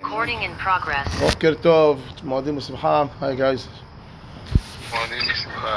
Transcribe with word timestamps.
Recording 0.00 0.42
in 0.42 0.54
progress. 0.54 1.08
Tov, 1.08 1.98
Hi 3.18 3.34
guys. 3.34 3.66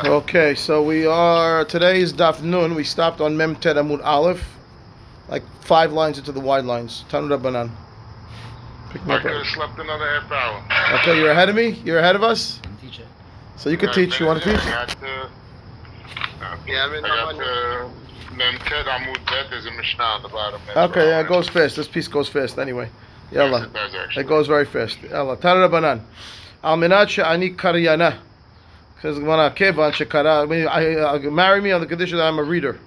Okay, 0.06 0.54
so 0.54 0.84
we 0.84 1.08
are 1.08 1.66
today 1.66 2.04
daf 2.04 2.44
nun. 2.44 2.76
We 2.76 2.84
stopped 2.84 3.20
on 3.20 3.36
Mem 3.36 3.56
Ted 3.56 3.78
Amud 3.78 4.00
Aleph, 4.04 4.46
like 5.28 5.42
five 5.62 5.92
lines 5.92 6.20
into 6.20 6.32
the 6.32 6.40
wide 6.40 6.66
lines. 6.66 7.04
Tanu 7.10 7.36
Rabbanan. 7.36 7.72
I 9.10 9.20
could 9.20 9.32
have 9.32 9.48
slept 9.48 9.80
another 9.80 10.22
half 10.22 10.32
hour. 10.32 11.00
Okay, 11.00 11.18
you're 11.18 11.32
ahead 11.32 11.50
of 11.50 11.56
me. 11.56 11.82
You're 11.84 11.98
ahead 11.98 12.16
of 12.16 12.22
us. 12.22 12.62
So 13.58 13.72
you 13.72 13.78
could 13.78 13.92
teach. 13.92 14.20
You 14.20 14.28
want 14.28 14.44
to 14.44 14.52
teach? 14.52 14.62
Okay, 20.78 21.08
yeah, 21.10 21.22
it 21.22 21.28
goes 21.28 21.50
fast. 21.50 21.76
This 21.76 21.88
piece 21.88 22.08
goes 22.08 22.30
fast 22.30 22.60
anyway. 22.60 22.88
Yalla. 23.32 23.70
It 24.16 24.28
goes 24.28 24.48
very 24.48 24.66
fast. 24.66 25.02
Yalla. 25.02 25.38
Tanu 25.38 25.68
Rabbanan. 25.70 26.02
Al 26.64 26.78
menat 26.78 27.10
she'ani 27.10 27.52
karyana. 27.52 28.18
Says 29.02 29.18
Gemara, 29.18 29.52
kevan 29.52 29.92
shekara. 29.94 30.70
I- 30.70 30.96
uh, 30.96 31.32
Marry 31.32 31.62
me 31.62 31.72
on 31.72 31.82
the 31.82 31.88
condition 31.88 32.18
that 32.18 32.26
I'm 32.26 32.38
a 32.40 32.44
reader. 32.44 32.78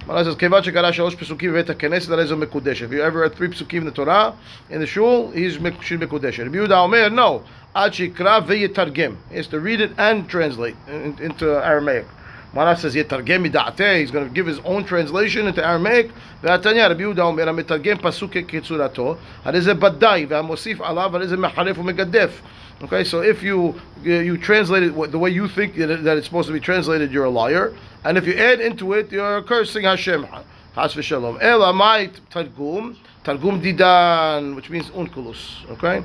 Gemara 0.00 0.24
says, 0.24 0.34
kevan 0.34 0.62
shekara 0.62 0.92
shalosh 0.92 1.16
pesukim 1.16 1.64
hakenes, 1.64 2.08
that 2.08 2.18
is 2.18 2.30
a 2.30 2.34
mekudesh. 2.34 2.80
If 2.80 2.90
you 2.90 3.02
ever 3.02 3.20
read 3.20 3.34
three 3.34 3.48
pesukim 3.48 3.78
in 3.78 3.84
the 3.84 3.90
Torah, 3.92 4.34
in 4.70 4.80
the 4.80 4.86
shul, 4.86 5.30
he's 5.30 5.54
she's 5.82 5.98
mekudesh. 5.98 6.38
Rabbi 6.38 6.56
Yehuda 6.56 6.84
Omer, 6.84 7.10
no. 7.10 7.44
Ad 7.74 7.92
shikra 7.92 8.44
ve'yetargem. 8.46 9.16
He 9.30 9.36
has 9.36 9.46
to 9.48 9.60
read 9.60 9.80
it 9.80 9.92
and 9.98 10.28
translate 10.28 10.76
into 10.88 11.46
Aramaic. 11.64 12.06
Gemara 12.55 12.75
says, 12.75 12.95
yetargem 12.95 13.49
mida'ateh. 13.49 13.99
He's 13.99 14.11
going 14.11 14.27
to 14.27 14.33
give 14.33 14.45
his 14.45 14.59
own 14.59 14.83
translation 14.83 15.47
into 15.47 15.65
Aramaic. 15.65 16.11
והתניא, 16.43 16.87
רבי 16.87 17.03
יהודה 17.03 17.23
אומר, 17.23 17.49
המתרגם 17.49 17.97
פסוק 17.97 18.31
כצורתו, 18.47 19.15
הרי 19.45 19.61
זה 19.61 19.73
ודאי, 19.81 20.25
והמוסיף 20.29 20.81
עליו, 20.81 21.15
הרי 21.15 21.27
זה 21.27 21.37
מחרף 21.37 21.79
ומגדף. 21.79 22.41
Okay, 22.83 23.03
so 23.03 23.21
if 23.21 23.43
you 23.43 23.75
you 24.03 24.37
translate 24.37 24.81
it 24.81 25.11
the 25.11 25.19
way 25.19 25.29
you 25.29 25.47
think 25.47 25.75
that 25.75 26.03
that 26.03 26.17
it's 26.17 26.25
supposed 26.25 26.47
to 26.47 26.53
be 26.53 26.59
translated, 26.59 27.11
you're 27.11 27.25
a 27.25 27.29
liar. 27.29 27.73
And 28.03 28.17
if 28.17 28.25
you 28.25 28.33
add 28.33 28.59
into 28.59 28.93
it, 28.93 29.11
you're 29.11 29.43
cursing 29.43 29.83
Hashem. 29.83 30.25
Has 30.73 30.95
v'shalom. 30.95 31.37
Ela 31.39 31.73
mai 31.73 32.09
targum, 32.31 32.97
targum 33.23 33.61
didan, 33.61 34.55
which 34.55 34.71
means 34.71 34.89
unkulus. 34.89 35.69
Okay, 35.73 36.03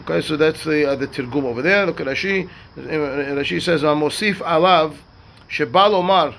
okay, 0.00 0.20
so 0.20 0.36
that's 0.36 0.64
the 0.64 0.90
uh, 0.90 0.96
the 0.96 1.06
targum 1.06 1.46
over 1.46 1.62
there. 1.62 1.86
Look 1.86 2.00
at 2.00 2.08
Rashi. 2.08 2.48
Rashi 2.76 3.62
says, 3.62 3.82
"Mosif 3.82 4.38
alav 4.38 4.96
shebal 5.50 5.94
omar." 5.94 6.32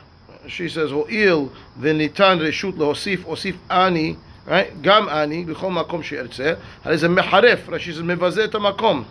She 0.48 0.70
says, 0.70 0.92
"Ho'il 0.92 1.50
v'nitan 1.82 2.40
reshut 2.40 2.76
lehosif 2.78 3.26
osif 3.26 3.56
ani." 3.70 4.16
Right, 4.48 4.82
gam 4.82 5.10
ani 5.10 5.46
b'chol 5.46 5.72
makom 5.72 6.02
she'ertzeh. 6.04 6.56
הרי 6.86 6.98
זה 6.98 7.10
מחרף. 7.10 7.70
רש"י 7.70 7.94
זה 7.94 8.04
מבזה 8.04 8.44
את 8.44 8.56
המקום. 8.56 9.04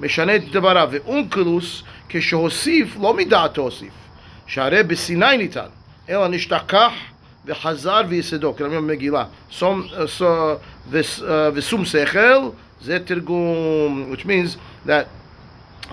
משנה 0.00 0.36
את 0.36 0.50
דבריו, 0.50 0.88
ואונקלוס 0.92 1.82
כשהוסיף 2.08 2.96
לא 3.00 3.14
מדעתו 3.14 3.62
הוסיף, 3.62 3.92
שהרי 4.46 4.82
בסיני 4.82 5.36
ניתן, 5.36 5.66
אלא 6.08 6.28
נשתכח 6.28 6.92
וחזר 7.46 8.00
ויסדו, 8.08 8.56
כלומר 8.56 8.76
במגילה, 8.76 9.24
סום, 9.52 9.82
סו- 10.06 10.54
וס- 10.90 11.22
אה, 11.22 11.50
ושום 11.54 11.84
שכל, 11.84 12.48
זה 12.80 12.98
תרגום, 13.04 14.12
which 14.12 14.22
means 14.24 14.56
that 14.86 15.04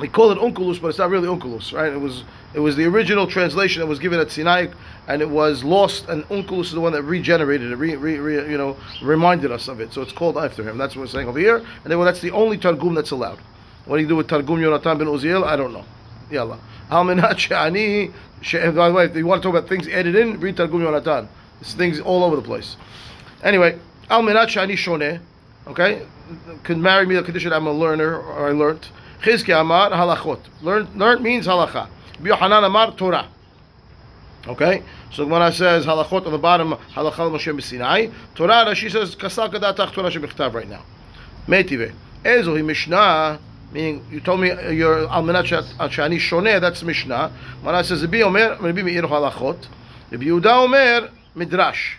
we 0.00 0.08
call 0.08 0.30
it 0.30 0.39
unculus, 0.39 0.78
but 0.78 0.89
it's 0.89 0.98
not 0.98 1.11
really 1.11 1.28
unculus, 1.28 1.72
right? 1.72 1.92
It 1.92 2.00
was 2.00 2.25
it 2.55 2.61
was 2.61 2.77
the 2.77 2.84
original 2.84 3.27
translation 3.27 3.80
that 3.80 3.86
was 3.86 3.98
given 3.98 4.20
at 4.20 4.30
Sinai, 4.30 4.69
and 5.08 5.22
it 5.22 5.28
was 5.28 5.64
lost. 5.64 6.08
And 6.08 6.25
unculus 6.30 6.69
is 6.69 6.75
the 6.75 6.80
one 6.80 6.92
that 6.92 7.03
regenerated 7.03 7.70
it, 7.70 7.77
re, 7.77 7.97
re, 7.97 8.19
re, 8.19 8.50
you 8.50 8.58
know, 8.58 8.77
reminded 9.03 9.53
us 9.53 9.69
of 9.69 9.80
it. 9.80 9.92
So 9.92 10.03
it's 10.03 10.12
called 10.12 10.36
after 10.36 10.62
him. 10.69 10.78
That's 10.78 10.97
what 10.97 11.03
we're 11.03 11.08
saying 11.08 11.28
over 11.28 11.38
here. 11.38 11.56
And 11.56 11.66
then 11.84 11.98
well, 11.98 12.06
that's 12.06 12.20
the 12.20 12.30
only 12.30 12.58
targum 12.58 12.94
that's 12.94 13.11
allowed. 13.11 13.38
What 13.86 13.97
do 13.97 14.03
you 14.03 14.08
do 14.08 14.16
with 14.16 14.28
targum 14.28 14.56
Yonatan 14.56 14.98
ben 14.98 15.06
Uziel? 15.06 15.44
I 15.44 15.56
don't 15.56 15.72
know. 15.72 15.84
Yalla. 16.31 16.58
She'ani. 17.38 18.12
By 18.53 18.88
the 18.88 18.94
way, 18.94 19.05
if 19.06 19.16
you 19.16 19.27
want 19.27 19.42
to 19.42 19.48
talk 19.48 19.56
about 19.56 19.69
things 19.69 19.88
added 19.88 20.14
in, 20.14 20.38
read 20.41 20.56
targum 20.56 20.81
Yonatan. 20.81 21.28
There's 21.60 21.75
things 21.75 22.00
all 22.00 22.22
over 22.22 22.37
the 22.37 22.42
place. 22.42 22.76
Anyway, 23.42 23.78
al 24.10 24.22
menat. 24.22 25.21
Okay, 25.66 26.06
can 26.62 26.81
marry 26.81 27.06
me 27.06 27.16
the 27.16 27.22
condition 27.22 27.53
I'm 27.53 27.66
a 27.66 27.72
learner 27.72 28.21
or 28.21 28.48
I 28.48 28.53
learned. 28.53 28.88
Chizki 29.22 29.59
amar 29.59 29.91
halachot. 29.91 30.41
Learn, 30.62 30.88
learn 30.97 31.22
means 31.22 31.47
halacha. 31.47 31.88
Yohanan 32.22 32.65
amar 32.65 32.93
Torah. 32.93 33.28
Okay, 34.47 34.82
so 35.10 35.25
the 35.25 35.31
Gemara 35.31 35.53
says 35.53 35.87
halachot 35.87 36.27
on 36.27 36.32
the 36.32 36.38
bottom 36.38 36.72
halacha 36.94 37.31
Moshe 37.31 37.62
Sinai. 37.62 38.09
Torah, 38.34 38.75
she 38.75 38.88
says 38.88 39.16
kasal 39.16 39.53
kadatach 39.53 39.93
Torah 39.93 40.10
shebechtav 40.10 40.54
right 40.54 40.69
now. 40.69 40.82
Metive. 41.47 41.93
Ezo 42.25 42.56
hi 42.56 42.62
Mishnah. 42.62 43.41
Meaning, 43.72 44.06
you 44.10 44.21
told 44.21 44.41
me 44.41 44.50
uh, 44.53 44.71
your 44.71 45.09
almanat 45.09 45.44
shani 45.44 46.16
shoneh. 46.16 46.60
That's 46.60 46.83
Mishnah. 46.83 47.33
Gemara 47.60 47.84
says 47.84 48.03
Rabbi 48.03 48.22
Omer, 48.22 48.56
Rabbi 48.60 48.83
Meir 48.83 49.03
halachot. 49.03 49.66
Rabbi 50.10 50.25
Yehuda 50.25 50.65
Omer 50.65 51.10
midrash. 51.34 51.97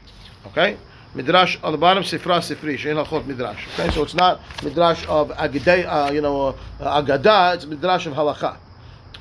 Okay. 0.47 0.78
Midrash 1.17 1.57
on 1.63 1.72
the 1.72 1.78
bottom, 1.79 2.03
Sifra 2.03 2.38
Sifri, 2.39 2.78
Shein 2.78 3.03
Halchot 3.03 3.25
Midrash. 3.25 3.67
Okay, 3.73 3.89
so 3.89 4.03
it's 4.03 4.13
not 4.13 4.39
Midrash 4.63 5.03
of 5.09 5.29
Agadei, 5.31 5.83
uh, 5.85 6.11
you 6.11 6.22
know, 6.22 6.55
uh, 6.79 7.01
Agada, 7.01 7.55
it's 7.55 7.66
Midrash 7.66 8.05
of 8.05 8.13
Halacha. 8.13 8.55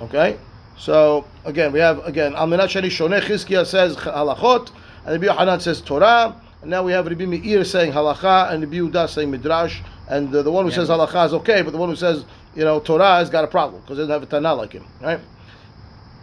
Okay, 0.03 0.39
so 0.77 1.27
again, 1.47 1.73
we 1.73 1.81
have, 1.81 2.05
again, 2.05 2.35
Alminat 2.35 2.69
Shani 2.69 2.89
Shoneh 2.89 3.23
Chizkiah 3.23 3.65
says 3.65 3.97
Halachot, 3.97 4.71
and 5.07 5.13
Rabbi 5.15 5.25
Yohanan 5.25 5.59
says 5.61 5.81
Torah, 5.81 6.39
and 6.61 6.71
now 6.71 6.83
we 6.83 6.93
have 6.93 7.07
Rabbi 7.07 7.25
Meir 7.25 7.65
saying 7.65 7.93
Halacha, 7.93 8.53
and 8.53 8.63
Rabbi 8.63 8.77
Yehuda 8.77 9.09
saying 9.09 9.31
Midrash, 9.31 9.81
and 10.09 10.31
the, 10.31 10.43
the 10.43 10.53
one 10.53 10.67
who 10.67 10.71
says 10.71 10.91
Halacha 10.91 11.27
is 11.27 11.33
okay, 11.33 11.63
but 11.63 11.71
the 11.71 11.79
one 11.79 11.89
who 11.89 11.97
says, 11.97 12.27
you 12.55 12.65
know, 12.65 12.79
Torah 12.79 13.17
has 13.17 13.31
got 13.31 13.43
a 13.43 13.49
problem, 13.49 13.81
because 13.81 13.97
he 13.97 14.03
doesn't 14.03 14.13
have 14.13 14.23
a 14.23 14.27
Tana 14.27 14.55
like 14.55 14.75
him, 14.75 14.85
right? 15.01 15.21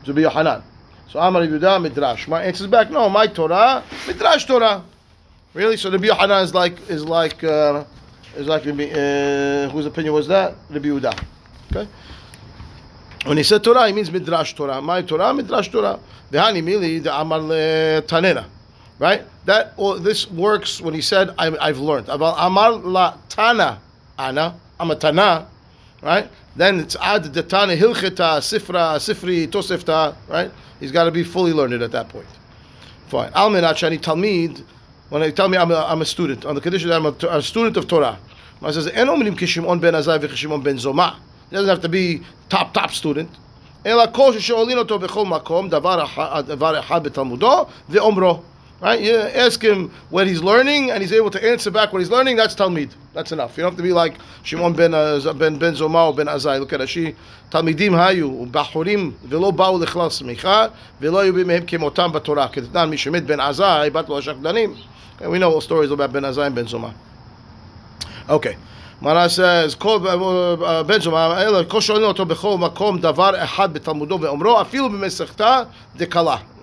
Rabbi 0.06 0.22
Yohanan. 0.22 0.62
So 1.10 1.20
Amar 1.20 1.42
Yehuda 1.42 1.82
Midrash. 1.82 2.28
My 2.28 2.44
answer's 2.44 2.68
back, 2.68 2.92
no, 2.92 3.10
my 3.10 3.26
Torah, 3.26 3.84
Midrash 4.08 4.46
Torah. 4.46 4.84
Really? 5.54 5.78
So 5.78 5.92
Rabbi 5.92 6.08
Yohanan 6.08 6.44
is 6.44 6.54
like 6.54 6.90
is 6.90 7.06
like 7.06 7.44
uh, 7.44 7.84
is 8.36 8.48
like 8.48 8.66
Rabbi, 8.66 8.86
uh, 8.86 9.70
whose 9.70 9.86
opinion 9.86 10.14
was 10.14 10.28
that? 10.28 10.56
Rabbi 10.70 10.88
Yehuda. 10.88 11.26
Okay. 11.72 11.88
When 13.26 13.38
he 13.38 13.44
said 13.44 13.64
Torah, 13.64 13.88
he 13.88 13.94
means 13.94 14.12
Midrash 14.12 14.54
Torah. 14.54 14.82
My 14.82 15.02
Torah, 15.02 15.34
Midrash 15.34 15.70
Torah. 15.70 16.00
V'hani 16.32 16.64
mili 16.64 17.02
the 17.02 17.16
Amar 17.16 17.40
Tanena. 17.40 18.46
Right? 18.98 19.24
That 19.46 19.74
or 19.78 20.00
this 20.00 20.30
works 20.32 20.82
when 20.82 20.94
he 20.94 21.02
said 21.02 21.30
I, 21.38 21.56
I've 21.58 21.80
learned. 21.80 22.08
Aval 22.08 22.36
Amar 22.38 22.72
la 22.72 23.18
Tana 23.30 23.80
Ana. 24.18 24.56
I'm 24.80 24.90
a 24.90 24.96
Tana. 24.96 25.48
Right? 26.02 26.30
Then 26.56 26.80
it's 26.80 26.96
Ad 27.00 27.26
the 27.26 27.44
Tana 27.44 27.76
Hilcheta 27.76 28.40
Sifra 28.40 28.98
Sifri 28.98 29.48
Tosefta. 29.48 30.16
Right? 30.28 30.52
He's 30.80 30.92
got 30.92 31.04
to 31.04 31.12
be 31.12 31.24
fully 31.24 31.54
learned 31.54 31.82
at 31.82 31.92
that 31.92 32.10
point. 32.10 32.28
Fine. 33.08 33.32
Al 33.36 33.52
Talmid 33.52 34.64
When 35.13 35.23
they 35.23 35.33
tell 35.33 35.49
me 35.49 35.57
I'm 35.57 35.71
a, 35.71 35.87
I'm 35.87 36.03
a 36.03 36.05
student, 36.05 36.45
on 36.45 36.55
the 36.55 36.61
condition 36.61 36.91
that 36.91 36.97
I'm 36.97 37.07
a, 37.07 37.39
a 37.39 37.43
student 37.43 37.77
of 37.77 37.89
Torah, 37.89 38.19
I 38.63 38.71
says, 38.73 38.89
"En 38.89 39.07
omrim 39.07 39.37
kishimon 39.39 39.81
ben 39.81 39.95
azai 39.95 40.19
v'kishimon 40.19 40.63
ben 40.63 40.77
zoma." 40.77 41.17
He 41.49 41.57
doesn't 41.57 41.69
have 41.69 41.81
to 41.81 41.89
be 41.89 42.23
top 42.49 42.75
top 42.75 42.91
student. 42.93 43.31
אלא 43.87 44.05
כל 44.13 44.33
ששואלים 44.39 44.79
אותו 44.79 44.99
בכל 44.99 45.27
מקום, 45.27 45.69
דבר 45.69 46.05
אחד, 46.05 46.43
דבר 46.47 46.81
אחד 46.81 47.05
בתלמודו, 47.05 47.67
ואומרו. 47.89 48.41
Right? 48.81 49.01
You 49.01 49.17
ask 49.17 49.61
him 49.61 49.91
what 50.11 50.29
he's 50.29 50.41
learning, 50.41 50.93
and 50.93 51.03
he's 51.03 51.13
able 51.13 51.31
to 51.31 51.45
answer 51.45 51.71
back 51.71 51.93
what 51.93 51.99
he's 51.99 52.11
learning. 52.11 52.37
That's 52.37 52.55
Talmid. 52.55 52.91
That's 53.13 53.33
enough. 53.33 53.57
You 53.57 53.63
don't 53.65 53.73
have 53.73 53.77
to 53.77 53.83
be 53.83 53.93
like 53.93 54.15
Shimon 54.45 54.73
ben 54.75 54.95
Az- 54.95 55.27
ben 55.35 55.59
ben 55.59 55.75
Zoma 55.75 56.07
or 56.07 56.15
ben 56.15 56.27
Azai. 56.27 56.61
Look 56.61 56.73
at 56.73 56.81
Rashi. 56.81 57.15
תלמידים 57.49 57.95
היו 57.95 58.47
בחורים 58.51 59.13
ולא 59.29 59.51
באו 59.51 59.79
לכלל 59.79 60.11
סמיכה 60.11 60.67
ולא 61.01 61.21
היו 61.21 61.35
בימיהם 61.35 61.63
כמותם 61.67 62.13
בתורה. 62.13 62.49
כתנן 62.49 62.91
מי 62.91 62.99
שמת 62.99 63.25
בן 63.25 63.41
עזאי, 63.41 63.91
בת 63.91 64.09
לו 64.09 64.19
השקדנים. 64.19 64.75
And 65.22 65.32
we 65.32 65.40
know 65.40 65.52
all 65.52 65.62
stories 65.62 65.92
about 65.92 66.12
Ben 66.12 66.24
Azai 66.24 66.54
Ben 66.54 66.66
Zoma. 66.66 66.94
Okay. 68.30 68.58
Mara 69.02 69.30
says, 69.30 69.76
uh, 69.82 69.96
uh, 69.96 70.54
uh, 70.54 70.84
Ben 70.84 71.02
Zoma, 71.02 71.42
Ela, 71.44 71.66
Koshonu, 71.66 72.10
Oto, 72.10 72.26
Bechol, 72.26 72.58
Makom, 72.58 73.02
Davar, 73.02 73.38
Ehad, 73.38 73.74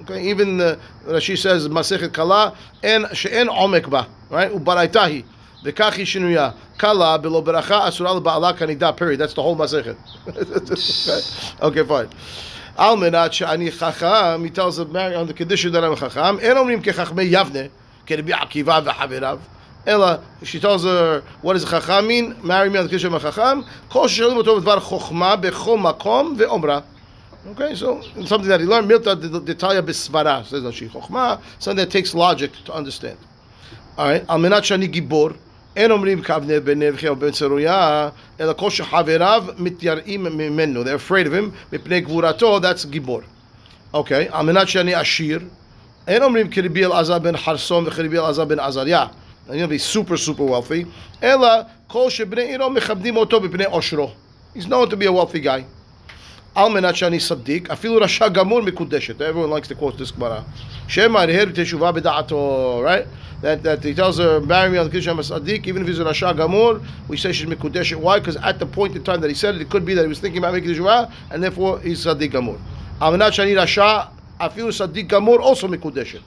Okay, 0.00 0.30
even 0.30 0.60
uh, 0.60 0.76
Rashi 1.04 1.36
says, 1.36 1.68
Masechet 1.68 2.12
Kala, 2.14 2.56
and 2.82 3.06
She'en, 3.14 3.48
Omekba, 3.48 4.08
right? 4.30 4.50
Ubaraitahi. 4.50 5.24
V'kachi 5.62 6.06
shinuya, 6.06 6.54
kala 6.78 7.18
b'lo 7.18 7.44
beracha 7.44 7.84
asura 7.84 8.12
l'ba'ala 8.14 8.56
kanida, 8.56 8.96
period. 8.96 9.20
That's 9.20 9.34
the 9.34 9.42
whole 9.42 9.56
masechet. 9.56 9.96
okay, 11.62 11.84
fine. 11.84 12.08
Al 12.78 12.96
menat 12.96 13.32
she'ani 13.32 13.70
chacham, 13.70 14.42
he 14.44 14.50
tells 14.50 14.78
the 14.78 14.86
man 14.86 15.14
on 15.14 15.26
the 15.26 15.34
condition 15.34 15.72
that 15.72 15.84
I'm 15.84 15.96
chacham, 15.96 16.40
en 16.40 16.56
omrim 16.56 16.82
kechachmei 16.82 17.30
yavneh, 17.30 17.70
כרבי 18.09 18.33
עקיבא 18.33 18.79
וחבריו, 18.85 19.39
אלא, 19.87 20.07
she 20.43 20.59
tells 20.59 20.83
her, 20.83 21.21
what 21.43 21.53
does 21.53 21.65
חכם 21.65 22.07
mean? 22.07 22.35
marry 22.43 22.69
me 22.69 22.77
on 22.77 22.85
the 22.85 22.89
condition 22.89 23.13
of 23.13 23.19
חכם, 23.19 23.59
כל 23.89 24.07
ששואלים 24.07 24.37
אותו 24.37 24.59
בדבר 24.59 24.79
חוכמה 24.79 25.35
בכל 25.35 25.77
מקום 25.77 26.35
ואומרה. 26.37 26.79
Okay, 27.53 27.75
so 27.75 28.01
something 28.25 28.47
that 28.47 28.59
he 28.59 28.65
learned, 28.65 28.89
milta 28.89 29.15
detalia 29.45 29.83
besvara, 29.83 30.43
says 30.43 30.63
Rashi. 30.63 30.89
Chokhmah, 30.89 31.39
something 31.59 31.85
that 31.85 31.91
takes 31.91 32.15
logic 32.15 32.51
to 32.65 32.73
understand. 32.73 33.17
All 33.99 34.07
right, 34.07 34.25
al 34.27 34.39
menat 34.39 34.63
shani 34.63 34.87
gibor, 34.91 35.35
אין 35.75 35.91
אומרים 35.91 36.21
כאבנר 36.21 36.59
בן 36.63 36.81
נבחי 36.81 37.07
או 37.07 37.15
בן 37.15 37.31
צרויה, 37.31 38.09
אלא 38.39 38.53
כל 38.53 38.69
שחבריו 38.69 39.45
מתייראים 39.57 40.23
ממנו. 40.23 40.83
They're 40.83 41.09
afraid 41.09 41.27
of 41.27 41.33
him, 41.33 41.73
מפני 41.73 42.01
גבורתו, 42.01 42.59
that's 42.59 42.87
גיבור. 42.89 43.21
אוקיי, 43.93 44.27
על 44.31 44.45
מנת 44.45 44.67
שאני 44.67 44.95
עשיר, 44.95 45.39
אין 46.07 46.23
אומרים 46.23 46.47
כרבי 46.49 46.85
אלעזר 46.85 47.19
בן 47.19 47.37
חרסון 47.37 47.83
וכרבי 47.87 48.19
אלעזר 48.19 48.45
בן 48.45 48.59
עזריה. 48.59 49.05
I'm 49.47 49.51
going 49.51 49.59
to 49.59 49.67
be 49.67 49.77
super 49.77 50.17
super 50.17 50.43
wealthy. 50.43 50.85
אלא 51.23 51.47
כל 51.87 52.09
שבני 52.09 52.41
עירו 52.41 52.69
מכבדים 52.69 53.17
אותו 53.17 53.39
בפני 53.39 53.65
עושרו. 53.65 54.11
He's 54.55 54.65
known 54.65 54.89
to 54.89 54.95
be 54.95 55.05
a 55.05 55.11
wealthy 55.11 55.39
guy. 55.39 55.63
על 56.55 56.71
מנת 56.71 56.95
שאני 56.95 57.19
צדיק, 57.19 57.69
אפילו 57.69 57.95
רשע 57.95 58.27
גמור 58.27 58.61
מקודשת. 58.61 59.21
Everyone 59.21 59.49
likes 59.49 59.67
to 59.67 59.75
quote 59.75 59.97
this 59.97 60.17
גמרא. 60.17 60.39
שמא 60.87 61.19
הרהר 61.19 61.45
בתשובה 61.45 61.91
בדעתו, 61.91 62.83
right? 62.85 63.05
That, 63.41 63.63
that 63.63 63.83
he 63.83 63.93
tells 63.93 64.17
her, 64.17 64.39
marry 64.39 64.69
me 64.69 64.77
on 64.77 64.85
the 64.85 64.91
condition 64.91 65.11
I'm 65.11 65.19
a 65.19 65.21
tzaddik, 65.21 65.67
even 65.67 65.81
if 65.81 65.87
he's 65.89 65.99
a 65.99 66.05
rasha 66.05 66.33
gamur, 66.33 66.81
we 67.09 67.17
say 67.17 67.33
she's 67.33 67.45
mikudeshet. 67.45 67.97
Why? 67.97 68.19
Because 68.19 68.37
at 68.37 68.59
the 68.59 68.65
point 68.65 68.95
in 68.95 69.03
time 69.03 69.19
that 69.21 69.29
he 69.29 69.35
said 69.35 69.55
it, 69.55 69.61
it 69.61 69.69
could 69.69 69.85
be 69.85 69.93
that 69.93 70.03
he 70.03 70.07
was 70.07 70.19
thinking 70.19 70.39
about 70.39 70.53
making 70.53 70.69
teshuvah, 70.69 71.11
and 71.31 71.43
therefore 71.43 71.79
he's 71.79 72.05
tzaddik 72.05 72.31
gamur. 72.31 72.57
על 72.99 73.17
מנת 73.17 73.33
שאני 73.33 73.55
רשע, 73.55 73.99
afilu 74.40 74.72
Sadiq 74.72 75.06
Gamor 75.08 75.40
also 75.40 75.68
Mikudeshet. 75.68 76.22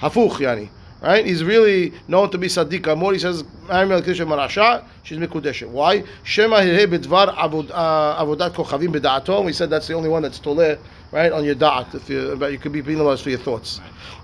Hafuch, 0.00 0.38
yani. 0.38 0.70
Right? 1.02 1.26
He's 1.26 1.44
really 1.44 1.92
known 2.08 2.30
to 2.30 2.38
be 2.38 2.46
Sadiq 2.46 2.80
Gamor. 2.80 3.12
He 3.12 3.18
says, 3.18 3.44
I'm 3.68 3.92
al 3.92 4.00
Kishem 4.00 4.26
Marasha, 4.26 4.82
she's 5.02 5.18
Mikudeshet. 5.18 5.68
Why? 5.68 6.02
Shema 6.24 6.56
Hirhe 6.56 6.86
Bidvar 6.86 7.34
Avodat 7.36 8.52
Kochavim 8.52 8.92
Bida'atom. 8.94 9.44
We 9.44 9.52
said 9.52 9.68
that's 9.68 9.86
the 9.86 9.94
only 9.94 10.08
one 10.08 10.22
that's 10.22 10.38
tole, 10.38 10.76
right? 11.12 11.32
On 11.32 11.44
your 11.44 11.54
Da'at. 11.54 11.94
If 11.94 12.08
you, 12.08 12.34
but 12.36 12.50
you 12.50 12.58
could 12.58 12.72
be 12.72 12.82
penalized 12.82 13.22
for 13.22 13.30
your 13.30 13.38
thoughts. 13.38 13.80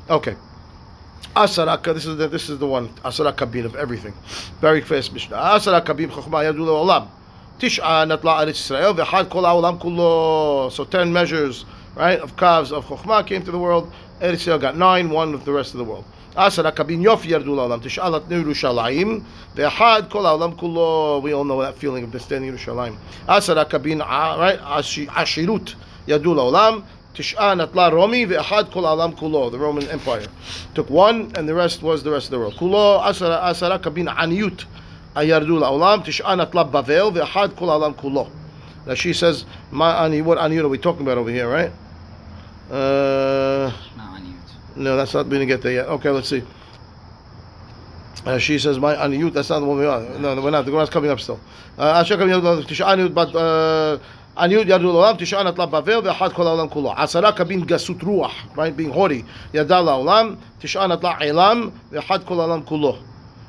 Okay. 0.09 0.35
Asaraka, 1.37 1.95
this 1.95 2.07
is 2.07 2.17
the, 2.17 2.29
this 2.29 2.49
is 2.51 2.59
the 2.59 2.67
one. 2.67 2.89
Asaraka 3.05 3.37
Kabir 3.37 3.67
of 3.67 3.77
everything. 3.77 4.15
Very 4.61 4.81
first 4.81 5.13
Mishnah. 5.13 5.37
Asaraka 5.37 5.87
Kabir 5.87 6.09
Chokhmah 6.09 6.53
Yadul 6.53 6.69
Olam. 6.69 7.09
Tish'a 7.59 8.07
Natla 8.07 8.45
Eretz 8.45 8.71
Yisrael. 8.71 8.95
V'had 8.97 9.29
Kol 9.31 9.45
Olam 9.45 9.79
Kulo. 9.79 10.71
So 10.73 10.85
ten 10.85 11.13
measures 11.13 11.65
right, 11.97 12.21
of 12.21 12.37
calves 12.37 12.73
of 12.73 12.85
chokhmah 12.87 13.27
came 13.27 13.43
to 13.43 13.51
the 13.51 13.59
world. 13.59 13.93
Eretz 14.21 14.47
Yisrael 14.47 14.61
got 14.61 14.77
nine, 14.77 15.11
one 15.11 15.33
with 15.33 15.45
the 15.45 15.53
rest 15.53 15.73
of 15.75 15.79
the 15.79 15.85
world. 15.85 16.05
Yofi 16.35 17.29
yardu 17.29 17.45
le'olam. 17.45 17.83
Tish'a 17.83 18.21
latnu 18.21 18.45
Yerushalayim 18.45 19.25
v'chad 19.55 20.11
kol 20.11 20.23
ha'olam 20.23 20.57
kulo. 20.59 21.21
We 21.21 21.33
all 21.33 21.45
know 21.45 21.61
that 21.61 21.77
feeling 21.77 22.05
of 22.05 22.23
standing 22.23 22.53
Yerushalayim. 22.53 22.97
Asara 23.27 23.69
kabin, 23.69 24.01
ah, 24.03 24.37
right, 24.39 24.59
ashi- 24.61 25.09
ashirut 25.09 25.75
yadu 26.07 26.35
le'olam. 26.35 26.85
Tish'a 27.15 27.55
natla 27.67 27.93
Romi 27.93 28.25
ve'achad 28.25 28.71
kol 28.73 28.87
alam 28.87 29.15
kulo, 29.15 29.51
the 29.51 29.59
Roman 29.59 29.87
Empire. 29.89 30.27
Took 30.75 30.89
one, 30.89 31.33
and 31.37 31.47
the 31.47 31.55
rest 31.55 31.83
was 31.83 32.03
the 32.03 32.11
rest 32.11 32.27
of 32.27 32.31
the 32.31 32.39
world. 32.39 32.55
Kulo 32.55 33.03
asara 33.03 33.43
asara 33.43 33.79
kabin 33.79 34.07
aniyut. 34.09 34.65
Tish'a 35.15 36.47
natla 36.47 36.71
Bavel 36.71 37.13
ve'achad 37.13 37.57
kol 37.57 37.71
alam 37.71 37.93
kulo. 37.95 38.31
Now 38.87 38.95
she 38.95 39.13
says, 39.13 39.45
what 39.71 39.79
aniyut 39.79 40.65
are 40.65 40.69
we 40.69 40.79
talking 40.79 41.03
about 41.03 41.19
over 41.19 41.31
here, 41.31 41.49
right? 41.49 41.71
Uh, 42.71 43.73
Not 43.97 44.23
no, 44.77 44.97
that's 44.97 45.15
not 45.15 45.29
going 45.29 45.41
to 45.41 45.47
get 45.47 45.63
there 45.63 45.73
yet. 45.73 45.87
Okay, 45.87 46.11
let's 46.11 46.29
see. 46.29 46.43
Uh, 48.25 48.39
she 48.39 48.59
says, 48.59 48.79
"My 48.79 48.95
aniyut." 48.95 49.33
That's 49.33 49.51
not 49.51 49.61
the 49.61 49.67
one 49.67 49.79
we 49.79 49.87
are. 49.87 50.01
No, 50.19 50.41
we're 50.41 50.51
not. 50.51 50.65
The 50.65 50.71
Gemara's 50.71 50.91
coming 50.91 51.11
up 51.11 51.21
still. 51.21 51.41
Asher 51.77 52.17
coming 52.17 52.35
up. 52.35 52.43
Tisha 52.43 52.87
aniyut, 52.87 53.13
but 53.13 53.35
uh, 53.35 53.99
aniyut 54.37 54.65
yadu 54.65 54.85
olam. 54.85 55.19
Tisha 55.19 55.41
anat 55.41 55.59
la 55.59 55.67
bavel 55.67 56.03
ve'achad 56.03 56.33
kol 56.33 56.47
olam 56.47 56.71
kulo. 56.71 56.95
Asara 56.95 57.37
kabin 57.37 57.67
gasut 57.67 57.99
ruach, 57.99 58.33
right? 58.57 58.77
Being 58.77 58.91
haughty. 58.91 59.25
Yada 59.53 59.81
la 59.81 59.99
olam. 59.99 60.39
Tisha 60.61 60.83
anat 60.83 61.03
la 61.03 61.19
elam 61.19 61.73
ve'achad 61.91 62.25
kol 62.25 62.39
olam 62.39 62.65
kulo. 62.65 62.99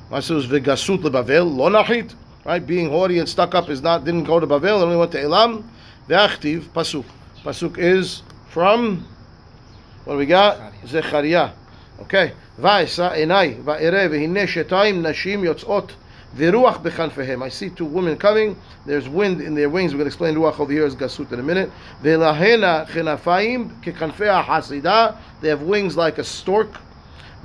My 0.09 0.19
says 0.19 0.47
ve'gasut 0.47 1.01
lebavel 1.03 1.55
lo 1.55 1.69
nachit. 1.69 2.15
Right? 2.45 2.65
Being 2.65 2.89
haughty 2.89 3.19
and 3.19 3.29
stuck 3.29 3.55
up 3.55 3.69
is 3.69 3.81
not 3.81 4.03
didn't 4.03 4.25
go 4.25 4.37
to 4.37 4.45
Bavel. 4.45 4.81
It 4.81 4.83
only 4.83 4.97
went 4.97 5.13
to 5.13 5.21
Elam. 5.21 5.63
Ve'achtiv 6.09 6.63
pasuk. 6.73 7.05
Pasuk 7.41 7.77
is 7.77 8.21
from 8.52 9.04
what 10.04 10.14
do 10.14 10.18
we 10.18 10.26
got? 10.26 10.56
Zechariah. 10.86 11.50
Okay. 12.02 12.30
ואשא 12.58 13.08
עיניי 13.12 13.54
ואראה 13.64 14.06
והנה 14.10 14.46
שתיים 14.46 15.06
נשים 15.06 15.44
יוצאות 15.44 15.92
ורוח 16.36 16.76
בכנפיהם. 16.76 17.42
I 17.42 17.48
see 17.48 17.70
two 17.70 17.84
women 17.84 18.16
coming. 18.18 18.56
There's 18.86 19.08
wind 19.08 19.40
in 19.40 19.54
their 19.54 19.68
wings. 19.68 19.92
We're 19.94 19.98
going 19.98 20.10
to 20.10 20.16
explain 20.16 20.36
רוח 20.36 20.60
over 20.60 20.72
here 20.72 20.84
as 20.84 20.94
gasut 20.94 21.32
in 21.32 21.38
a 21.40 21.42
minute. 21.42 21.70
ולהנה 22.02 22.84
כנפיים 22.92 23.68
ככנפי 23.82 24.28
החסידה. 24.28 25.10
They 25.42 25.48
have 25.48 25.62
wings 25.62 25.96
like 25.96 26.18
a 26.18 26.24
stork. 26.24 26.78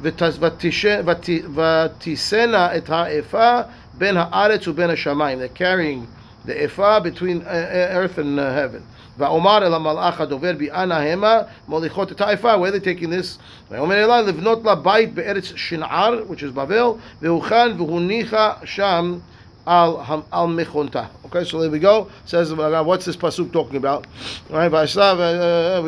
ותס- 0.04 0.40
ותיש- 0.40 1.04
ות- 1.06 1.30
ותישאנה 1.56 2.78
את 2.78 2.90
האפה 2.90 3.62
בין 3.94 4.18
הארץ 4.18 4.68
ובין 4.68 4.90
השמיים. 4.90 5.40
They're 5.40 5.58
carrying 5.58 6.08
the 6.48 6.64
ephah 6.64 7.00
between 7.00 7.42
uh, 7.42 7.46
uh, 7.46 7.98
earth 7.98 8.18
and 8.18 8.40
uh, 8.40 8.54
heaven. 8.54 8.82
Va'omar 9.19 9.63
el 9.63 9.73
ha'malach 9.73 10.15
ha'dover 10.15 10.55
bi'ana 10.55 11.01
hema 11.03 11.49
molichot 11.69 12.15
ta'ifa. 12.15 12.57
Where 12.59 12.69
are 12.69 12.71
they 12.71 12.81
taking 12.81 13.11
this? 13.11 13.39
Va'omer 13.71 13.97
elai 13.97 14.23
livnot 14.31 14.63
la 14.65 14.77
bait 14.77 15.13
be'eretz 15.13 15.57
shinar, 15.57 16.25
which 16.27 16.43
is 16.45 16.53
Babel, 16.53 17.01
ve'uchan 17.21 17.77
v'hunicha 17.77 18.65
sham 18.65 19.23
al 19.67 20.25
al 20.33 20.49
mechonta. 20.49 21.09
Okay, 21.27 21.45
so 21.45 21.61
there 21.61 21.69
we 21.69 21.79
go. 21.81 22.09
Says 22.27 22.55
what's 22.55 23.05
this 23.05 23.17
pasuk 23.17 23.51
talking 23.53 23.77
about? 23.77 24.07
Right. 24.49 24.71
We 24.71 24.79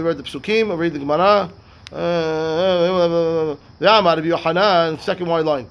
read 0.02 0.16
the 0.18 0.24
psukim, 0.24 0.68
we 0.70 0.74
read 0.74 0.92
the 0.92 0.98
Gemara. 0.98 1.50
Va'amar 1.92 3.56
Rabbi 3.80 4.26
Yohanan, 4.26 4.98
second 4.98 5.26
white 5.28 5.44
line. 5.44 5.66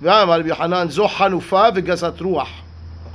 Va'amar 0.00 0.38
Rabbi 0.38 0.48
Yohanan, 0.48 0.90
zo 0.90 1.06
hanufa 1.06 1.72
v'gazat 1.72 2.16
ruach. 2.18 2.48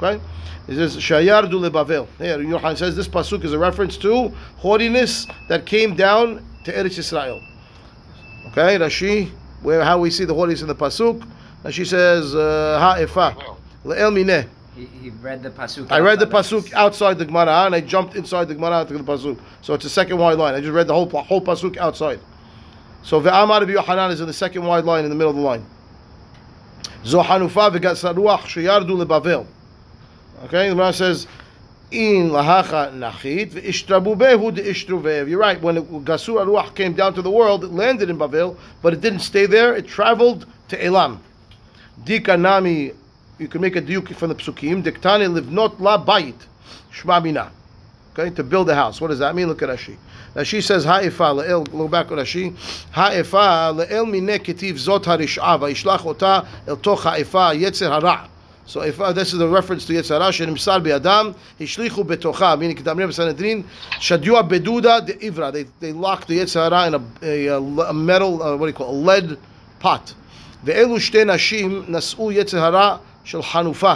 Okay? 0.01 0.21
It 0.67 0.75
says, 0.75 0.95
Shayardu 0.95 1.59
lebavel. 1.59 2.07
Here, 2.17 2.37
Yochanan 2.37 2.77
says 2.77 2.95
this 2.95 3.07
pasuk 3.07 3.43
is 3.43 3.53
a 3.53 3.59
reference 3.59 3.97
to 3.97 4.29
haughtiness 4.57 5.27
that 5.49 5.65
came 5.65 5.95
down 5.95 6.45
to 6.63 6.71
Eretz 6.71 6.97
Israel. 6.97 7.41
Okay, 8.47 8.77
Rashi, 8.77 9.31
where 9.61 9.83
how 9.83 9.99
we 9.99 10.09
see 10.09 10.25
the 10.25 10.33
haughtiness 10.33 10.61
in 10.61 10.67
the 10.67 10.75
pasuk. 10.75 11.27
Rashi 11.63 11.85
says, 11.85 12.33
uh, 12.33 12.77
Ha'efa, 12.79 13.35
le'el 13.83 14.13
mineh. 14.13 14.47
He, 14.75 14.85
he 14.85 15.09
read 15.09 15.43
the 15.43 15.49
pasuk. 15.49 15.91
I 15.91 15.99
read 15.99 16.19
the 16.19 16.27
pasuk 16.27 16.71
outside 16.73 17.17
the 17.17 17.25
Gemara 17.25 17.65
and 17.65 17.75
I 17.75 17.81
jumped 17.81 18.15
inside 18.15 18.47
the 18.47 18.55
Gemara 18.55 18.85
to 18.85 18.93
the 18.97 19.03
pasuk. 19.03 19.37
So 19.61 19.73
it's 19.73 19.83
a 19.83 19.89
second 19.89 20.17
wide 20.17 20.37
line. 20.37 20.55
I 20.55 20.61
just 20.61 20.71
read 20.71 20.87
the 20.87 20.93
whole 20.93 21.09
whole 21.09 21.41
pasuk 21.41 21.75
outside. 21.77 22.21
So 23.03 23.19
ve'amar 23.19 23.59
Rabbi 23.59 23.73
Yochanan 23.73 24.11
is 24.11 24.21
in 24.21 24.27
the 24.27 24.33
second 24.33 24.63
wide 24.63 24.85
line 24.85 25.03
in 25.03 25.09
the 25.09 25.15
middle 25.15 25.31
of 25.31 25.35
the 25.35 25.41
line. 25.41 25.65
Zohanufa 27.03 27.75
v'gatsaruach 27.75 28.41
sheyardu 28.41 28.97
lebavel. 28.97 29.47
Okay, 30.45 30.69
the 30.69 30.75
Gemara 30.75 30.93
says, 30.93 31.27
"In 31.91 32.29
lahacha 32.29 32.93
nachit 32.93 33.51
ve'ishtrabubehu 33.51 34.55
de'ishtruvev." 34.55 35.27
You're 35.27 35.39
right. 35.39 35.61
When 35.61 35.83
Gasur 36.05 36.45
Aruach 36.45 36.75
came 36.75 36.93
down 36.93 37.13
to 37.15 37.21
the 37.21 37.29
world, 37.29 37.65
it 37.65 37.71
landed 37.71 38.09
in 38.09 38.17
Bavel, 38.17 38.55
but 38.81 38.93
it 38.93 39.01
didn't 39.01 39.19
stay 39.19 39.47
there. 39.47 39.75
It 39.75 39.85
traveled 39.87 40.45
to 40.69 40.81
Elam. 40.81 41.19
Dika 42.05 42.39
nami, 42.39 42.93
you 43.37 43.49
can 43.49 43.59
make 43.59 43.75
a 43.75 43.81
diuk 43.81 44.15
from 44.15 44.29
the 44.29 44.35
psukim. 44.35 44.81
Diktani 44.81 45.27
livnot 45.27 45.81
la 45.81 46.03
bayit, 46.03 46.47
shma. 46.93 47.49
Okay, 48.13 48.29
to 48.29 48.43
build 48.43 48.69
a 48.69 48.75
house. 48.75 49.01
What 49.01 49.09
does 49.09 49.19
that 49.19 49.35
mean? 49.35 49.47
Look 49.47 49.61
at 49.61 49.67
Rashi. 49.69 49.97
Rashi 50.35 50.63
says 50.63 50.85
ha'ifa 50.85 51.43
le'el. 51.43 51.73
Look 51.73 51.91
back 51.91 52.07
at 52.07 52.13
Rashi. 52.13 52.55
Ha'ifa 52.93 53.75
le'el 53.75 54.09
mine 54.09 54.39
ketiv 54.39 54.75
zot 54.75 55.03
harish'a 55.03 55.59
va'ishlach 55.59 56.05
ota 56.05 56.47
el 56.65 56.77
toch 56.77 57.01
ha'ifa 57.01 57.59
yetzer 57.59 57.89
hara. 57.89 58.29
So 58.68 58.80
if 58.80 58.98
uh, 58.98 59.12
this 59.12 59.34
is 59.34 59.40
a 59.40 59.48
reference 59.48 59.84
to 59.86 59.92
Yetzer 59.92 60.18
Hara, 60.18 60.32
שנמסר 60.32 60.78
בידם, 60.78 61.30
השליכו 61.60 62.04
בתוכה, 62.04 62.54
meaning 62.54 62.74
כתאמרים 62.78 63.08
בסנהדרין, 63.08 63.62
שדיוע 64.00 64.42
בדודה 64.42 65.00
דעברה. 65.00 65.50
They, 65.50 65.84
they 65.84 65.92
locked 65.92 66.28
the 66.28 66.38
Yetzer 66.38 66.70
Hara 66.70 66.86
in 66.86 66.94
a, 66.94 67.48
a, 67.48 67.88
a 67.90 67.92
metal, 67.92 68.42
uh, 68.42 68.56
what 68.56 68.66
do 68.66 68.66
you 68.66 68.72
call 68.72 68.88
it, 68.88 68.94
a 68.94 69.26
lead 69.26 69.38
pot. 69.80 70.14
ואלו 70.64 71.00
שתי 71.00 71.24
נשים 71.24 71.84
נשאו 71.88 72.32
יצר 72.32 72.64
הרע 72.64 72.96
של 73.24 73.42
חנופה. 73.42 73.94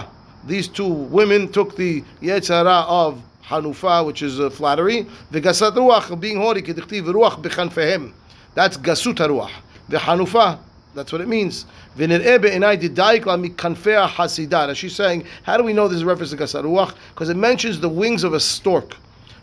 These 0.49 0.69
two 0.69 0.89
women 1.11 1.49
took 1.53 1.77
the 1.77 2.03
יצר 2.23 2.55
הרע 2.55 3.09
of 3.09 3.15
חנופה, 3.49 4.01
which 4.03 4.23
is 4.23 4.41
uh, 4.41 4.51
flattery, 4.61 5.05
וגסת 5.33 5.73
רוח, 5.77 6.11
being 6.11 6.37
haughty, 6.37 6.61
כדכתיב 6.61 7.09
רוח 7.09 7.37
בכנפיהם. 7.37 8.11
That's 8.57 8.79
גסות 8.83 9.21
הרוח. 9.21 9.51
וחנופה, 9.91 10.51
that's 10.95 11.13
what 11.13 11.21
it 11.21 11.29
means. 11.29 11.67
ונראה 11.97 12.39
בעיניי 12.39 12.77
דדייק 12.77 13.27
לה 13.27 13.37
מכנפי 13.37 13.97
החסידה. 13.97 14.71
As 14.71 14.77
she's 14.77 14.97
saying, 14.97 15.25
how 15.45 15.57
do 15.57 15.65
we 15.65 15.73
know 15.73 15.89
this 15.89 15.99
is 15.99 16.03
a 16.03 16.07
reference 16.07 16.31
to 16.31 16.37
גסת 16.37 16.65
רוח? 16.65 16.93
Because 17.15 17.29
it 17.29 17.37
mentions 17.37 17.81
the 17.81 17.89
wings 17.89 18.25
of 18.25 18.35
a 18.35 18.41
stork. 18.41 18.97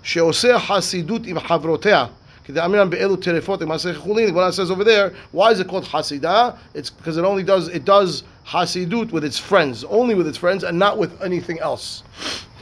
שעושה 0.04 0.60
חסידות 0.60 1.26
עם 1.26 1.40
חברותיה. 1.40 2.06
כדאמרן 2.46 2.90
באלו 2.90 3.16
טרפות, 3.16 3.60
במעשה 3.60 3.94
חולין, 3.96 4.30
the 4.30 4.32
Gemara 4.32 4.54
says 4.54 4.70
over 4.70 4.84
there, 4.84 5.14
why 5.32 5.50
is 5.52 5.60
it 5.60 5.68
called 5.68 5.86
hasidah? 5.86 6.56
It's 6.76 6.92
because 6.92 7.18
it 7.18 7.26
only 7.26 7.42
does, 7.42 7.70
it 7.70 7.86
does 7.86 8.24
hasidut 8.48 9.12
with 9.12 9.24
its 9.24 9.40
friends, 9.40 9.84
only 9.86 10.14
with 10.14 10.28
its 10.28 10.38
friends, 10.38 10.64
and 10.64 10.78
not 10.78 11.00
with 11.00 11.20
anything 11.24 11.60
else. 11.60 12.04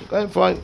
Okay, 0.03 0.31
fine. 0.31 0.57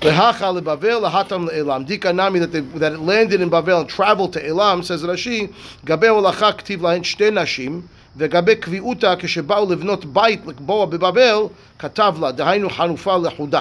Lehacha 0.00 0.60
leBavel, 0.60 1.10
lehatam 1.10 1.48
leElam. 1.48 1.86
Dika 1.86 2.14
nami 2.14 2.38
that, 2.40 2.52
they, 2.52 2.60
that 2.60 2.92
it 2.92 3.00
landed 3.00 3.40
in 3.40 3.50
Bavel 3.50 3.80
and 3.80 3.88
traveled 3.88 4.32
to 4.32 4.46
Elam, 4.46 4.82
says 4.82 5.02
Rashi, 5.02 5.52
Gabe 5.84 6.04
olacha 6.04 6.52
ktiv 6.58 6.78
lahen 6.78 7.02
shte 7.02 7.32
nashim, 7.32 7.88
וגבי 8.16 8.56
קביעותה 8.56 9.14
כשבאו 9.18 9.72
לבנות 9.72 10.04
בית 10.04 10.46
לקבוע 10.46 10.86
בבבל, 10.86 11.46
כתב 11.78 12.14
לה, 12.20 12.32
דהיינו 12.32 12.70
חנופה 12.70 13.16
לחודה. 13.16 13.60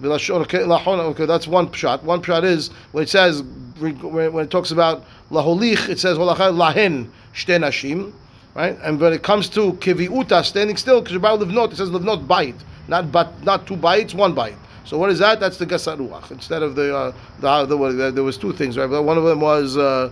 ולשון, 0.00 0.42
okay, 0.42 0.64
lahon, 0.64 0.98
okay, 1.00 1.26
that's 1.26 1.46
one 1.46 1.68
pshat. 1.68 2.02
One 2.02 2.20
pshat 2.20 2.44
is 2.44 2.70
when 2.90 3.04
it 3.04 3.08
says 3.08 3.42
when 3.78 4.32
when 4.32 4.44
it 4.44 4.50
talks 4.50 4.70
about 4.72 5.04
laholich, 5.30 5.88
it 5.88 6.00
says 6.00 6.18
holacha 6.18 6.52
lahen 6.52 7.08
shte 7.34 7.60
nashim, 7.60 8.12
right? 8.54 8.76
And 8.82 9.00
when 9.00 9.12
it 9.12 9.22
comes 9.22 9.48
to 9.50 9.74
kiviuta, 9.74 10.44
standing 10.44 10.76
still, 10.76 11.00
because 11.00 11.16
about 11.16 11.40
livnot, 11.40 11.72
it 11.72 11.76
says 11.76 11.90
livnot 11.90 12.26
bite, 12.26 12.56
not 12.88 13.12
but 13.12 13.44
not 13.44 13.66
two 13.66 13.76
bites, 13.76 14.12
one 14.12 14.34
bite. 14.34 14.56
So 14.86 14.98
what 14.98 15.10
is 15.10 15.18
that? 15.20 15.40
That's 15.40 15.58
the 15.58 15.66
gasat 15.66 15.98
ruach 15.98 16.30
instead 16.30 16.62
of 16.62 16.74
the 16.74 16.96
uh, 16.96 17.12
the, 17.40 17.66
the, 17.66 18.10
there 18.12 18.24
was 18.24 18.36
two 18.36 18.52
things, 18.52 18.76
right? 18.76 18.88
But 18.88 19.02
one 19.02 19.18
of 19.18 19.24
them 19.24 19.40
was 19.40 19.76
uh, 19.76 20.10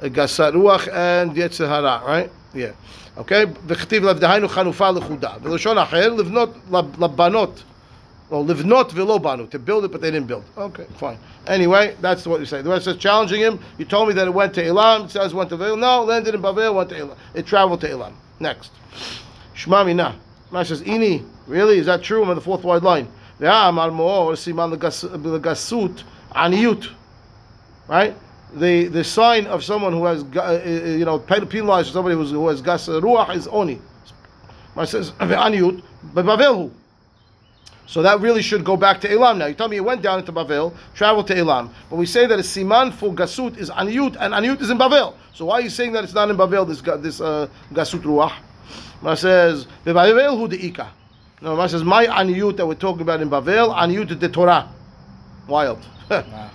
gasat 0.00 0.52
ruach 0.52 0.88
and 0.92 1.32
yetzer 1.32 1.68
hara, 1.68 2.04
right? 2.06 2.30
Yeah. 2.54 2.72
Okay. 3.16 3.46
וכתיב 3.66 4.04
לבדהיינו 4.04 4.48
חנופה 4.48 4.90
לחודה. 4.90 5.30
ולשון 5.42 5.78
אחר, 5.78 6.14
לבנות 6.14 6.54
לבנות. 6.70 7.62
Well, 8.32 8.46
livnot 8.46 8.90
velo 8.92 9.18
banu 9.18 9.46
to 9.48 9.58
build 9.58 9.84
it, 9.84 9.92
but 9.92 10.00
they 10.00 10.10
didn't 10.10 10.26
build. 10.26 10.42
Okay, 10.56 10.86
fine. 10.96 11.18
Anyway, 11.46 11.94
that's 12.00 12.26
what 12.26 12.40
you 12.40 12.46
say. 12.46 12.62
The 12.62 12.70
rest 12.70 12.86
says 12.86 12.96
challenging 12.96 13.42
him. 13.42 13.60
You 13.76 13.84
told 13.84 14.08
me 14.08 14.14
that 14.14 14.26
it 14.26 14.32
went 14.32 14.54
to 14.54 14.64
Elam. 14.64 15.04
It 15.04 15.10
says 15.10 15.34
went 15.34 15.50
to 15.50 15.58
Bavel. 15.58 15.78
No, 15.78 16.02
landed 16.04 16.34
in 16.34 16.40
Bavel, 16.40 16.74
went 16.74 16.88
to 16.88 16.98
Elam. 16.98 17.18
It 17.34 17.44
traveled 17.44 17.82
to 17.82 17.90
Elam. 17.90 18.16
Next, 18.40 18.70
Shema 19.52 19.84
mina. 19.84 20.18
Rashi 20.50 20.68
says, 20.68 20.80
"Ini, 20.80 21.26
really? 21.46 21.76
Is 21.76 21.84
that 21.84 22.02
true?" 22.02 22.22
I'm 22.22 22.30
on 22.30 22.36
the 22.36 22.40
fourth 22.40 22.64
wide 22.64 22.82
line. 22.82 23.06
Ve'amar 23.39 23.93
mo'or 23.93 24.33
siman 24.33 24.77
legasut 24.77 26.03
aniyut. 26.31 26.89
Right. 27.87 28.15
The 28.53 28.87
the 28.87 29.03
sign 29.03 29.47
of 29.47 29.63
someone 29.63 29.93
who 29.93 30.05
has 30.05 30.23
uh, 30.23 30.61
you 30.65 31.05
know 31.05 31.19
penalized 31.19 31.93
somebody 31.93 32.15
who's, 32.15 32.31
who 32.31 32.47
has 32.47 32.61
gas 32.61 32.87
ruach 32.87 33.35
is 33.35 33.47
oni. 33.47 33.81
Rashi 34.75 34.87
says 34.87 35.11
ve'aniyut, 35.11 35.83
but 36.13 36.25
Bavel? 36.25 36.71
So 37.87 38.01
that 38.01 38.19
really 38.19 38.41
should 38.41 38.65
go 38.65 38.75
back 38.75 38.99
to 39.01 39.11
Elam 39.11 39.37
now. 39.37 39.45
You 39.45 39.53
tell 39.53 39.69
me 39.69 39.77
it 39.77 39.83
went 39.83 40.01
down 40.01 40.19
into 40.19 40.33
Bavel, 40.33 40.75
traveled 40.93 41.27
to 41.27 41.37
Elam. 41.37 41.73
But 41.89 41.95
we 41.95 42.05
say 42.05 42.27
that 42.27 42.37
a 42.37 42.41
siman 42.41 42.93
for 42.93 43.13
Gasut 43.13 43.57
is 43.57 43.69
Aniyut, 43.69 44.17
and 44.19 44.33
Aniyut 44.33 44.61
is 44.61 44.69
in 44.69 44.77
Bavel. 44.77 45.15
So 45.33 45.45
why 45.45 45.59
are 45.59 45.61
you 45.61 45.69
saying 45.69 45.93
that 45.93 46.03
it's 46.03 46.13
not 46.13 46.29
in 46.29 46.35
Bavel, 46.35 46.67
this, 46.67 46.81
this 47.01 47.21
uh, 47.21 47.47
Gasut 47.71 48.01
Ruach? 48.01 48.33
Ma 49.01 49.15
says, 49.15 49.67
Bavel 49.85 50.37
hu 50.37 50.49
de'ika. 50.49 50.89
No, 51.40 51.56
Ma 51.56 51.66
says, 51.66 51.82
my 51.82 52.06
Aniyut 52.06 52.56
that 52.56 52.66
we're 52.66 52.74
talking 52.74 53.02
about 53.02 53.20
in 53.20 53.28
Bavel, 53.28 53.74
Aniyut 53.74 54.18
de 54.18 54.28
Torah. 54.28 54.68
Wild. 55.48 55.84
Wow. 56.08 56.50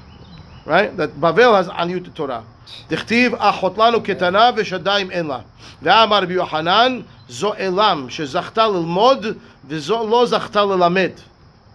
right? 0.66 0.96
That 0.98 1.12
Bavel 1.20 1.56
has 1.56 1.68
Aniyut 1.68 2.04
de 2.04 2.12
Torah. 2.12 2.44
דכתיב 2.90 3.36
אחות 3.38 3.78
לנו 3.78 4.04
קטנה 4.04 4.50
ושדיים 4.56 5.12
אין 5.12 5.28
לה. 5.28 5.40
ואמר 5.82 6.24
רבי 6.24 6.34
יוחנן, 6.34 7.02
זו 7.30 7.54
אלם 7.54 8.06
שזכתה 8.10 8.68
ללמוד 8.68 9.26
וזו 9.68 10.08
לא 10.10 10.26
זכתה 10.26 10.66
ללמד. 10.66 11.12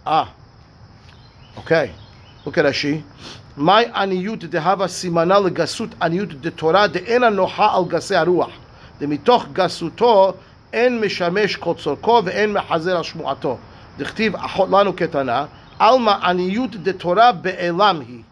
אה, 0.07 0.23
אוקיי. 1.57 1.91
look 2.45 2.49
at 2.49 2.51
Rashi. 2.51 3.01
מהי 3.57 3.85
עניות 3.95 4.43
דהבה 4.43 4.87
סימנה 4.87 5.39
לגסות 5.39 5.89
עניות 6.01 6.33
דתורה 6.33 6.87
דאינה 6.87 7.29
נוחה 7.29 7.75
על 7.75 7.83
גסי 7.87 8.15
הרוח. 8.15 8.49
דמתוך 8.99 9.45
גסותו 9.53 10.33
אין 10.72 11.00
משמש 11.00 11.58
צורכו 11.78 12.22
ואין 12.24 12.52
מחזר 12.52 12.96
על 12.96 13.02
שמועתו. 13.02 13.58
דכתיב 13.98 14.36
אחות 14.36 14.68
לנו 14.70 14.92
קטנה, 14.92 15.46
עלמא 15.78 16.10
עניות 16.10 16.76
דתורה 16.76 17.32
באלם 17.32 18.00
היא. 18.08 18.22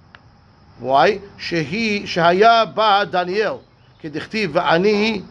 why? 0.82 1.10
שהיא, 1.38 2.06
שהיה 2.06 2.64
בה 2.64 3.02
דניאל, 3.10 3.52
כדכתיב 4.00 4.50
ואני 4.54 5.22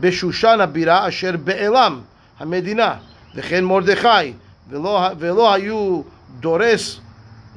בשושן 0.00 0.60
הבירה 0.60 1.08
אשר 1.08 1.36
באלם 1.44 2.00
המדינה, 2.38 2.94
וכן 3.34 3.64
מרדכי, 3.64 4.32
ולא, 4.68 5.08
ולא 5.18 5.52
היו 5.52 6.02
דורס, 6.40 7.00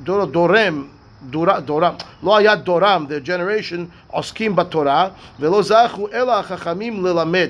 דור, 0.03 0.25
דורם, 0.25 0.87
דור, 1.23 1.59
דורם, 1.59 1.93
לא 2.23 2.37
היה 2.37 2.55
דורם, 2.55 3.05
the 3.09 3.27
generation, 3.27 3.79
עוסקים 4.07 4.55
בתורה, 4.55 5.07
ולא 5.39 5.61
זכו 5.61 6.07
אלא 6.13 6.39
החכמים 6.39 7.05
ללמד. 7.05 7.49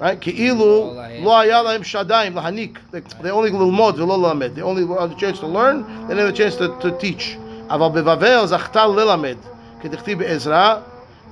Right? 0.00 0.16
כאילו 0.20 0.94
לא 1.22 1.38
היה 1.40 1.62
להם 1.62 1.84
שדיים 1.84 2.36
להניק. 2.36 2.78
They 2.92 3.26
only 3.26 3.52
ללמוד 3.52 4.00
ולא 4.00 4.18
ללמד. 4.28 4.50
They 4.56 4.62
only 4.62 5.00
had 5.00 5.10
a 5.12 5.20
chance 5.20 5.40
to 5.40 5.46
learn, 5.46 5.84
they 6.08 6.14
didn't 6.14 6.18
have 6.18 6.34
a 6.34 6.38
chance 6.38 6.56
to, 6.56 6.86
to 6.86 6.90
teach. 7.04 7.36
אבל 7.70 7.88
בבבל 8.00 8.46
זכתה 8.46 8.86
ללמד, 8.86 9.36
כדכתיב 9.80 10.18
בעזרא, 10.18 10.74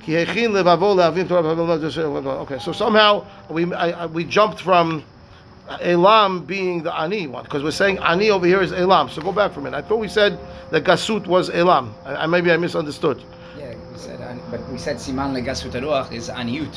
כי 0.01 0.17
הכין 0.21 0.51
לבבו 0.53 0.95
להבין 0.95 1.27
תורה 1.27 1.41
בבבל. 1.41 1.89
Okay, 2.43 2.59
so 2.59 2.71
somehow 2.73 3.23
we, 3.49 3.73
I, 3.73 4.03
I- 4.03 4.05
we 4.05 4.23
jumped 4.23 4.61
from 4.61 5.03
Elam 5.81 6.45
being 6.45 6.83
the 6.83 6.93
Ani 6.97 7.27
one, 7.27 7.43
because 7.43 7.61
we're 7.63 7.71
saying 7.71 7.97
Ani 7.99 8.29
over 8.29 8.45
here 8.45 8.61
is 8.61 8.71
Elam. 8.71 9.09
So 9.09 9.21
go 9.21 9.31
back 9.31 9.51
for 9.53 9.59
a 9.59 9.63
minute. 9.63 9.77
I 9.77 9.81
thought 9.87 9.99
we 9.99 10.07
said 10.07 10.37
that 10.71 10.83
Gasut 10.85 11.27
was 11.27 11.49
Elam. 11.49 11.93
I, 12.05 12.15
I- 12.23 12.27
maybe 12.27 12.51
I 12.51 12.57
misunderstood. 12.57 13.17
Yeah, 13.57 13.73
we 13.91 13.97
said, 13.97 14.19
an- 14.21 14.39
but 14.51 14.61
we 14.71 14.77
said 14.77 14.97
siman 14.97 15.29
legasut 15.37 15.71
haruach 15.71 16.11
is 16.13 16.29
aniyut, 16.29 16.75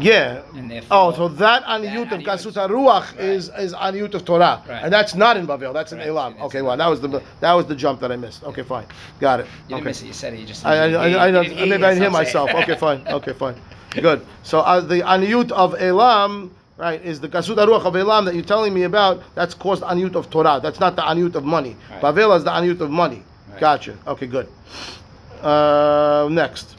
Yeah. 0.00 0.42
Oh, 0.90 1.12
so 1.12 1.28
that 1.28 1.64
Aniyut 1.64 2.10
of 2.12 2.20
Aniyut. 2.20 2.24
Gasut 2.24 2.68
Ruach 2.70 3.12
Right. 3.12 3.20
is 3.20 3.50
is 3.58 3.74
Aniyut 3.74 4.14
of 4.14 4.24
Torah, 4.24 4.62
Right. 4.68 4.82
and 4.84 4.92
that's 4.92 5.14
not 5.14 5.36
in 5.36 5.46
Bavel. 5.46 5.72
That's 5.72 5.92
in 5.92 6.00
Elam. 6.00 6.34
Okay, 6.40 6.62
well 6.62 6.76
that 6.76 6.86
was 6.88 7.00
the 7.00 7.22
that 7.40 7.52
was 7.52 7.66
the 7.66 7.74
jump 7.76 8.00
that 8.00 8.10
I 8.10 8.16
missed. 8.16 8.42
Okay, 8.44 8.62
fine, 8.62 8.86
got 9.20 9.40
it. 9.40 9.46
You 9.68 9.76
Okay. 9.76 9.90
it. 9.90 10.02
You 10.02 10.12
said 10.12 10.34
it. 10.34 10.40
You 10.40 10.46
just. 10.46 10.64
I, 10.64 10.74
I, 10.74 10.76
I, 10.76 10.84
I, 10.84 10.86
didn't- 10.86 11.34
don't- 11.34 11.44
you 11.44 11.50
didn't 11.50 11.68
maybe 11.70 11.84
I 11.84 11.94
hear 11.94 12.10
myself. 12.10 12.50
Okay, 12.54 12.74
fine. 12.74 13.06
Okay, 13.06 13.32
fine. 13.34 13.54
Good. 13.90 14.24
So 14.42 14.60
uh, 14.60 14.80
the 14.80 15.00
aniyut 15.02 15.52
of 15.52 15.74
Elam, 15.80 16.50
right, 16.78 17.00
is 17.04 17.20
the 17.20 17.28
kasut 17.28 17.56
aruach 17.56 17.84
of 17.84 17.94
Elam 17.94 18.24
that 18.24 18.34
you're 18.34 18.42
telling 18.44 18.72
me 18.72 18.84
about. 18.84 19.22
That's 19.34 19.54
caused 19.54 19.82
aniyut 19.82 20.14
of 20.16 20.30
Torah. 20.30 20.58
That's 20.62 20.80
not 20.80 20.96
the 20.96 21.02
aniyut 21.02 21.34
of 21.34 21.44
money. 21.44 21.76
Right. 21.90 22.02
Bavel 22.02 22.34
is 22.36 22.44
the 22.44 22.50
aniyut 22.50 22.80
of 22.80 22.90
money. 22.90 23.22
Right. 23.50 23.60
Gotcha. 23.60 23.98
Okay, 24.06 24.26
good. 24.26 24.48
Uh, 25.42 26.28
next. 26.30 26.76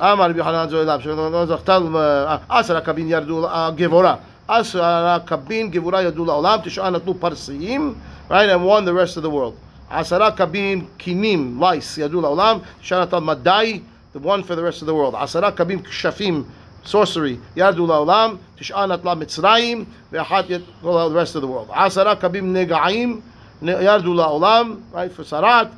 So 0.00 0.02
that- 0.02 0.12
אמר 0.12 0.30
רבי 0.30 0.38
יוחנן 0.38 0.68
זו 0.68 0.82
אליו, 0.82 1.00
שלא 1.02 1.46
זכתה, 1.46 1.78
אה, 1.96 2.36
עשר 2.48 2.76
הקבין 2.76 3.08
ירדו, 3.08 3.48
אה, 3.48 3.70
גבורה, 3.74 4.14
עשר 4.48 4.84
הקבין 4.84 5.70
גבורה 5.70 6.02
ירדו 6.02 6.24
לעולם, 6.24 6.58
תשעה 6.64 6.90
נתנו 6.90 7.14
פרסיים, 7.20 7.94
right, 8.30 8.32
and 8.32 8.62
one 8.64 8.84
the 8.84 8.92
rest 8.92 9.16
of 9.16 9.22
the 9.22 9.30
world. 9.30 9.54
עשרה 9.90 10.30
קבין 10.30 10.84
קינים, 10.96 11.62
lice, 11.62 12.00
ירדו 12.00 12.20
לעולם, 12.20 12.58
תשעה 12.80 13.02
נתן 13.02 13.24
מדי, 13.24 13.80
the 14.16 14.18
one 14.18 14.42
for 14.48 14.54
the 14.54 14.62
rest 14.62 14.82
of 14.82 14.86
the 14.86 14.92
world. 14.92 15.16
עשרה 15.16 15.50
קבין 15.50 15.82
כשפים, 15.82 16.44
sorcery, 16.86 17.36
ירדו 17.56 17.86
לעולם, 17.86 18.36
תשעה 18.58 18.86
נטלה 18.86 19.14
מצרים, 19.14 19.84
ואחת 20.12 20.44
ירדו 20.50 21.08
the 21.08 21.12
rest 21.12 21.36
of 21.36 21.40
the 21.40 21.46
world. 21.46 21.72
עשרה 21.72 22.16
קבין 22.16 22.56
נגעים, 22.56 23.20
ירדו 23.62 24.14
לעולם, 24.14 24.74
right, 24.92 25.20
for 25.20 25.24
סרת, 25.24 25.68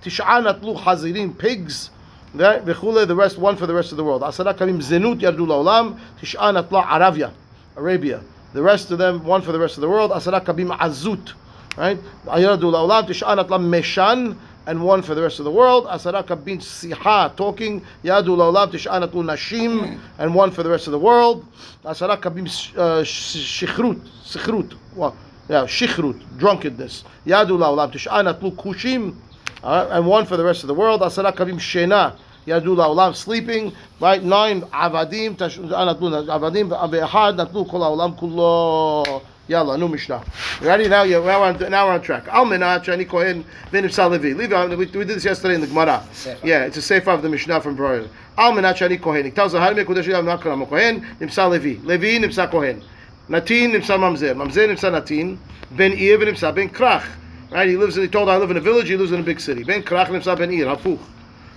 תשעה 0.00 0.40
נטלו 0.40 0.74
חזירים, 0.74 1.32
pigs, 1.40 1.90
Right? 2.35 2.65
Vechule, 2.65 3.07
the 3.07 3.15
rest, 3.15 3.37
one 3.37 3.55
for 3.55 3.65
the 3.65 3.73
rest 3.73 3.91
of 3.91 3.97
the 3.97 4.03
world. 4.03 4.21
Asara 4.21 4.57
Karim 4.57 4.79
Zenut 4.79 5.21
Yardu 5.21 5.47
laolam 5.47 5.97
Tish'an 6.21 6.57
Atla 6.59 6.85
Arabia, 6.91 7.31
Arabia. 7.77 8.21
The 8.51 8.61
rest 8.61 8.91
of 8.91 8.97
them, 8.97 9.23
one 9.23 9.41
for 9.41 9.53
the 9.53 9.59
rest 9.59 9.77
of 9.77 9.81
the 9.81 9.87
world. 9.87 10.11
Asara 10.11 10.43
Kabim 10.43 10.77
Azut, 10.77 11.33
right? 11.77 11.97
Yardu 12.25 12.59
laolam 12.59 13.07
Tish'an 13.07 13.39
Atla 13.39 13.57
Meshan, 13.57 14.35
and 14.67 14.83
one 14.83 15.01
for 15.01 15.15
the 15.15 15.21
rest 15.21 15.39
of 15.39 15.45
the 15.45 15.51
world. 15.51 15.85
Asara 15.85 16.25
Kabin 16.25 16.57
Siha, 16.57 17.33
talking. 17.37 17.81
Yardu 18.03 18.35
laolam 18.35 18.69
Tish'an 18.69 19.07
Atlu 19.07 19.23
Nashim, 19.23 19.97
and 20.17 20.35
one 20.35 20.51
for 20.51 20.63
the 20.63 20.69
rest 20.69 20.87
of 20.87 20.91
the 20.91 20.99
world. 20.99 21.45
Asara 21.85 22.17
Kabim 22.19 22.47
Shikhrut, 22.47 24.01
uh, 24.01 24.09
Sikhrut, 24.25 24.73
well, 24.93 25.15
yeah, 25.47 25.63
Shikhrut, 25.63 26.21
drunkenness. 26.37 27.05
Yardu 27.25 27.57
laolam 27.57 27.91
Tish'an 27.93 28.33
Atlu 28.33 28.53
Kushim, 28.55 29.15
and 29.63 30.05
one 30.05 30.25
for 30.25 30.35
the 30.35 30.43
rest 30.43 30.63
of 30.63 30.67
the 30.67 30.73
world. 30.73 30.99
Asara 30.99 31.33
Kabim 31.33 31.55
Shena, 31.55 32.17
yadu 32.45 32.75
la'olam 32.75 33.15
sleeping. 33.15 33.73
Right, 33.99 34.23
nine 34.23 34.61
avadim 34.61 35.37
tash- 35.37 35.57
natu 35.57 36.27
avadim 36.27 36.69
ve'ahad 36.69 37.37
natu 37.37 37.69
kol 37.69 37.81
ha'olam 37.81 38.17
kulo. 38.17 39.21
Yalla, 39.47 39.77
new 39.77 39.87
Mishnah. 39.87 40.23
Ready 40.59 40.87
now? 40.87 41.03
Yeah, 41.03 41.19
now 41.19 41.39
we're 41.39 41.45
on, 41.45 41.71
now 41.71 41.85
we're 41.85 41.93
on 41.93 42.01
track. 42.01 42.25
Menach 42.25 42.91
ani 42.91 43.05
kohen 43.05 43.45
v'nimsa 43.71 44.09
levi. 44.09 44.33
Levi, 44.33 44.65
we, 44.69 44.75
we 44.75 44.85
did 44.87 45.09
this 45.09 45.23
yesterday 45.23 45.53
in 45.53 45.61
the 45.61 45.67
Gemara. 45.67 46.03
Yeah, 46.43 46.63
it's 46.65 46.77
a 46.77 46.81
sefer 46.81 47.11
of 47.11 47.21
the 47.21 47.29
Mishnah 47.29 47.61
from 47.61 47.75
prior. 47.75 48.09
Al 48.39 48.53
menach 48.53 48.81
ani 48.81 48.97
kohen. 48.97 49.27
It 49.27 49.35
tells 49.35 49.53
us 49.53 49.59
how 49.59 49.69
to 49.69 49.75
make 49.75 49.85
kodesh 49.85 50.07
yam 50.07 50.25
nakram 50.25 50.67
kohen 50.67 51.05
nimsa 51.19 51.47
levi. 51.47 51.79
Levi 51.85 52.17
nimsa 52.17 52.49
kohen. 52.49 52.83
Natin 53.29 53.73
nimsa 53.73 53.99
mamzer. 53.99 54.33
Mamzer 54.35 54.67
nimsa 54.67 54.89
natin. 54.91 55.37
Ben 55.77 55.91
ir 55.91 56.17
v'nimsa 56.17 56.55
ben 56.55 56.67
krach. 56.67 57.05
Right? 57.51 57.69
He 57.69 57.77
lives. 57.77 57.97
In, 57.97 58.01
he 58.01 58.09
told 58.09 58.29
I 58.29 58.37
live 58.37 58.49
in 58.49 58.57
a 58.57 58.61
village. 58.61 58.87
He 58.87 58.97
lives 58.97 59.11
in 59.11 59.19
a 59.19 59.23
big 59.23 59.39
city. 59.39 59.63
Ben 59.63 59.83
krach 59.83 60.07
nimsa 60.07 60.35
ben 60.35 60.51
ir. 60.51 60.65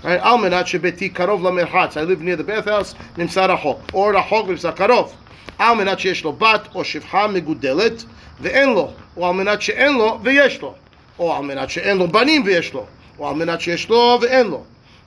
Right? 0.04 0.20
Al 0.20 0.38
menat 0.38 0.66
shebeti 0.66 1.14
karov 1.14 1.42
lamerhatz. 1.42 1.98
I 1.98 2.04
live 2.04 2.22
near 2.22 2.36
the 2.36 2.44
bathhouse. 2.44 2.94
Nimsa 3.16 3.48
rachok. 3.48 3.80
Or 3.94 4.14
rachok 4.14 4.48
nimsa 4.48 4.76
karov. 4.76 5.14
על 5.58 5.78
מנת 5.78 6.00
שיש 6.00 6.24
לו 6.24 6.34
בת 6.34 6.68
או 6.76 6.84
שפחה 6.84 7.28
מגודלת 7.28 8.04
ואין 8.42 8.70
לו, 8.70 8.92
או 9.18 9.28
על 9.28 9.34
מנת 9.34 9.62
שאין 9.62 9.94
לו 9.94 10.20
ויש 10.24 10.62
לו, 10.62 10.74
או 11.20 11.36
על 11.36 11.44
מנת 11.44 11.70
שאין 11.70 11.98
לו 11.98 12.08
בנים 12.08 12.44
ויש 12.46 12.74
לו, 12.74 12.86
או 13.20 13.30
על 13.30 13.36
מנת 13.36 13.62
שיש 13.62 13.90
לו 13.90 14.20
ואין 14.22 14.48
לו. 14.48 14.64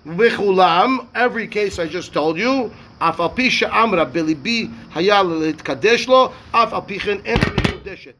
בכולם, 0.06 0.98
every 1.14 1.52
case 1.52 1.78
I 1.78 1.92
just 1.92 2.14
told 2.14 2.36
you, 2.36 2.68
אף 2.98 3.20
על 3.20 3.28
פי 3.34 3.50
שאמרה 3.50 4.04
בליבי 4.04 4.68
היה 4.94 5.22
להתקדש 5.22 6.08
לו, 6.08 6.30
אף 6.50 6.74
על 6.74 6.80
פי 6.86 7.00
כן 7.00 7.16
אין 7.24 7.38
מקודשת. 7.38 8.14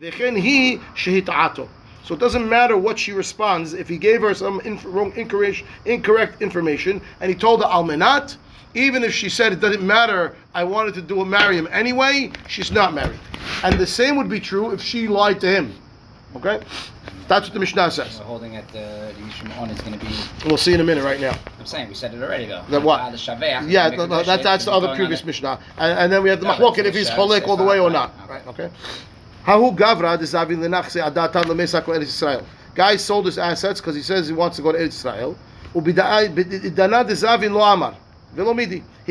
וכן 0.00 0.34
היא 0.34 0.78
שהטעתו. 0.94 1.66
So 2.05 2.13
it 2.13 2.19
doesn't 2.19 2.47
matter 2.47 2.77
what 2.77 2.99
she 2.99 3.13
responds. 3.13 3.73
If 3.73 3.89
he 3.89 3.97
gave 3.97 4.21
her 4.21 4.35
some 4.35 4.61
inf- 4.61 4.85
wrong, 4.85 5.11
incorrect, 5.15 5.63
incorrect 5.85 6.39
information, 6.39 7.01
and 7.19 7.29
he 7.29 7.35
told 7.35 7.61
her 7.63 7.67
almenat, 7.67 8.37
even 8.75 9.03
if 9.03 9.11
she 9.11 9.27
said 9.27 9.51
it 9.51 9.59
doesn't 9.59 9.81
matter, 9.81 10.35
I 10.53 10.65
wanted 10.65 10.93
to 10.95 11.01
do 11.01 11.21
a 11.21 11.25
marry 11.25 11.57
him 11.57 11.67
anyway, 11.71 12.29
she's 12.47 12.71
not 12.71 12.93
married. 12.93 13.19
And 13.63 13.79
the 13.79 13.87
same 13.87 14.17
would 14.17 14.29
be 14.29 14.39
true 14.39 14.71
if 14.71 14.81
she 14.81 15.07
lied 15.07 15.41
to 15.41 15.47
him. 15.47 15.73
Okay, 16.35 16.61
that's 17.27 17.47
what 17.47 17.53
the 17.53 17.59
Mishnah 17.59 17.89
says. 17.89 18.19
We're 18.19 18.25
holding 18.25 18.55
at 18.55 18.67
the 18.67 19.13
the 19.17 19.31
Shimon 19.31 19.69
is 19.71 19.79
going 19.81 19.97
to 19.97 20.05
be. 20.05 20.11
We'll 20.45 20.57
see 20.57 20.73
in 20.73 20.81
a 20.81 20.83
minute. 20.83 21.03
Right 21.03 21.19
now. 21.21 21.35
I'm 21.57 21.65
saying 21.65 21.87
we 21.87 21.95
said 21.95 22.13
it 22.13 22.21
already 22.21 22.45
though. 22.45 22.65
The 22.69 22.81
what? 22.81 23.11
The 23.11 23.17
Shaveach. 23.17 23.71
Yeah, 23.71 23.89
no, 23.89 24.05
no, 24.05 24.21
that, 24.21 24.43
that's 24.43 24.65
the 24.65 24.71
other 24.71 24.93
previous. 24.95 25.23
Mishnah, 25.23 25.59
and, 25.77 25.99
and 25.99 26.11
then 26.11 26.21
we 26.21 26.29
have 26.29 26.41
the 26.41 26.45
machloket 26.45 26.83
if 26.85 26.93
he's 26.93 27.09
cholek 27.09 27.47
all 27.47 27.57
the 27.57 27.63
way 27.63 27.79
or 27.79 27.89
not. 27.89 28.13
right. 28.29 28.45
Okay. 28.47 28.69
Hahu 29.45 29.75
gavra 29.77 30.19
Israel. 32.01 32.43
Guy 32.73 32.95
sold 32.97 33.25
his 33.27 33.37
assets 33.37 33.79
because 33.79 33.95
he 33.95 34.01
says 34.01 34.27
he 34.27 34.33
wants 34.33 34.57
to 34.57 34.63
go 34.63 34.71
to 34.71 34.79
Israel. 34.79 35.37
He 35.73 35.81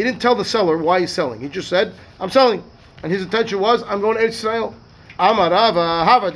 didn't 0.03 0.19
tell 0.19 0.35
the 0.35 0.45
seller 0.45 0.77
why 0.79 1.01
he's 1.01 1.13
selling. 1.13 1.41
He 1.41 1.49
just 1.49 1.69
said, 1.69 1.95
"I'm 2.19 2.31
selling," 2.31 2.65
and 3.03 3.13
his 3.13 3.23
intention 3.23 3.61
was, 3.61 3.83
"I'm 3.85 4.01
going 4.01 4.17
to 4.19 4.25
Israel." 4.25 4.75
Amar 5.19 5.51
Rava 5.51 6.05
hava. 6.05 6.27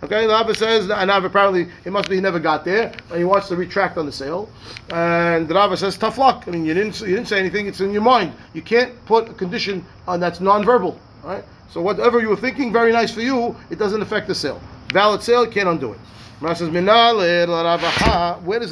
Okay, 0.00 0.26
the 0.26 0.32
Rava 0.32 0.54
says, 0.54 0.88
and 0.88 1.10
Rava 1.10 1.26
apparently 1.26 1.66
it 1.84 1.90
must 1.90 2.08
be 2.08 2.14
he 2.14 2.20
never 2.20 2.38
got 2.38 2.64
there, 2.64 2.92
and 3.10 3.18
he 3.18 3.24
wants 3.24 3.48
to 3.48 3.56
retract 3.56 3.98
on 3.98 4.06
the 4.06 4.12
sale. 4.12 4.48
And 4.92 5.50
Rava 5.50 5.76
says, 5.76 5.96
tough 5.98 6.18
luck. 6.18 6.44
I 6.46 6.52
mean, 6.52 6.64
you 6.64 6.72
didn't 6.72 7.00
you 7.00 7.16
didn't 7.16 7.26
say 7.26 7.40
anything. 7.40 7.66
It's 7.66 7.80
in 7.80 7.92
your 7.92 8.02
mind. 8.02 8.32
You 8.54 8.62
can't 8.62 8.94
put 9.06 9.28
a 9.28 9.34
condition 9.34 9.84
on 10.06 10.20
that's 10.20 10.38
non-verbal. 10.40 10.96
Right. 11.28 11.44
So 11.70 11.82
whatever 11.82 12.20
you 12.20 12.30
were 12.30 12.36
thinking, 12.36 12.72
very 12.72 12.90
nice 12.90 13.12
for 13.12 13.20
you, 13.20 13.54
it 13.68 13.78
doesn't 13.78 14.00
affect 14.00 14.28
the 14.28 14.34
sale. 14.34 14.58
Valid 14.94 15.22
sale, 15.22 15.46
can't 15.46 15.68
undo 15.68 15.92
it. 15.92 15.98
Where 16.40 16.54
does 16.54 16.62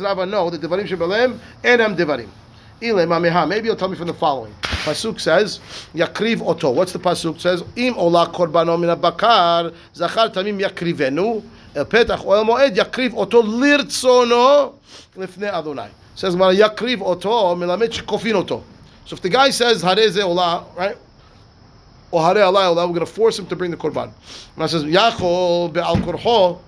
Rava 0.01 0.25
know 0.25 0.49
that 0.49 0.63
devarim 0.63 0.87
shebalem 0.87 1.39
enam 1.63 1.95
devarim? 1.95 2.31
Ile 2.83 3.05
mameha. 3.07 3.47
Maybe 3.47 3.67
you'll 3.67 3.77
tell 3.77 3.89
me 3.89 3.97
from 3.97 4.07
the 4.07 4.15
following. 4.15 4.55
Pasuk 4.63 5.21
says, 5.21 5.61
Yakriv 5.95 6.41
oto. 6.41 6.71
What's 6.71 6.95
the 6.95 6.99
pasuk 6.99 7.39
says? 7.39 7.63
Im 7.77 7.95
ola 7.99 8.27
korbano 8.33 8.81
Mina 8.81 8.97
bakar 8.97 9.73
zachar 9.95 10.31
tamim 10.33 10.59
yakrivenu 10.59 11.45
el 11.75 11.85
petach 11.85 12.25
oel 12.25 12.47
moed 12.47 12.75
yakriv 12.75 13.15
oto 13.15 13.43
lirtzono 13.43 14.77
lifnei 15.15 15.53
Adonai. 15.53 15.91
Says 16.15 16.35
yakriv 16.35 17.03
oto 17.03 17.55
melamed 17.55 17.91
shekofin 17.91 18.35
oto. 18.37 18.65
So 19.05 19.15
if 19.15 19.21
the 19.21 19.29
guy 19.29 19.51
says 19.51 19.83
hareze 19.83 20.25
ola, 20.25 20.65
right? 20.75 20.97
Or 22.17 22.23
hare 22.23 22.51
we're 22.51 22.75
going 22.75 23.01
to 23.01 23.05
force 23.05 23.39
him 23.39 23.47
to 23.49 23.57
bring 23.57 23.71
the 23.71 23.77
korban. 23.77 24.11
And 24.55 24.65
I 24.65 24.67
says 24.69 24.85
yachol 24.85 25.71
be'al 25.71 25.97
korho, 25.97 26.59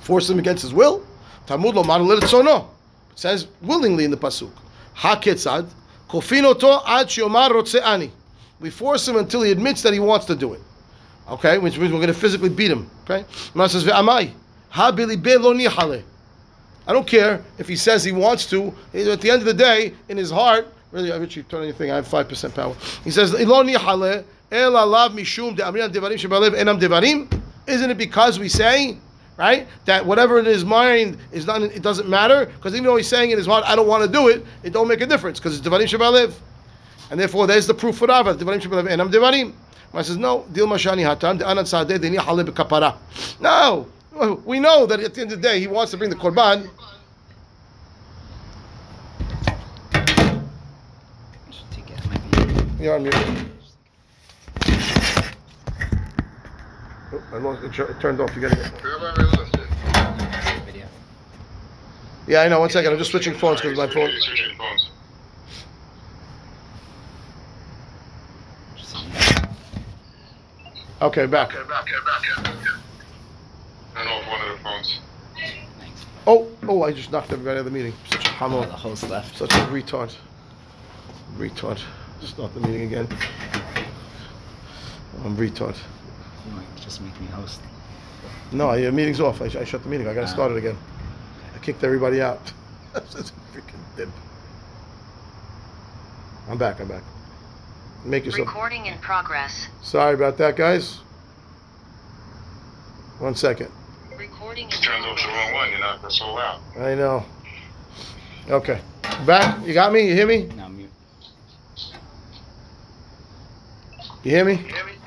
force 0.00 0.28
him 0.28 0.40
against 0.40 0.62
his 0.62 0.74
will. 0.74 1.06
Talmud 1.46 1.76
lo 1.76 1.84
man 1.84 2.00
lirtzono. 2.00 2.66
It 3.12 3.18
says 3.20 3.46
willingly 3.62 4.04
in 4.04 4.10
the 4.10 4.16
pasuk. 4.16 4.50
Haketzad, 4.96 5.70
kofin 6.08 6.42
oto 6.42 6.82
ad 6.84 7.06
shiomar 7.06 7.50
rotze 7.50 7.80
ani. 7.80 8.10
We 8.58 8.70
force 8.70 9.06
him 9.06 9.14
until 9.14 9.42
he 9.42 9.52
admits 9.52 9.82
that 9.82 9.92
he 9.92 10.00
wants 10.00 10.26
to 10.26 10.34
do 10.34 10.52
it. 10.54 10.62
Okay, 11.30 11.58
which 11.58 11.78
means 11.78 11.92
we're 11.92 12.00
going 12.00 12.08
to 12.08 12.12
physically 12.12 12.48
beat 12.48 12.72
him. 12.72 12.90
Okay, 13.04 13.24
Man 13.54 13.68
says 13.68 13.84
ve'amai 13.84 14.32
ha 14.70 14.90
bilibe 14.90 15.40
lo 15.40 15.54
nihale. 15.54 16.02
I 16.88 16.92
don't 16.92 17.06
care 17.06 17.44
if 17.56 17.68
he 17.68 17.76
says 17.76 18.02
he 18.02 18.10
wants 18.10 18.50
to. 18.50 18.74
At 18.92 19.20
the 19.20 19.30
end 19.30 19.42
of 19.42 19.44
the 19.44 19.54
day, 19.54 19.94
in 20.08 20.16
his 20.16 20.32
heart, 20.32 20.66
really, 20.92 21.12
I 21.12 21.16
Richie, 21.16 21.42
turn 21.42 21.62
anything. 21.62 21.90
I 21.90 21.96
have 21.96 22.08
five 22.08 22.28
percent 22.28 22.54
power. 22.54 22.74
He 23.04 23.10
says 23.10 23.32
lo 23.32 23.62
nihale 23.62 24.24
el 24.50 24.72
alav 24.72 25.10
mishum 25.10 25.56
de'amrinan 25.56 25.90
devarim 25.92 26.18
shebalev 26.18 26.54
enam 26.54 26.80
devarim. 26.80 27.42
Isn't 27.66 27.90
it 27.90 27.98
because 27.98 28.38
we 28.38 28.48
say 28.48 28.98
right? 29.36 29.66
That 29.84 30.04
whatever 30.04 30.38
in 30.38 30.44
his 30.44 30.64
mind 30.64 31.16
is 31.32 31.46
not, 31.46 31.62
it 31.62 31.82
doesn't 31.82 32.08
matter 32.08 32.46
because 32.46 32.74
even 32.74 32.84
though 32.84 32.96
he's 32.96 33.08
saying 33.08 33.30
in 33.30 33.38
his 33.38 33.46
heart, 33.46 33.64
I 33.66 33.76
don't 33.76 33.86
want 33.86 34.04
to 34.04 34.10
do 34.10 34.28
it, 34.28 34.44
it 34.64 34.72
don't 34.72 34.88
make 34.88 35.00
a 35.00 35.06
difference 35.06 35.38
because 35.38 35.56
it's 35.56 35.66
devarim 35.66 35.86
shebalev, 35.86 36.34
and 37.10 37.20
therefore 37.20 37.46
there's 37.46 37.66
the 37.66 37.74
proof 37.74 37.98
for 37.98 38.06
Rava. 38.08 38.34
Devarim 38.34 38.60
shebalev 38.60 38.88
enam 38.88 39.10
devarim. 39.10 39.54
I 39.94 40.02
says 40.02 40.18
no. 40.18 40.44
Dil 40.52 40.66
mashani 40.66 41.02
hatam 41.02 41.38
de'anan 41.38 41.64
sadeh 41.64 41.98
deni 41.98 42.18
halib 42.18 42.50
kapara. 42.50 42.96
No, 43.40 43.86
we 44.44 44.60
know 44.60 44.84
that 44.84 45.00
at 45.00 45.14
the 45.14 45.22
end 45.22 45.32
of 45.32 45.40
the 45.40 45.48
day 45.48 45.60
he 45.60 45.66
wants 45.66 45.92
to 45.92 45.96
bring 45.96 46.10
the 46.10 46.16
korban. 46.16 46.68
Should 51.50 51.70
take 51.70 51.90
it. 51.90 52.67
Might 52.78 52.78
be- 52.78 52.84
You're 52.84 52.94
on. 52.94 53.50
Oh, 57.10 57.22
I 57.32 57.38
lost, 57.38 57.62
it 57.64 57.78
it 57.78 58.00
turned 58.00 58.20
off. 58.20 58.34
You 58.36 58.42
got 58.42 58.52
it. 58.52 58.58
Whoever. 58.58 59.12
Video. 60.66 60.86
Yeah, 62.26 62.42
I 62.42 62.48
know. 62.48 62.60
One 62.60 62.70
second. 62.70 62.92
I'm 62.92 62.98
just 62.98 63.10
switching 63.10 63.34
phones 63.34 63.60
because 63.60 63.76
my 63.78 63.86
phone. 63.88 64.10
Switching 64.20 64.56
phones. 64.58 64.90
Just 68.76 68.90
sitting 68.90 69.10
back. 69.10 69.48
Okay, 71.00 71.26
back. 71.26 71.54
Okay, 71.54 71.68
back, 71.68 71.82
okay, 71.82 71.92
back, 72.04 72.48
okay. 72.48 72.70
Turn 73.94 74.06
off 74.06 74.26
one 74.28 74.40
of 74.50 74.56
the 74.58 74.62
phones. 74.64 74.98
Oh, 76.26 76.46
oh! 76.68 76.82
I 76.82 76.92
just 76.92 77.10
knocked 77.10 77.32
everybody 77.32 77.56
out 77.56 77.60
of 77.60 77.64
the 77.64 77.70
meeting. 77.70 77.94
Such 78.10 78.26
a 78.26 78.28
Oh, 78.28 78.32
hammer. 78.32 78.66
the 78.66 78.72
host 78.72 79.08
left. 79.08 79.36
Such 79.38 79.50
a 79.52 79.56
retard. 79.68 80.14
Retard. 81.38 81.80
Start 82.22 82.52
the 82.54 82.60
meeting 82.60 82.82
again. 82.82 83.08
I'm 85.24 85.36
retard. 85.36 85.76
You 86.46 86.52
might 86.56 86.76
Just 86.76 87.00
make 87.00 87.18
me 87.20 87.26
host. 87.28 87.60
No, 88.52 88.72
your 88.74 88.92
meeting's 88.92 89.20
off. 89.20 89.40
I, 89.42 89.46
I 89.46 89.64
shut 89.64 89.82
the 89.82 89.88
meeting. 89.88 90.06
I 90.08 90.14
got 90.14 90.20
to 90.22 90.26
Ah. 90.26 90.30
start 90.32 90.52
it 90.52 90.56
again. 90.58 90.76
I 91.54 91.58
kicked 91.58 91.82
everybody 91.84 92.20
out. 92.20 92.52
That's 92.92 93.14
just 93.14 93.32
a 93.34 93.56
freaking 93.56 93.80
dip. 93.96 94.08
I'm 96.48 96.58
back. 96.58 96.80
I'm 96.80 96.88
back. 96.88 97.02
Make 98.04 98.24
yourself. 98.24 98.46
Recording 98.48 98.86
in 98.86 98.98
progress. 98.98 99.68
Sorry 99.82 100.14
about 100.14 100.38
that, 100.38 100.56
guys. 100.56 101.00
One 103.18 103.34
second. 103.34 103.70
Recording 104.16 104.64
in 104.66 104.70
You 104.70 104.76
turned 104.78 105.04
off 105.04 105.18
the 105.20 105.26
wrong 105.28 105.34
progress. 105.36 105.54
one, 105.54 105.70
you're 105.70 105.80
not, 105.80 106.02
that's 106.02 106.18
so 106.18 106.32
loud. 106.32 106.60
I 106.78 106.94
know. 106.94 107.24
Okay. 108.48 108.80
Back. 109.26 109.66
You 109.66 109.74
got 109.74 109.92
me? 109.92 110.06
You 110.08 110.14
hear 110.14 110.26
me? 110.26 110.48
Now 114.28 114.44
mute. 114.44 114.58
You 114.58 114.74
hear 114.74 114.84
me? 114.84 114.98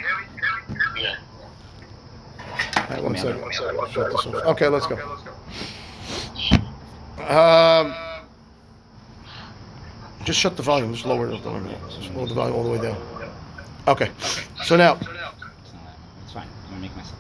Yeah. 0.98 1.16
All 2.78 2.84
right, 2.90 3.04
one 3.04 3.16
second. 3.18 3.42
One 3.42 3.54
second. 3.54 3.92
Shut 3.92 4.12
this 4.12 4.26
off. 4.26 4.36
Okay, 4.46 4.68
let's 4.68 4.88
go. 4.88 4.96
Um, 7.28 7.94
just 10.26 10.40
shut 10.40 10.58
the 10.58 10.64
volume. 10.64 10.94
Just 10.94 11.06
lower 11.06 11.30
it. 11.30 11.42
Just 11.42 12.12
lower 12.14 12.28
the 12.28 12.34
volume 12.34 12.56
all 12.56 12.64
the 12.64 12.72
way 12.72 12.82
down. 12.82 12.98
Okay. 13.88 14.12
So 14.64 14.76
now, 14.76 14.96
It's 14.96 15.06
not 15.08 15.14
that. 15.16 15.34
It's 16.24 16.34
fine. 16.34 16.48
I'm 16.66 16.70
gonna 16.70 16.82
make 16.82 16.96
myself. 16.96 17.20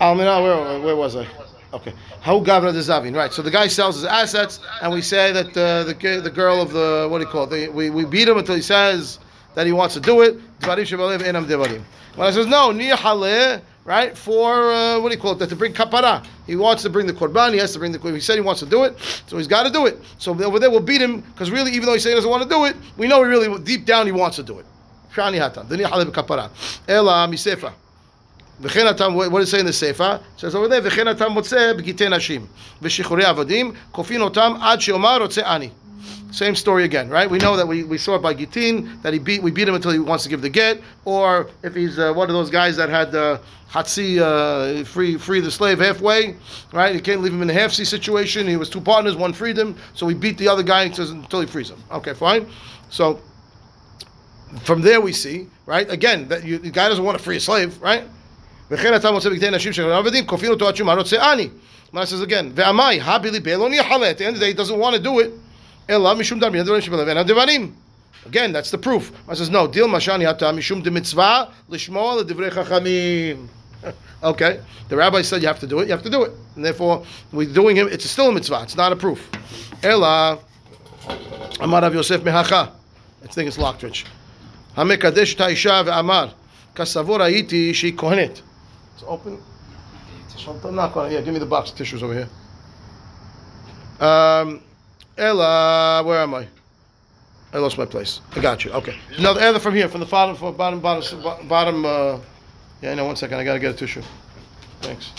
Almina, 0.00 0.42
where, 0.42 0.80
where 0.80 0.96
was 0.96 1.16
I? 1.16 1.26
Okay. 1.72 1.92
How 2.20 2.40
Gavra 2.40 2.72
de 2.72 2.80
Zavin. 2.80 3.14
Right. 3.14 3.32
So 3.32 3.42
the 3.42 3.50
guy 3.50 3.66
sells 3.66 3.96
his 3.96 4.04
assets, 4.04 4.60
and 4.82 4.92
we 4.92 5.02
say 5.02 5.32
that 5.32 5.56
uh, 5.56 5.84
the 5.84 6.20
the 6.22 6.30
girl 6.30 6.60
of 6.60 6.72
the 6.72 7.08
what 7.10 7.18
do 7.18 7.24
you 7.24 7.30
call 7.30 7.52
it? 7.52 7.72
We, 7.72 7.90
we 7.90 8.04
beat 8.04 8.28
him 8.28 8.38
until 8.38 8.54
he 8.54 8.62
says 8.62 9.18
that 9.54 9.66
he 9.66 9.72
wants 9.72 9.94
to 9.94 10.00
do 10.00 10.20
it. 10.20 10.38
Dvarim 10.55 10.85
shebalev 10.85 11.21
enam 11.21 11.45
devarim. 11.45 11.81
When 12.15 12.27
I 12.27 12.31
says 12.31 12.47
no, 12.47 12.71
niyahale, 12.71 13.61
right? 13.85 14.17
For 14.17 14.71
uh, 14.71 14.99
what 14.99 15.09
do 15.09 15.15
you 15.15 15.21
call 15.21 15.33
it? 15.33 15.39
That 15.39 15.49
to 15.49 15.55
bring 15.55 15.73
kapara. 15.73 16.25
He 16.45 16.55
wants 16.55 16.83
to 16.83 16.89
bring 16.89 17.07
the 17.07 17.13
korban. 17.13 17.53
He 17.53 17.59
has 17.59 17.73
to 17.73 17.79
bring 17.79 17.91
the. 17.91 17.99
He 17.99 18.19
said 18.19 18.35
he 18.35 18.41
wants 18.41 18.59
to 18.59 18.65
do 18.65 18.83
it, 18.83 18.97
so 19.27 19.37
he's 19.37 19.47
got 19.47 19.63
to 19.63 19.71
do 19.71 19.85
it. 19.85 19.97
So 20.17 20.31
over 20.43 20.59
there 20.59 20.69
we'll 20.69 20.81
beat 20.81 21.01
him 21.01 21.21
because 21.21 21.49
really, 21.51 21.71
even 21.71 21.85
though 21.85 21.93
he 21.93 21.99
says 21.99 22.11
he 22.11 22.15
doesn't 22.15 22.29
want 22.29 22.43
to 22.43 22.49
do 22.49 22.65
it, 22.65 22.75
we 22.97 23.07
know 23.07 23.23
he 23.23 23.29
really 23.29 23.61
deep 23.63 23.85
down 23.85 24.05
he 24.05 24.11
wants 24.11 24.35
to 24.37 24.43
do 24.43 24.59
it. 24.59 24.65
Shani 25.13 25.39
hatan. 25.39 25.67
Niyahale 25.67 26.05
b'kapara. 26.05 26.49
Ela 26.87 27.27
misefa. 27.27 27.73
וכן 28.61 28.87
אתה, 28.87 29.09
what 29.09 29.39
does 29.39 29.47
it 29.47 29.51
say 29.51 29.59
in 29.59 29.65
the 29.65 29.73
Sefer? 29.73 30.19
It 30.35 30.39
says 30.39 30.55
over 30.55 30.67
there, 30.67 30.81
וכן 30.81 31.07
אתה 31.07 31.29
מוצא 31.29 31.73
בגיטי 31.73 32.09
נשים 32.09 32.45
ושחרורי 32.81 33.25
עבדים, 33.25 33.71
כופין 33.91 34.21
אותם 34.21 34.53
עד 34.61 34.81
שיאמר 34.81 35.21
רוצה 35.21 35.55
אני. 35.55 35.69
Same 36.31 36.55
story 36.55 36.85
again, 36.85 37.09
right? 37.09 37.29
We 37.29 37.39
know 37.39 37.57
that 37.57 37.67
we, 37.67 37.83
we 37.83 37.97
saw 37.97 38.15
it 38.15 38.21
by 38.21 38.33
Gitin, 38.33 39.01
that 39.01 39.11
he 39.11 39.19
beat, 39.19 39.43
we 39.43 39.51
beat 39.51 39.67
him 39.67 39.75
until 39.75 39.91
he 39.91 39.99
wants 39.99 40.23
to 40.23 40.29
give 40.29 40.41
the 40.41 40.49
get, 40.49 40.81
or 41.03 41.49
if 41.61 41.75
he's 41.75 41.99
uh, 41.99 42.13
one 42.13 42.29
of 42.29 42.33
those 42.33 42.49
guys 42.49 42.77
that 42.77 42.89
had 42.89 43.13
uh, 43.13 43.39
Hatsi, 43.69 44.19
uh, 44.19 44.85
free, 44.85 45.17
free 45.17 45.41
the 45.41 45.51
slave 45.51 45.79
halfway, 45.79 46.35
right? 46.71 46.95
You 46.95 47.01
can't 47.01 47.21
leave 47.21 47.33
him 47.33 47.41
in 47.41 47.49
a 47.49 47.53
half 47.53 47.71
C 47.71 47.83
situation. 47.83 48.47
He 48.47 48.55
was 48.55 48.69
two 48.69 48.79
partners, 48.79 49.15
one 49.15 49.33
freed 49.33 49.57
him, 49.57 49.75
so 49.93 50.07
he 50.07 50.15
beat 50.15 50.37
the 50.37 50.47
other 50.47 50.63
guy 50.63 50.83
until 50.83 51.41
he 51.41 51.47
frees 51.47 51.69
him. 51.69 51.83
Okay, 51.91 52.13
fine. 52.13 52.47
So, 52.89 53.19
from 54.63 54.81
there 54.81 55.01
we 55.01 55.11
see, 55.11 55.47
right? 55.65 55.89
Again, 55.89 56.29
that 56.29 56.45
you, 56.45 56.57
the 56.57 56.71
guy 56.71 56.87
doesn't 56.87 57.03
want 57.03 57.17
to 57.17 57.23
free 57.23 57.37
a 57.37 57.39
slave, 57.39 57.81
right? 57.81 58.03
וכן 58.71 58.95
אתה 58.95 59.11
מוצא 59.11 59.29
בגדי 59.29 59.49
נשים 59.49 59.73
של 59.73 59.91
עבדים, 59.91 60.25
כופין 60.25 60.49
אותו 60.49 60.67
עד 60.67 60.75
שומר 60.75 60.97
רוצה 60.97 61.33
אני. 61.33 61.49
מה 61.93 62.03
says 62.03 62.21
again, 62.21 62.51
ועמי, 62.55 63.01
הבילי 63.01 63.39
בלא 63.39 63.69
ניחלה, 63.69 64.11
at 64.11 64.17
the 64.17 64.25
end 64.25 64.35
of 64.35 64.39
the 64.39 64.45
day 64.45 64.47
he 64.47 64.53
doesn't 64.53 64.79
want 64.79 64.95
to 64.95 65.01
do 65.01 65.19
it, 65.19 65.31
Again, 65.88 66.02
that's 68.52 68.72
the 68.72 68.78
proof. 68.78 69.12
I 69.28 69.34
says 69.34 69.50
no. 69.50 69.68
Dil 69.68 69.86
mashani 69.86 70.24
hata 70.24 70.46
mishum 70.46 70.82
de 70.82 70.90
mitzvah 70.90 71.52
lishmoa 71.70 72.22
ledivrei 72.22 72.50
chachamim. 72.50 73.48
Okay, 74.22 74.60
the 74.88 74.96
rabbi 74.96 75.20
said 75.20 75.42
you 75.42 75.46
have 75.46 75.60
to 75.60 75.66
do 75.66 75.80
it. 75.80 75.84
You 75.84 75.92
have 75.92 76.02
to 76.02 76.10
do 76.10 76.22
it, 76.22 76.32
and 76.56 76.64
therefore 76.64 77.04
we're 77.32 77.52
doing 77.52 77.76
it. 77.76 77.92
It's 77.92 78.10
still 78.10 78.30
a 78.30 78.32
mitzvah. 78.32 78.62
It's 78.62 78.74
not 78.74 78.90
a 78.90 78.96
proof. 78.96 79.28
Ela 79.82 80.38
amar 81.60 81.82
Rav 81.82 81.94
Yosef 81.94 82.22
mehacha. 82.22 82.72
I 83.22 83.26
think 83.26 83.46
it's 83.46 83.58
Lockridge. 83.58 84.06
Hamekadesh 84.74 85.36
ta'isha 85.36 85.84
ve'amar 85.84 86.32
kasavor 86.74 87.20
hayiti 87.20 87.74
she 87.74 87.92
kohenet. 87.92 88.40
It's 88.94 89.04
open. 89.06 89.38
Yeah, 90.46 91.20
give 91.22 91.34
me 91.34 91.38
the 91.38 91.46
box 91.46 91.70
of 91.70 91.76
tissues 91.76 92.02
over 92.02 92.14
here. 92.14 92.28
Um, 94.00 94.62
Ella, 95.18 96.02
where 96.04 96.20
am 96.20 96.34
I? 96.34 96.46
I 97.52 97.58
lost 97.58 97.78
my 97.78 97.86
place. 97.86 98.20
I 98.34 98.40
got 98.40 98.64
you. 98.64 98.72
Okay. 98.72 98.98
Another 99.16 99.40
the 99.40 99.46
other 99.46 99.58
from 99.58 99.74
here, 99.74 99.88
from 99.88 100.00
the 100.00 100.06
bottom, 100.06 100.36
from 100.36 100.54
bottom, 100.56 100.80
bottom, 100.80 101.48
bottom. 101.48 101.84
Uh, 101.86 102.18
yeah, 102.82 102.94
no, 102.94 103.06
one 103.06 103.16
second. 103.16 103.38
I 103.38 103.44
gotta 103.44 103.58
get 103.58 103.74
a 103.74 103.76
tissue. 103.76 104.02
Thanks. 104.82 105.12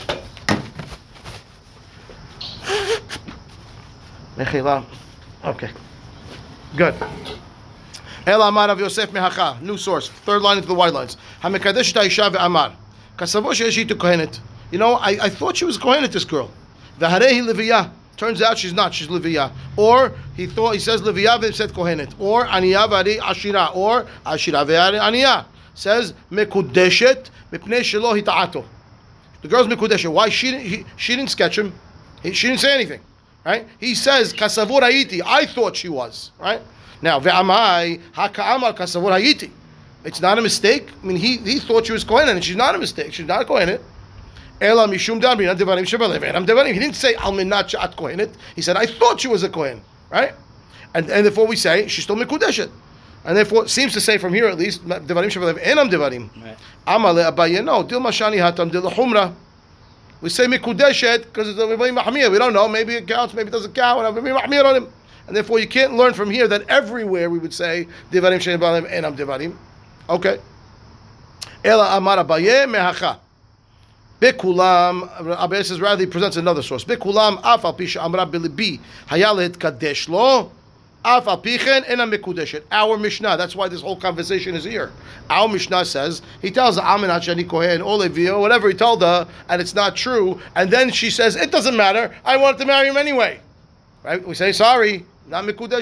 Mechila. 4.36 4.86
Okay. 5.44 5.72
Good. 6.76 6.94
El 8.28 8.42
Amar 8.44 8.70
of 8.70 8.80
Yosef 8.80 9.10
Mehacha. 9.10 9.60
New 9.62 9.78
source. 9.78 10.10
Third 10.10 10.44
line 10.44 10.58
into 10.58 10.68
the 10.68 10.76
white 10.76 10.94
lines. 10.94 11.18
Hamekadesh 11.42 11.94
Taisha 11.94 12.30
ve'amar. 12.30 12.76
Kasavo 13.18 13.52
she'eshi 13.54 13.88
to 13.88 13.96
kohenet. 13.96 14.40
You 14.70 14.78
know, 14.78 14.96
I, 14.96 15.18
I 15.24 15.30
thought 15.30 15.58
she 15.58 15.66
was 15.66 15.78
kohenet, 15.78 16.12
this 16.12 16.26
girl. 16.26 16.52
V'harehi 17.00 17.42
leviyah. 17.52 17.90
Turns 18.18 18.42
out 18.42 18.58
she's 18.58 18.74
not. 18.74 18.94
She's 18.94 19.08
leviyah. 19.08 19.52
Or 19.78 20.12
he 20.36 20.48
thought 20.48 20.72
he 20.74 20.80
says 20.80 21.02
and 21.02 21.56
said 21.56 21.70
kohenet. 21.72 22.20
Or 22.20 22.46
aniyah 22.46 22.90
v'ari 22.90 23.20
ashira. 23.20 23.76
Or 23.76 24.08
ashira 24.26 24.66
v'ari 24.66 25.00
aniyah. 25.00 25.46
Says 25.76 26.14
mekudeshet 26.32 27.30
mipnei 27.52 27.82
shelo 27.82 28.20
hita'ato. 28.20 28.66
The 29.44 29.48
girl's 29.48 29.68
mekudeshet. 29.68 30.12
Why 30.12 30.30
she 30.30 30.52
didn't? 30.52 30.66
He, 30.66 30.86
she 30.96 31.16
didn't 31.16 31.30
sketch 31.30 31.60
him. 31.60 31.74
He, 32.24 32.34
she 32.34 32.48
didn't 32.48 32.62
say 32.62 32.74
anything. 32.74 33.02
Right? 33.46 33.68
He 33.80 33.94
says 33.94 34.34
kasavur 34.34 34.82
hayiti. 34.82 35.22
I 35.24 35.46
thought 35.46 35.76
she 35.76 35.88
was. 35.88 36.32
Right? 36.40 36.62
Now 37.04 37.20
ve'amai 37.20 38.02
haka'amar 38.14 38.76
kasavur 38.76 39.12
hayiti. 39.12 39.52
It's 40.04 40.22
not 40.22 40.40
a 40.40 40.42
mistake. 40.42 40.90
I 41.04 41.06
mean, 41.06 41.18
he, 41.18 41.38
he 41.38 41.60
thought 41.60 41.86
she 41.86 41.92
was 41.92 42.04
kohenet, 42.04 42.32
and 42.32 42.44
she's 42.44 42.56
not 42.56 42.74
a 42.74 42.80
mistake. 42.80 43.14
She's 43.14 43.28
not 43.28 43.44
a 43.44 43.46
kohenet. 43.46 43.82
Ela 44.60 44.88
mishum 44.88 45.22
damrin 45.22 45.56
devarim 45.56 45.84
shebalev 45.84 46.22
enam 46.22 46.46
devarim. 46.46 46.74
He 46.74 46.80
didn't 46.80 46.96
say 46.96 47.14
al 47.16 47.32
minat 47.32 47.76
at 47.80 47.96
kohenet. 47.96 48.34
He 48.56 48.62
said 48.62 48.76
I 48.76 48.86
thought 48.86 49.22
she 49.22 49.28
was 49.28 49.44
a 49.44 49.50
kohen, 49.50 49.82
right? 50.10 50.34
And 50.96 51.10
and 51.10 51.26
therefore 51.26 51.46
we 51.46 51.56
say 51.56 51.88
she's 51.88 52.06
still 52.06 52.16
mikudeshet. 52.16 52.72
And 53.24 53.38
therefore 53.38 53.66
it 53.66 53.70
seems 53.70 53.94
to 53.94 54.02
say 54.02 54.18
from 54.18 54.34
here 54.34 54.48
at 54.48 54.58
least 54.58 54.84
devarim 54.86 55.60
enam 55.60 55.92
devarim. 55.92 56.30
Amale 56.88 57.32
abaye 57.32 57.64
no 57.64 57.84
dil 57.84 58.00
mashani 58.00 58.38
hatam 58.38 58.72
dil 58.72 58.90
humra. 58.90 59.36
We 60.22 60.30
say 60.30 60.48
mikudeshet 60.48 61.26
because 61.26 61.50
it's 61.50 61.60
a 61.60 61.64
mahmir. 61.64 62.32
We 62.32 62.40
don't 62.40 62.54
know. 62.54 62.68
Maybe 62.68 62.96
it 62.96 63.08
counts. 63.08 63.36
Maybe 63.36 63.50
it 63.50 63.52
doesn't 63.52 63.76
count. 63.76 64.18
And 64.18 64.26
mahmir 64.26 64.66
on 64.66 64.76
him. 64.76 64.94
And 65.28 65.36
therefore 65.36 65.60
you 65.60 65.68
can't 65.68 65.94
learn 65.94 66.14
from 66.14 66.32
here 66.32 66.48
that 66.48 66.68
everywhere 66.68 67.30
we 67.30 67.38
would 67.38 67.54
say 67.54 67.88
devarim 68.12 68.40
shebalev 68.40 68.90
enam 68.90 69.16
devarim. 69.16 69.56
Okay. 70.10 70.40
Ela 71.64 71.96
amar 71.96 72.18
abaye 72.18 72.66
mehacha. 72.66 73.20
Bikulam, 74.22 75.08
Abaye 75.36 75.64
says 75.64 75.80
rather 75.80 76.02
he 76.02 76.08
presents 76.08 76.38
another 76.38 76.64
source. 76.64 76.84
Bikulam 76.84 77.40
af 77.44 77.64
al 77.64 77.74
pisha 77.74 78.04
amra 78.04 78.26
bilibi 78.26 78.80
hayalet 79.08 79.60
kadesh 79.60 80.10
lo 80.10 80.52
af 81.06 81.28
al 81.28 81.40
pichen 81.40 81.88
ena. 81.88 82.08
Our 82.72 82.98
Mishnah. 82.98 83.38
That's 83.38 83.56
why 83.56 83.68
this 83.68 83.82
whole 83.82 83.96
conversation 83.96 84.56
is 84.56 84.64
here. 84.64 84.92
Our 85.30 85.48
Mishnah 85.48 85.86
says 85.86 86.24
he 86.42 86.50
tells 86.50 86.78
her 86.78 86.82
Aminat 86.82 87.22
Shani 87.22 87.48
Kohen 87.48 87.86
whatever 88.42 88.68
he 88.70 88.74
told 88.74 89.04
her, 89.04 89.28
and 89.50 89.62
it's 89.62 89.76
not 89.76 89.96
true. 89.96 90.42
And 90.56 90.72
then 90.72 90.90
she 90.90 91.12
says 91.12 91.36
it 91.36 91.52
doesn't 91.52 91.78
matter. 91.78 92.12
I 92.26 92.38
wanted 92.38 92.58
to 92.58 92.66
marry 92.66 92.88
him 92.88 92.98
anyway. 92.98 93.40
Right? 94.04 94.28
We 94.28 94.34
say 94.34 94.52
sorry, 94.52 95.06
not 95.28 95.44
bilibi. 95.46 95.74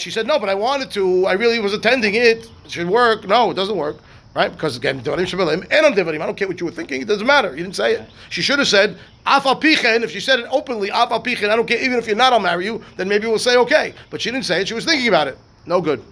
She 0.00 0.10
said 0.10 0.26
no, 0.26 0.38
but 0.40 0.48
I 0.48 0.54
wanted 0.54 0.90
to. 0.90 1.26
I 1.26 1.34
really 1.34 1.60
was 1.60 1.72
attending 1.72 2.16
it. 2.16 2.50
It 2.64 2.70
should 2.72 2.88
work. 2.88 3.28
No, 3.28 3.52
it 3.52 3.54
doesn't 3.54 3.76
work. 3.76 3.98
Right? 4.34 4.50
Because 4.50 4.78
again, 4.78 5.02
Devarim 5.02 5.66
and 5.70 5.86
I'm 5.86 5.92
Devarim. 5.92 6.22
I 6.22 6.26
don't 6.26 6.36
care 6.36 6.48
what 6.48 6.58
you 6.58 6.64
were 6.64 6.72
thinking. 6.72 7.02
It 7.02 7.08
doesn't 7.08 7.26
matter. 7.26 7.50
You 7.50 7.64
didn't 7.64 7.76
say 7.76 7.94
it. 7.94 8.08
She 8.30 8.40
should 8.40 8.58
have 8.58 8.68
said, 8.68 8.96
Pichen. 9.26 10.02
If 10.02 10.10
she 10.10 10.20
said 10.20 10.38
it 10.40 10.46
openly, 10.50 10.88
Pichen, 10.88 11.50
I 11.50 11.56
don't 11.56 11.66
care. 11.66 11.78
Even 11.78 11.98
if 11.98 12.06
you're 12.06 12.16
not, 12.16 12.32
I'll 12.32 12.40
marry 12.40 12.64
you. 12.64 12.82
Then 12.96 13.08
maybe 13.08 13.26
we'll 13.26 13.38
say 13.38 13.58
okay. 13.58 13.92
But 14.08 14.22
she 14.22 14.30
didn't 14.30 14.46
say 14.46 14.62
it. 14.62 14.68
She 14.68 14.74
was 14.74 14.86
thinking 14.86 15.08
about 15.08 15.28
it. 15.28 15.36
No 15.66 15.82
good. 15.82 16.02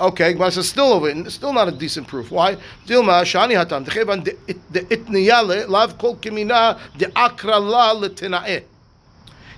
Okay, 0.00 0.34
but 0.34 0.56
it's 0.56 0.68
still 0.68 0.92
over. 0.92 1.30
Still 1.30 1.52
not 1.52 1.68
a 1.68 1.72
decent 1.72 2.06
proof. 2.08 2.30
Why? 2.30 2.56
Dilma 2.86 3.22
shani 3.22 3.54
hatam 3.54 3.84
itniyale. 3.86 5.66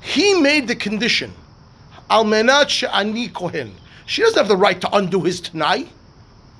He 0.00 0.34
made 0.40 0.68
the 0.68 0.76
condition. 0.76 1.32
Al 2.08 2.24
menat 2.24 2.68
she'ani 2.68 3.28
kohen. 3.28 3.74
She 4.06 4.22
doesn't 4.22 4.38
have 4.38 4.48
the 4.48 4.56
right 4.56 4.80
to 4.80 4.94
undo 4.94 5.20
his 5.22 5.40
tanai. 5.40 5.88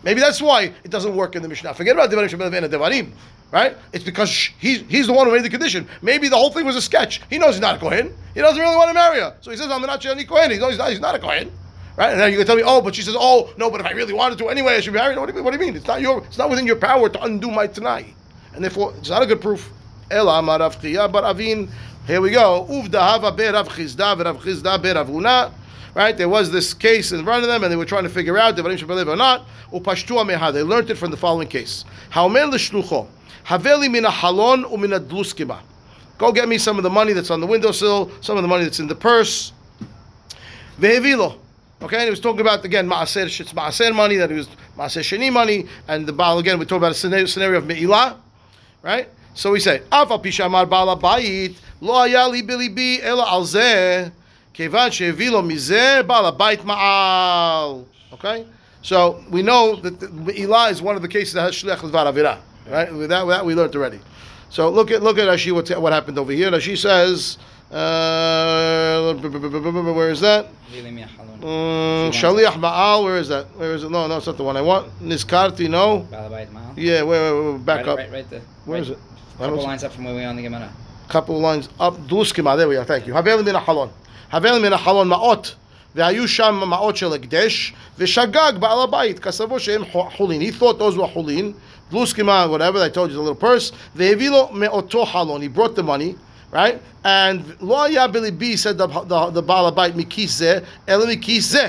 Maybe 0.03 0.21
that's 0.21 0.41
why 0.41 0.73
it 0.85 0.91
doesn't 0.91 1.15
work 1.15 1.37
in 1.37 1.43
the 1.43 1.49
Mishnah. 1.49 1.75
Forget 1.75 1.97
about 1.97 2.11
Devarim 2.11 2.29
Shabbat 2.29 2.69
Devarim, 2.69 3.11
right? 3.51 3.77
It's 3.93 4.05
because 4.05 4.31
he's, 4.59 4.83
he's 4.83 5.07
the 5.07 5.13
one 5.13 5.27
who 5.27 5.33
made 5.33 5.45
the 5.45 5.51
condition. 5.51 5.89
Maybe 6.03 6.29
the 6.29 6.37
whole 6.37 6.51
thing 6.51 6.65
was 6.65 6.77
a 6.77 6.83
sketch. 6.83 7.23
He 7.29 7.39
knows 7.39 7.55
he's 7.55 7.61
not 7.61 7.77
a 7.77 7.79
Kohen. 7.79 8.15
He 8.35 8.41
doesn't 8.41 8.61
really 8.61 8.77
want 8.77 8.89
to 8.91 8.95
marry 8.95 9.21
her. 9.21 9.37
So 9.41 9.51
he 9.51 9.57
says, 9.57 9.71
I'm 9.71 9.83
not 9.83 10.01
Shani 10.01 10.27
Kohen. 10.27 10.51
He 10.51 10.59
knows 10.59 10.71
he's 10.71 10.79
not, 10.79 10.91
he's 10.91 11.01
not 11.01 11.15
a 11.15 11.19
Kohen. 11.19 11.51
Right? 11.97 12.13
And 12.13 12.21
then 12.21 12.31
you 12.31 12.39
can 12.39 12.47
tell 12.47 12.57
me, 12.57 12.63
oh, 12.65 12.83
but 12.83 12.95
she 12.95 13.03
says, 13.03 13.17
oh, 13.19 13.53
no, 13.57 13.71
but 13.71 13.81
if 13.81 13.87
I 13.87 13.93
really 13.93 14.13
wanted 14.13 14.39
to 14.39 14.49
anyway, 14.49 14.75
I 14.75 14.81
should 14.81 14.93
be 14.93 14.99
married. 14.99 15.19
What 15.19 15.27
do 15.27 15.33
you 15.33 15.37
mean? 15.37 15.45
What 15.45 15.53
do 15.53 15.59
you 15.59 15.65
mean? 15.65 15.77
It's 15.77 15.87
not 15.87 16.01
your, 16.01 16.23
it's 16.25 16.39
not 16.39 16.51
within 16.51 16.67
your 16.67 16.77
power 16.77 17.09
to 17.09 17.23
undo 17.23 17.51
my 17.51 17.67
Tanai. 17.67 18.15
And 18.55 18.63
therefore, 18.63 18.95
it's 18.99 19.09
not 19.09 19.23
a 19.23 19.27
good 19.27 19.41
proof. 19.41 19.71
Ela 20.11 20.39
amar 20.39 20.61
Rav 20.61 20.81
Chiya 20.81 21.13
Avin. 21.13 21.69
Here 22.07 22.21
we 22.21 22.31
go. 22.31 22.67
Uvda 22.71 23.01
hava 23.01 23.33
be 23.33 23.47
Rav 23.47 23.69
Chisda, 23.69 24.25
Rav 24.25 24.39
Chisda 24.39 24.81
be 24.81 24.93
Rav 24.93 25.09
Huna. 25.09 25.53
Right? 25.97 26.15
There 26.15 26.29
was 26.29 26.51
this 26.51 26.75
case 26.75 27.13
in 27.13 27.25
front 27.25 27.43
of 27.43 27.49
them, 27.49 27.63
and 27.63 27.73
they 27.73 27.77
were 27.77 27.87
trying 27.87 28.03
to 28.03 28.11
figure 28.11 28.37
out 28.37 28.55
Devarim 28.55 28.87
believe 28.87 29.09
or 29.09 29.17
not. 29.17 29.47
Upashtu 29.73 30.23
ameha. 30.23 30.53
They 30.53 30.63
learned 30.63 30.91
it 30.91 30.97
from 30.97 31.11
the 31.11 31.17
following 31.17 31.49
case. 31.49 31.87
Haveli 32.11 33.91
mina 33.91 34.11
halon 34.11 34.65
umina. 34.71 35.63
Go 36.19 36.33
get 36.33 36.49
me 36.51 36.59
some 36.59 36.77
of 36.77 36.83
the 36.83 36.91
money 36.91 37.15
that's 37.15 37.31
on 37.31 37.41
the 37.41 37.47
windowsill, 37.47 38.11
some 38.21 38.37
of 38.37 38.43
the 38.43 38.49
money 38.49 38.65
that's 38.65 38.79
in 38.79 38.89
the 38.89 38.95
purse. 38.95 39.55
Vehevilo. 40.79 41.39
Okay, 41.81 41.97
and 41.97 42.05
he 42.05 42.11
was 42.11 42.21
talking 42.21 42.43
about 42.43 42.63
again 42.63 42.87
maaser 42.87 43.27
shit's 43.31 43.55
maaser 43.55 43.95
money 43.95 44.17
that 44.17 44.31
it 44.31 44.35
was 44.35 44.49
maaser 44.77 45.01
sheni 45.01 45.33
money, 45.33 45.67
and 45.89 46.07
the 46.07 46.13
baal 46.13 46.39
again 46.39 46.59
we 46.59 46.67
talk 46.67 46.77
about 46.77 46.93
a 46.93 46.95
scenario, 46.95 47.25
scenario 47.25 47.57
of 47.57 47.65
me'ilah, 47.65 48.19
right? 48.83 49.09
So 49.33 49.53
we 49.53 49.61
say 49.61 49.81
afa 49.91 50.19
pishamar 50.19 50.69
bala 50.69 50.97
bayit 50.99 51.57
lo 51.81 51.95
ayali 51.95 52.47
bilibi 52.47 53.01
ela 53.03 53.25
al 53.25 53.45
zeh 53.45 54.11
kevan 54.57 54.91
she'evi 54.91 55.31
lo 55.31 55.43
mizeh 55.43 56.07
bala 56.07 56.33
bayit 56.33 56.63
ma'al. 56.65 57.85
Okay, 58.13 58.47
so 58.83 59.23
we 59.31 59.43
know 59.43 59.77
that 59.77 60.03
Eli 60.37 60.71
is 60.71 60.81
one 60.81 60.97
of 60.97 61.03
the 61.03 61.09
cases 61.09 61.35
that 61.35 61.43
has 61.43 61.55
shliach 61.55 61.83
l'var 61.83 62.07
avira, 62.07 62.39
right? 62.71 62.93
With 62.93 63.11
that, 63.11 63.27
with 63.27 63.37
that 63.37 63.45
we 63.45 63.55
learned 63.55 63.75
already. 63.77 64.01
So 64.49 64.71
look 64.71 64.91
at 64.91 65.03
look 65.03 65.19
at 65.19 65.29
Rashi 65.29 65.53
what 65.53 65.69
what 65.81 65.93
happened 65.93 66.19
over 66.19 66.33
here. 66.33 66.51
Rashi 66.51 66.77
says. 66.77 67.39
Uh, 67.69 69.13
where 69.15 70.11
is 70.11 70.21
that? 70.21 70.47
Mm, 71.41 72.11
Shaliach 72.13 72.53
Ma'al, 72.53 73.03
where 73.03 73.17
is 73.17 73.27
that? 73.27 73.47
Where 73.57 73.75
is 73.75 73.83
it? 73.83 73.91
No, 73.91 74.07
no, 74.07 74.19
it's 74.19 74.27
not 74.27 74.37
the 74.37 74.45
one 74.45 74.57
I 74.57 74.61
want. 74.61 74.87
Niskarti, 75.01 75.69
no. 75.69 76.07
Balabait 76.11 76.49
Yeah, 76.77 77.03
wait, 77.03 77.33
wait, 77.33 77.53
wait, 77.53 77.65
back 77.67 77.79
right, 77.79 77.89
up. 77.89 77.99
Right, 77.99 78.13
right 78.13 78.31
there. 78.31 78.43
Where 78.67 78.79
right, 78.79 78.83
is 78.83 78.91
it? 78.91 78.99
I 79.41 79.47
Couple 79.49 79.65
lines 79.65 79.83
up 79.83 79.93
from 79.93 80.05
where 80.05 80.15
we 80.15 80.23
are 80.23 80.29
on 80.29 80.37
the 80.37 80.43
Gemara. 80.43 80.73
couple 81.09 81.41
lines 81.41 81.69
up. 81.81 81.97
Duskima, 82.07 82.57
there 82.57 82.69
we 82.69 82.77
are, 82.77 82.85
thank 82.85 83.07
you. 83.07 83.13
Havel 83.13 83.43
min 83.43 83.57
halon. 83.57 83.91
Havel 84.32 84.60
min 84.60 84.74
halon 84.74 85.08
ma'ot. 85.08 85.56
והיו 85.96 86.28
שם 86.28 86.62
מעות 86.68 86.98
של 86.98 87.14
הקדש, 87.14 87.74
ושגג 87.98 88.52
בעל 88.60 88.82
הבית, 88.82 89.20
כסבו 89.20 89.60
שהם 89.60 89.84
חולין. 89.92 90.42
He 90.42 90.62
thought 90.62 90.80
those 90.80 90.98
were 90.98 91.08
חולין, 91.14 91.54
דלוסקימה, 91.92 92.46
whatever, 92.46 92.82
I 92.82 92.90
told 92.90 93.12
you, 93.12 93.16
the 93.16 93.22
little 93.22 93.36
purse, 93.36 93.74
והביא 93.96 94.30
לו 94.30 94.50
מאותו 94.52 95.06
חלון, 95.06 95.42
he 95.42 95.58
brought 95.58 95.76
the 95.76 95.84
money, 95.84 96.16
right? 96.54 96.78
And 97.04 97.40
לא 97.62 97.84
היה 97.84 98.08
בליבי, 98.08 98.54
said 98.54 98.78
the, 98.78 98.88
the, 98.88 99.32
the 99.38 99.42
בעל 99.42 99.66
הבית, 99.66 99.96
מכיס 99.96 100.38
זה, 100.38 100.60
אלא 100.90 101.06
מכיס 101.08 101.52
זה. 101.52 101.68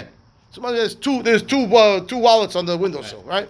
So 0.54 0.60
there's 0.60 0.94
two, 0.94 1.22
there's 1.22 1.42
two, 1.42 1.64
uh, 1.74 2.00
two 2.06 2.18
wallets 2.18 2.54
on 2.56 2.66
the 2.66 2.76
windowsill, 2.76 3.24
right? 3.26 3.48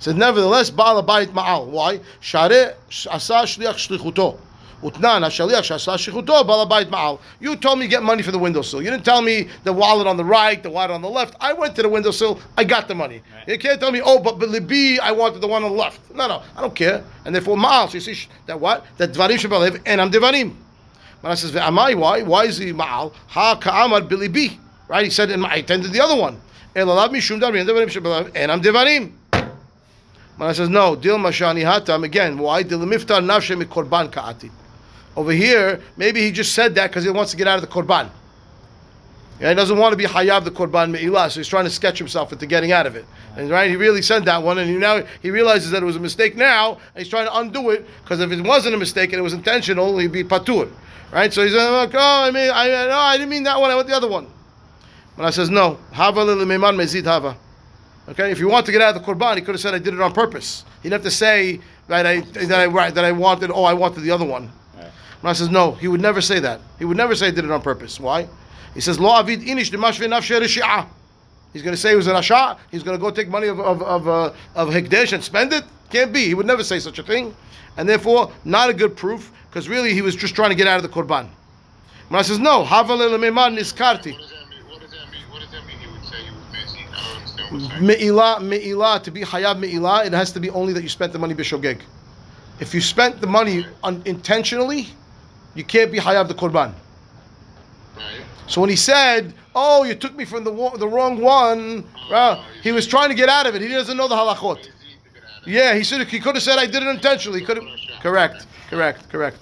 says 0.00 0.14
nevertheless 0.14 0.70
בעל 0.70 0.98
הבית 0.98 1.34
מעל. 1.34 1.62
Why? 1.72 1.98
שהרי 2.20 2.64
עשה 3.08 3.46
שליח 3.46 3.78
שליחותו. 3.78 4.36
Utnan, 4.81 5.21
Hashaliach, 5.25 6.89
Ma'al. 6.89 7.19
You 7.39 7.55
told 7.55 7.79
me 7.79 7.85
to 7.85 7.89
get 7.89 8.03
money 8.03 8.23
for 8.23 8.31
the 8.31 8.39
windowsill. 8.39 8.81
You 8.81 8.89
didn't 8.89 9.05
tell 9.05 9.21
me 9.21 9.49
the 9.63 9.73
wallet 9.73 10.07
on 10.07 10.17
the 10.17 10.23
right, 10.23 10.61
the 10.61 10.69
wallet 10.69 10.91
on 10.91 11.01
the 11.01 11.09
left. 11.09 11.35
I 11.39 11.53
went 11.53 11.75
to 11.75 11.81
the 11.81 11.89
windowsill, 11.89 12.39
I 12.57 12.63
got 12.63 12.87
the 12.87 12.95
money. 12.95 13.21
Right. 13.33 13.47
You 13.47 13.57
can't 13.59 13.79
tell 13.79 13.91
me, 13.91 14.01
oh, 14.03 14.19
but, 14.19 14.39
but 14.39 14.49
Libi, 14.49 14.99
I 14.99 15.11
wanted 15.11 15.41
the 15.41 15.47
one 15.47 15.63
on 15.63 15.71
the 15.71 15.77
left. 15.77 15.99
No, 16.13 16.27
no, 16.27 16.43
I 16.55 16.61
don't 16.61 16.75
care. 16.75 17.03
And 17.25 17.35
therefore, 17.35 17.57
Ma'al. 17.57 17.89
So 17.89 17.95
you 17.95 17.99
see 17.99 18.27
that 18.45 18.59
what? 18.59 18.85
That 18.97 19.11
Dvarim 19.11 19.37
Shabbalev, 19.37 19.81
and 19.85 19.99
I'm 19.99 20.11
Devarim. 20.11 20.55
But 21.21 21.35
says, 21.35 21.55
Am 21.55 21.77
I? 21.77 21.93
why? 21.95 22.21
Why 22.21 22.45
is 22.45 22.57
he 22.57 22.71
Ma'al? 22.71 23.13
Ha 23.27 23.55
Ka'amar 23.55 24.01
Bilibi. 24.01 24.57
Right? 24.87 25.03
He 25.03 25.11
said, 25.11 25.29
and 25.29 25.45
I 25.45 25.57
attended 25.57 25.91
the 25.91 26.01
other 26.01 26.15
one. 26.15 26.41
And 26.75 26.89
I'm 26.89 27.09
Devarim. 28.61 29.11
Mana 30.37 30.53
says, 30.53 30.69
no, 30.69 30.95
Dil 30.95 31.17
Mashani 31.17 31.63
Hatam, 31.63 32.05
again, 32.05 32.37
why? 32.37 32.63
Dil 32.63 32.79
Miftar 32.79 33.21
Nafshe 33.21 33.61
Mikorban 33.61 34.09
Ka'ati. 34.09 34.49
Over 35.15 35.31
here, 35.31 35.81
maybe 35.97 36.21
he 36.21 36.31
just 36.31 36.53
said 36.53 36.75
that 36.75 36.89
because 36.89 37.03
he 37.03 37.09
wants 37.09 37.31
to 37.31 37.37
get 37.37 37.47
out 37.47 37.55
of 37.55 37.61
the 37.61 37.67
korban. 37.67 38.09
Yeah, 39.39 39.49
he 39.49 39.55
doesn't 39.55 39.77
want 39.77 39.93
to 39.93 39.97
be 39.97 40.03
hayav 40.03 40.43
the 40.43 40.51
korban 40.51 40.91
me'ilah, 40.91 41.31
so 41.31 41.39
he's 41.39 41.47
trying 41.47 41.63
to 41.63 41.69
sketch 41.69 41.97
himself 41.97 42.33
into 42.33 42.45
getting 42.45 42.73
out 42.73 42.85
of 42.85 42.95
it. 42.97 43.05
And 43.37 43.49
right, 43.49 43.69
he 43.69 43.77
really 43.77 44.01
said 44.01 44.25
that 44.25 44.43
one, 44.43 44.57
and 44.57 44.69
he 44.69 44.75
now 44.75 45.03
he 45.21 45.31
realizes 45.31 45.71
that 45.71 45.81
it 45.81 45.85
was 45.85 45.95
a 45.95 45.99
mistake 45.99 46.35
now, 46.35 46.73
and 46.73 46.97
he's 46.97 47.07
trying 47.07 47.25
to 47.25 47.37
undo 47.37 47.69
it 47.69 47.87
because 48.03 48.19
if 48.19 48.31
it 48.31 48.41
wasn't 48.41 48.75
a 48.75 48.77
mistake 48.77 49.13
and 49.13 49.19
it 49.19 49.23
was 49.23 49.33
intentional, 49.33 49.97
he'd 49.97 50.11
be 50.11 50.25
patur. 50.25 50.69
Right? 51.11 51.33
So 51.33 51.43
he's 51.43 51.53
like, 51.53 51.95
oh, 51.95 52.23
I 52.23 52.31
mean, 52.31 52.51
I 52.53 52.67
no, 52.67 52.97
I 52.99 53.17
didn't 53.17 53.29
mean 53.29 53.43
that 53.43 53.59
one. 53.59 53.71
I 53.71 53.75
want 53.75 53.87
the 53.87 53.95
other 53.95 54.09
one. 54.09 54.27
When 55.15 55.25
I 55.25 55.31
says 55.31 55.49
no, 55.49 55.79
hava 55.93 56.21
lelememan 56.21 56.75
mezid 56.75 57.05
hava. 57.05 57.37
Okay, 58.09 58.31
if 58.31 58.39
you 58.39 58.49
want 58.49 58.65
to 58.65 58.71
get 58.71 58.81
out 58.81 58.95
of 58.95 59.01
the 59.01 59.13
korban, 59.13 59.35
he 59.35 59.41
could 59.41 59.55
have 59.55 59.61
said 59.61 59.73
I 59.73 59.79
did 59.79 59.93
it 59.93 60.01
on 60.01 60.11
purpose. 60.11 60.65
He 60.83 60.89
didn't 60.89 61.03
have 61.03 61.11
to 61.11 61.15
say 61.15 61.61
that 61.87 62.05
I 62.05 62.19
that 62.21 62.59
I 62.69 62.91
that 62.91 63.05
I 63.05 63.11
wanted. 63.13 63.51
Oh, 63.51 63.63
I 63.63 63.73
wanted 63.73 64.01
the 64.01 64.11
other 64.11 64.25
one. 64.25 64.51
I 65.23 65.33
says 65.33 65.49
no, 65.49 65.73
he 65.73 65.87
would 65.87 66.01
never 66.01 66.21
say 66.21 66.39
that. 66.39 66.61
He 66.77 66.85
would 66.85 66.97
never 66.97 67.13
say 67.15 67.27
I 67.27 67.31
did 67.31 67.45
it 67.45 67.51
on 67.51 67.61
purpose. 67.61 67.99
Why? 67.99 68.27
He 68.73 68.81
says 68.81 68.99
lo 68.99 69.11
avid 69.11 69.41
inish 69.41 69.69
reshi'ah. 69.71 70.87
He's 71.51 71.63
going 71.63 71.73
to 71.73 71.81
say 71.81 71.91
it 71.93 71.95
was 71.95 72.07
an 72.07 72.15
asha. 72.15 72.57
He's 72.71 72.83
going 72.83 72.97
to 72.97 73.01
go 73.01 73.09
take 73.11 73.27
money 73.27 73.47
of 73.47 73.59
of 73.59 73.81
of, 73.81 74.07
uh, 74.07 74.33
of 74.55 74.69
hekdesh 74.69 75.13
and 75.13 75.23
spend 75.23 75.51
it. 75.51 75.63
Can't 75.89 76.13
be. 76.13 76.25
He 76.25 76.35
would 76.35 76.45
never 76.45 76.63
say 76.63 76.79
such 76.79 76.99
a 76.99 77.03
thing, 77.03 77.35
and 77.77 77.89
therefore 77.89 78.31
not 78.45 78.69
a 78.69 78.73
good 78.73 78.95
proof 78.95 79.31
because 79.49 79.67
really 79.67 79.93
he 79.93 80.01
was 80.01 80.15
just 80.15 80.35
trying 80.35 80.49
to 80.49 80.55
get 80.55 80.67
out 80.67 80.77
of 80.77 80.83
the 80.83 80.89
korban. 80.89 81.27
I 82.11 82.21
says 82.21 82.39
no, 82.39 82.63
hava 82.63 82.93
lelememan 82.93 83.57
niskarti. 83.57 84.13
What 84.13 84.21
does 84.21 84.29
that? 84.29 84.69
What 84.69 84.79
does 84.79 84.91
that 84.91 85.11
mean? 85.11 85.21
What 85.29 85.41
does 85.41 85.51
that 85.51 85.65
mean? 85.65 85.77
He 85.79 85.87
would 85.87 86.05
say 86.05 86.17
he 86.23 86.31
was 86.31 86.45
busy. 86.51 86.79
I 86.91 87.03
don't 87.03 87.17
understand 87.17 87.51
what 87.51 87.99
you're 87.99 87.99
saying. 87.99 88.15
Me'ilah, 88.15 88.41
me'ilah, 88.41 89.03
to 89.03 89.11
be 89.11 89.21
hayav 89.21 89.59
me'ilah, 89.59 90.05
it 90.05 90.13
has 90.13 90.31
to 90.31 90.39
be 90.39 90.49
only 90.51 90.73
that 90.73 90.83
you 90.83 90.89
spent 90.89 91.13
the 91.13 91.19
money 91.19 91.35
bishogeg. 91.35 91.81
If 92.59 92.73
you 92.73 92.81
spent 92.81 93.21
the 93.21 93.27
money 93.27 93.65
un- 93.83 94.01
intentionally, 94.05 94.87
you 95.59 95.65
can't 95.65 95.91
be 95.91 95.99
hayav 95.99 96.29
the 96.29 96.33
korban. 96.33 96.73
Right. 97.97 98.21
So 98.47 98.61
when 98.61 98.69
he 98.69 98.77
said, 98.77 99.33
"Oh, 99.53 99.83
you 99.83 99.93
took 99.93 100.15
me 100.15 100.23
from 100.23 100.45
the 100.45 100.51
wa- 100.51 100.77
the 100.77 100.87
wrong 100.87 101.19
one," 101.19 101.83
oh, 101.85 102.07
well, 102.09 102.45
he 102.63 102.71
was 102.71 102.87
trying 102.87 103.09
to 103.09 103.15
get 103.15 103.27
out 103.27 103.45
of 103.45 103.55
it. 103.55 103.61
He 103.61 103.67
doesn't 103.67 103.97
know 103.97 104.07
the 104.07 104.15
halachot. 104.15 104.55
Busy 104.55 104.69
to 104.69 105.09
get 105.13 105.23
out 105.23 105.41
of 105.41 105.47
it. 105.47 105.51
Yeah, 105.51 105.75
he 105.75 105.83
should. 105.83 106.07
He 106.07 106.19
could 106.19 106.35
have 106.35 106.43
said, 106.43 106.57
"I 106.57 106.65
did 106.65 106.81
it 106.81 106.87
intentionally." 106.87 107.41
He 107.41 107.45
could 107.45 107.57
have. 107.57 107.67
Correct. 108.01 108.47
Correct. 108.69 109.09
Correct. 109.09 109.37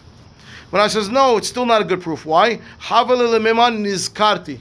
When 0.71 0.81
I 0.81 0.87
says 0.87 1.07
no, 1.07 1.37
it's 1.37 1.47
still 1.47 1.65
not 1.65 1.81
a 1.81 1.85
good 1.85 2.01
proof. 2.01 2.25
Why? 2.25 2.59
Nizkarti. 2.81 4.59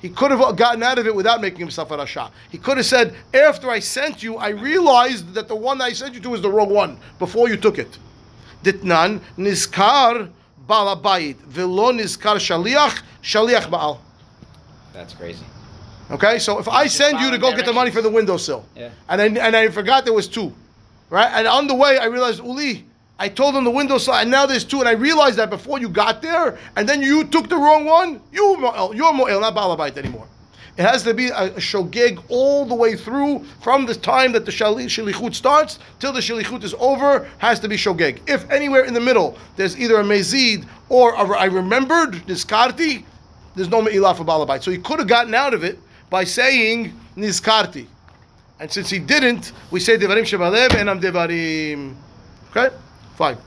He 0.00 0.10
could 0.10 0.30
have 0.32 0.56
gotten 0.56 0.82
out 0.82 0.98
of 0.98 1.06
it 1.06 1.14
without 1.14 1.40
making 1.40 1.60
himself 1.60 1.90
a 1.92 1.96
rasha. 1.96 2.30
He 2.50 2.58
could 2.58 2.76
have 2.76 2.86
said, 2.86 3.14
"After 3.32 3.70
I 3.70 3.78
sent 3.78 4.22
you, 4.22 4.36
I 4.36 4.48
realized 4.48 5.32
that 5.34 5.46
the 5.48 5.56
one 5.56 5.80
I 5.80 5.92
sent 5.92 6.14
you 6.14 6.20
to 6.20 6.30
was 6.30 6.42
the 6.42 6.50
wrong 6.50 6.70
one 6.70 6.98
before 7.18 7.48
you 7.48 7.56
took 7.56 7.78
it." 7.78 7.98
Ditnan 8.64 9.20
nizkar 9.38 10.28
balabayit 10.68 11.36
velo 11.36 11.92
nizkar 11.92 12.36
shaliach 12.36 13.02
shaliach 13.22 13.70
baal. 13.70 14.00
That's 14.92 15.14
crazy. 15.14 15.44
Okay, 16.10 16.38
so 16.38 16.58
if 16.58 16.68
I 16.68 16.86
send 16.86 17.20
you 17.20 17.30
to 17.30 17.38
go 17.38 17.54
get 17.54 17.66
the 17.66 17.72
money 17.72 17.90
for 17.90 18.00
the 18.00 18.08
windowsill, 18.10 18.64
Yeah. 18.76 18.90
and 19.08 19.20
I, 19.20 19.26
and 19.26 19.56
I 19.56 19.68
forgot 19.68 20.04
there 20.04 20.14
was 20.14 20.28
two, 20.28 20.52
right? 21.10 21.30
And 21.34 21.48
on 21.48 21.66
the 21.66 21.74
way 21.74 21.98
I 21.98 22.04
realized, 22.06 22.38
Uli, 22.44 22.84
I 23.18 23.28
told 23.28 23.56
him 23.56 23.64
the 23.64 23.70
windowsill, 23.70 24.14
and 24.14 24.30
now 24.30 24.46
there's 24.46 24.62
two, 24.64 24.78
and 24.78 24.88
I 24.88 24.92
realized 24.92 25.36
that 25.38 25.50
before 25.50 25.80
you 25.80 25.88
got 25.88 26.22
there, 26.22 26.58
and 26.76 26.88
then 26.88 27.02
you 27.02 27.24
took 27.24 27.48
the 27.48 27.56
wrong 27.56 27.84
one. 27.86 28.20
You 28.30 28.56
you're 28.94 29.12
mo'el, 29.12 29.40
not 29.40 29.54
balabait 29.56 29.96
anymore. 29.96 30.28
It 30.76 30.82
has 30.82 31.02
to 31.04 31.14
be 31.14 31.28
a, 31.28 31.50
shogeg 31.52 32.22
all 32.28 32.66
the 32.66 32.74
way 32.74 32.96
through 32.96 33.44
from 33.62 33.86
the 33.86 33.94
time 33.94 34.32
that 34.32 34.44
the 34.44 34.52
shali, 34.52 34.84
shalichut 34.84 35.34
starts 35.34 35.78
till 36.00 36.12
the 36.12 36.20
shalichut 36.20 36.62
is 36.64 36.74
over. 36.78 37.30
Has 37.38 37.60
to 37.60 37.68
be 37.68 37.76
shogeg. 37.76 38.20
If 38.28 38.48
anywhere 38.50 38.84
in 38.84 38.92
the 38.92 39.00
middle 39.00 39.38
there's 39.56 39.78
either 39.78 39.98
a 40.00 40.04
mezid 40.04 40.66
or 40.90 41.14
a, 41.14 41.38
I 41.38 41.46
remembered 41.46 42.14
niskarti, 42.26 43.04
there's 43.54 43.70
no 43.70 43.80
me'ilah 43.80 44.14
for 44.16 44.24
balabait. 44.24 44.62
So 44.62 44.70
he 44.70 44.76
could 44.76 44.98
have 44.98 45.08
gotten 45.08 45.34
out 45.34 45.54
of 45.54 45.64
it 45.64 45.78
by 46.10 46.24
saying 46.24 46.92
nizkarti. 47.16 47.86
And 48.60 48.70
since 48.70 48.90
he 48.90 48.98
didn't, 48.98 49.52
we 49.70 49.80
say 49.80 49.96
devarim 49.96 50.24
shebalev 50.24 50.74
and 50.74 50.90
I'm 50.90 51.00
devarim. 51.00 51.94
Okay, 52.50 52.74
fine. 53.16 53.38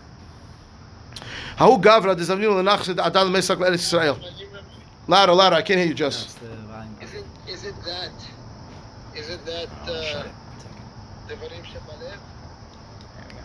Hahu 1.58 1.80
gavra 1.80 2.16
dezavninu 2.16 2.64
lenachzed 2.64 2.96
adal 2.96 3.30
mesak 3.30 3.58
le'eretz 3.58 3.76
Israel. 3.76 4.20
Louder, 5.08 5.34
louder. 5.34 5.56
I 5.58 5.62
can't 5.62 5.80
hear 5.80 5.90
you, 5.90 5.94
just. 5.94 6.40
The 7.90 7.96
volume. 7.96 8.14
Isn't 9.16 9.34
isn't 9.34 9.46
that 9.46 9.46
isn't 9.46 9.46
that 9.46 9.70
uh. 9.88 10.24
Devarim 11.28 11.64
Shebalev? 11.64 12.00
There 12.00 13.26
we 13.28 13.34
go. 13.34 13.40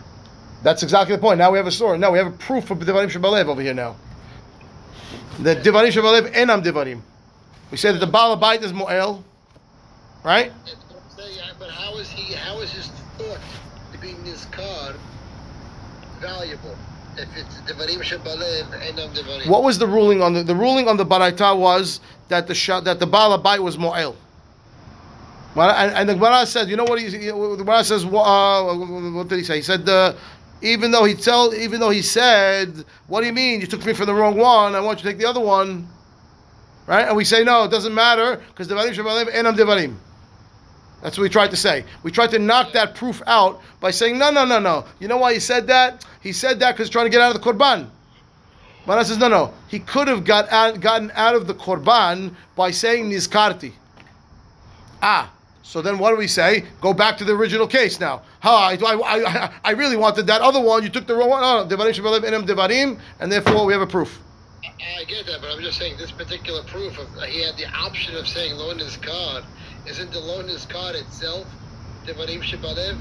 That's 0.63 0.83
exactly 0.83 1.15
the 1.15 1.21
point. 1.21 1.37
Now 1.37 1.51
we 1.51 1.57
have 1.57 1.67
a 1.67 1.71
story. 1.71 1.97
Now 1.99 2.11
we 2.11 2.17
have 2.17 2.27
a 2.27 2.31
proof 2.37 2.71
of 2.71 2.79
devarim 2.79 3.09
shebalev 3.09 3.45
over 3.47 3.61
here 3.61 3.73
now. 3.73 3.95
The 5.39 5.55
devarim 5.55 5.91
shebalev 5.91 6.33
enam 6.33 6.63
devarim. 6.63 7.01
We 7.71 7.77
said 7.77 7.95
that 7.95 7.99
the 7.99 8.11
balabait 8.11 8.63
is 8.63 8.73
mo'el, 8.73 9.23
right? 10.23 10.51
That's 10.65 10.77
what 10.85 11.01
I'm 11.03 11.17
saying, 11.17 11.39
I- 11.41 11.53
But 11.59 11.69
how 11.69 11.97
is 11.97 12.09
he? 12.09 12.33
How 12.33 12.59
is 12.59 12.71
his 12.71 12.87
thought 13.17 13.39
to 13.91 13.97
be 13.99 14.13
Nizkar 14.13 14.95
valuable? 16.19 16.75
If 17.17 17.29
it's 17.37 17.55
Devarim 17.71 18.01
Shebalev 18.01 18.73
and 18.89 18.99
I'm 18.99 19.09
Devarim. 19.11 19.47
What 19.47 19.63
was 19.63 19.77
the 19.77 19.87
ruling 19.87 20.21
on 20.21 20.33
the 20.33 20.43
the 20.43 20.55
ruling 20.55 20.87
on 20.87 20.97
the 20.97 21.05
baraita 21.05 21.57
was 21.57 21.99
that 22.29 22.47
the 22.47 22.81
that 22.83 22.99
the 22.99 23.07
balabait 23.07 23.59
was 23.59 23.77
mo'el. 23.77 24.15
And, 25.55 26.09
the 26.09 26.15
Gemara 26.15 26.45
said, 26.45 26.67
you 26.69 26.75
know 26.75 26.83
what 26.83 26.99
he 26.99 27.07
the 27.07 27.55
Gemara 27.57 27.83
says? 27.83 28.03
Uh, 28.03 28.09
what 28.09 29.29
did 29.29 29.37
he 29.37 29.43
say? 29.43 29.57
He 29.57 29.61
said, 29.61 29.87
uh, 29.87 30.13
even 30.61 30.91
though 30.91 31.05
he 31.05 31.13
tell, 31.13 31.53
even 31.53 31.79
though 31.79 31.91
he 31.91 32.01
said, 32.01 32.83
what 33.07 33.21
do 33.21 33.27
you 33.27 33.33
mean? 33.33 33.61
You 33.61 33.67
took 33.67 33.85
me 33.85 33.93
for 33.93 34.05
the 34.05 34.13
wrong 34.13 34.35
one. 34.35 34.75
I 34.75 34.81
want 34.81 34.99
you 34.99 35.03
to 35.03 35.09
take 35.09 35.17
the 35.17 35.29
other 35.29 35.39
one, 35.39 35.87
right? 36.87 37.07
And 37.07 37.15
we 37.15 37.23
say, 37.23 37.43
no, 37.43 37.63
it 37.63 37.71
doesn't 37.71 37.93
matter 37.93 38.41
because 38.47 38.67
devarim 38.67 38.93
shebalev 38.93 39.31
enam 39.33 39.55
devarim. 39.55 39.95
That's 41.01 41.17
what 41.17 41.23
we 41.23 41.29
tried 41.29 41.51
to 41.51 41.57
say. 41.57 41.85
We 42.03 42.11
tried 42.11 42.31
to 42.31 42.39
knock 42.39 42.73
that 42.73 42.95
proof 42.95 43.21
out 43.27 43.61
by 43.79 43.91
saying, 43.91 44.17
no, 44.17 44.31
no, 44.31 44.43
no, 44.43 44.59
no. 44.59 44.85
You 44.99 45.07
know 45.07 45.17
why 45.17 45.33
he 45.33 45.39
said 45.39 45.67
that? 45.67 46.03
He 46.21 46.33
said 46.33 46.59
that 46.61 46.71
because 46.71 46.87
he's 46.87 46.91
trying 46.91 47.05
to 47.05 47.11
get 47.11 47.21
out 47.21 47.35
of 47.35 47.41
the 47.41 47.47
korban. 47.47 47.89
Mara 48.87 49.05
says, 49.05 49.17
no, 49.17 49.27
no. 49.27 49.53
He 49.67 49.79
could 49.79 50.07
have 50.07 50.25
got 50.25 50.49
out, 50.49 50.79
gotten 50.79 51.11
out 51.13 51.35
of 51.35 51.47
the 51.47 51.53
korban 51.53 52.33
by 52.55 52.71
saying 52.71 53.09
nizkarti. 53.09 53.73
Ah, 55.01 55.31
so 55.65 55.81
then 55.81 55.97
what 55.97 56.11
do 56.11 56.17
we 56.17 56.27
say? 56.27 56.63
Go 56.79 56.93
back 56.93 57.17
to 57.17 57.25
the 57.25 57.33
original 57.33 57.65
case 57.65 57.99
now. 57.99 58.21
Ha, 58.41 58.67
I, 58.69 58.73
I, 58.75 59.45
I, 59.45 59.51
I 59.63 59.71
really 59.71 59.97
wanted 59.97 60.27
that 60.27 60.41
other 60.41 60.61
one. 60.61 60.83
You 60.83 60.89
took 60.89 61.07
the 61.07 61.15
wrong 61.15 61.29
one. 61.29 61.41
No, 61.41 61.63
no, 61.63 61.75
devarim 61.75 61.91
shebalev 61.91 62.21
enam 62.21 62.45
devarim, 62.45 62.99
and 63.19 63.31
therefore 63.31 63.65
we 63.65 63.73
have 63.73 63.81
a 63.81 63.87
proof. 63.87 64.21
I 64.63 65.03
get 65.05 65.25
that, 65.25 65.41
but 65.41 65.49
I'm 65.49 65.61
just 65.61 65.79
saying 65.79 65.97
this 65.97 66.11
particular 66.11 66.61
proof 66.65 66.99
of 66.99 67.07
he 67.23 67.43
had 67.43 67.57
the 67.57 67.65
option 67.65 68.15
of 68.15 68.27
saying 68.27 68.53
loan 68.55 68.79
is 68.79 68.95
card. 68.97 69.43
Isn't 69.87 70.11
the 70.11 70.19
loan 70.19 70.49
is 70.49 70.67
card 70.67 70.95
itself 70.95 71.47
Devarim 72.05 72.43
Shebalev? 72.43 72.99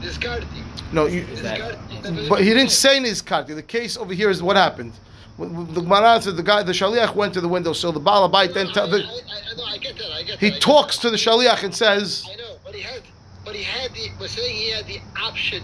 Nizkarti. 0.00 0.92
No, 0.92 1.06
you, 1.06 1.22
Is. 1.22 2.28
But 2.28 2.40
he 2.40 2.54
didn't 2.54 2.70
say 2.70 2.96
in 2.96 3.04
his 3.04 3.20
card. 3.20 3.48
The 3.48 3.62
case 3.62 3.98
over 3.98 4.14
here 4.14 4.30
is 4.30 4.42
what 4.42 4.56
happened. 4.56 4.92
The 5.38 5.82
Gemara 5.82 6.20
said 6.22 6.36
the 6.36 6.42
guy, 6.42 6.62
the 6.62 6.72
shaliach 6.72 7.14
went 7.14 7.34
to 7.34 7.42
the 7.42 7.48
window, 7.48 7.74
so 7.74 7.92
the 7.92 8.00
balabait 8.00 8.54
then 8.54 8.68
tell 8.68 8.88
the, 8.88 8.98
I, 8.98 9.00
I, 9.02 9.54
no, 9.56 9.64
I 9.64 9.76
get 9.76 9.98
that. 9.98 10.10
I 10.10 10.22
get 10.22 10.38
he 10.38 10.48
that. 10.48 10.56
I 10.56 10.58
get 10.58 10.62
talks 10.62 10.96
to 10.98 11.10
the 11.10 11.16
shaliach 11.16 11.62
and 11.62 11.74
says, 11.74 12.26
I 12.30 12.36
know, 12.36 12.56
but 12.64 12.74
he 12.74 12.80
had, 12.80 13.02
but 13.44 13.54
he 13.54 13.62
had 13.62 13.92
the. 13.92 14.10
We're 14.18 14.28
saying 14.28 14.56
he 14.56 14.70
had 14.70 14.86
the 14.86 14.98
option 15.22 15.62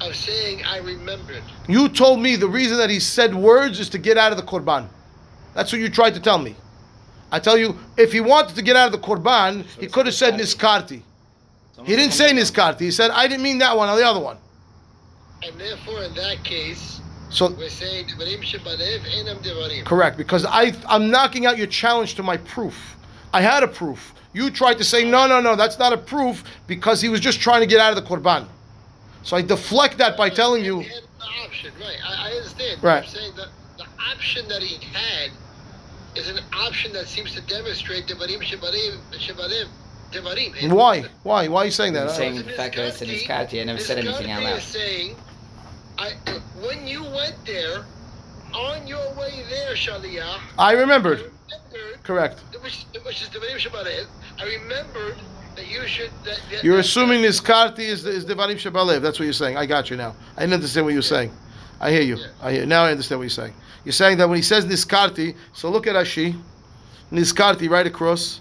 of 0.00 0.14
saying 0.14 0.62
I 0.64 0.78
remembered. 0.78 1.42
"You 1.66 1.88
told 1.88 2.20
me 2.20 2.36
the 2.36 2.48
reason 2.48 2.78
that 2.78 2.88
he 2.88 3.00
said 3.00 3.34
words 3.34 3.80
is 3.80 3.88
to 3.90 3.98
get 3.98 4.16
out 4.16 4.30
of 4.30 4.38
the 4.38 4.44
korban." 4.44 4.88
That's 5.54 5.72
what 5.72 5.80
you 5.80 5.88
tried 5.88 6.14
to 6.14 6.20
tell 6.20 6.38
me. 6.38 6.54
I 7.32 7.40
tell 7.40 7.58
you, 7.58 7.76
if 7.96 8.12
he 8.12 8.20
wanted 8.20 8.54
to 8.54 8.62
get 8.62 8.76
out 8.76 8.86
of 8.86 8.92
the 8.92 9.04
korban, 9.06 9.64
he 9.80 9.88
could 9.88 10.06
have 10.06 10.14
said 10.14 10.34
niskarti. 10.34 11.02
He 11.84 11.96
didn't 11.96 12.12
say 12.12 12.30
niskarti. 12.32 12.80
He 12.80 12.90
said, 12.92 13.10
"I 13.10 13.26
didn't 13.26 13.42
mean 13.42 13.58
that 13.58 13.76
one, 13.76 13.88
or 13.88 13.96
the 13.96 14.06
other 14.06 14.20
one." 14.20 14.36
And 15.42 15.60
therefore, 15.60 16.04
in 16.04 16.14
that 16.14 16.44
case, 16.44 17.00
So 17.34 17.50
we're 17.50 17.68
saying 17.68 18.06
Devarim 18.06 18.42
Shebalev 18.42 19.00
Enam 19.00 19.42
Devarim. 19.42 19.84
Correct, 19.84 20.16
because 20.16 20.46
I 20.46 20.72
I'm 20.88 21.10
knocking 21.10 21.46
out 21.46 21.58
your 21.58 21.66
challenge 21.66 22.14
to 22.14 22.22
my 22.22 22.36
proof. 22.36 22.96
I 23.32 23.40
had 23.40 23.64
a 23.64 23.68
proof. 23.68 24.14
You 24.32 24.50
tried 24.50 24.78
to 24.78 24.84
say 24.84 25.08
no, 25.08 25.26
no, 25.26 25.40
no, 25.40 25.56
that's 25.56 25.76
not 25.76 25.92
a 25.92 25.96
proof 25.96 26.44
because 26.68 27.00
he 27.00 27.08
was 27.08 27.18
just 27.18 27.40
trying 27.40 27.60
to 27.60 27.66
get 27.66 27.80
out 27.80 27.96
of 27.96 27.96
the 27.96 28.08
korban. 28.08 28.46
So 29.24 29.36
I 29.36 29.42
deflect 29.42 29.98
that 29.98 30.16
by 30.16 30.30
telling 30.30 30.64
you. 30.64 30.80
He 30.80 30.88
had 30.88 31.02
the 31.18 31.24
option, 31.44 31.72
right? 31.80 31.96
I, 32.06 32.28
I 32.28 32.36
understand. 32.36 32.82
Right. 32.84 33.02
I'm 33.02 33.08
saying 33.08 33.32
that 33.34 33.48
the 33.78 33.86
option 34.12 34.46
that 34.48 34.62
he 34.62 34.84
had 34.92 35.32
is 36.14 36.28
an 36.28 36.38
option 36.52 36.92
that 36.92 37.08
seems 37.08 37.34
to 37.34 37.40
demonstrate 37.42 38.06
Devarim 38.06 38.42
Shebalev 38.42 38.98
Shebalev 39.10 39.66
Devarim. 40.12 40.62
And 40.62 40.72
Why? 40.72 41.02
Why? 41.24 41.48
Why 41.48 41.62
are 41.62 41.64
you 41.64 41.72
saying 41.72 41.94
that? 41.94 42.08
I'm 42.08 42.14
saying 42.14 42.36
the 42.36 42.44
fact 42.44 42.76
that 42.76 42.86
it's 42.86 43.02
in 43.02 43.08
his 43.08 43.24
karti, 43.24 43.60
I 43.60 43.64
never 43.64 43.80
said 43.80 43.98
anything 43.98 44.30
out 44.30 44.40
Niskarti 44.40 44.44
loud. 44.44 44.58
is 44.58 44.64
saying, 44.64 45.16
I, 45.97 46.11
when 46.65 46.87
you 46.87 47.03
went 47.03 47.35
there, 47.45 47.85
on 48.53 48.87
your 48.87 49.13
way 49.15 49.43
there, 49.49 49.75
Shaliyah, 49.75 50.39
I 50.57 50.69
I 50.69 50.71
remembered. 50.73 51.19
remembered, 51.19 52.03
Correct. 52.03 52.39
which, 52.63 52.85
which 53.03 53.21
is 53.21 53.29
the 53.29 53.39
Devarim 53.39 53.57
Shabbat, 53.57 54.07
I 54.39 54.43
remembered 54.45 55.17
that 55.55 55.67
you 55.67 55.85
should. 55.87 56.09
That, 56.25 56.39
that, 56.51 56.63
You're 56.63 56.77
that- 56.77 56.85
assuming 56.85 57.21
this 57.21 57.39
karti 57.41 57.79
is 57.79 58.05
is 58.05 58.25
devarim 58.25 58.55
shebalev. 58.55 59.01
That's 59.01 59.19
what 59.19 59.25
you're 59.25 59.33
saying. 59.33 59.57
I 59.57 59.65
got 59.65 59.89
you 59.89 59.97
now. 59.97 60.15
I 60.37 60.41
didn't 60.41 60.53
understand 60.53 60.85
what 60.85 60.91
you 60.93 60.99
were 60.99 61.03
saying. 61.03 61.31
I 61.81 61.91
hear 61.91 62.01
you. 62.01 62.15
Yeah. 62.17 62.27
I 62.41 62.51
hear. 62.53 62.65
Now 62.65 62.83
I 62.85 62.91
understand 62.91 63.19
what 63.19 63.23
you're 63.23 63.29
saying. 63.29 63.53
You're 63.85 63.93
saying 63.93 64.17
that 64.19 64.27
when 64.29 64.37
he 64.37 64.41
says 64.41 64.65
niskarti, 64.65 65.35
so 65.53 65.69
look 65.69 65.85
at 65.87 65.95
Ashi, 65.95 66.35
niskarti 67.11 67.69
right 67.69 67.87
across. 67.87 68.39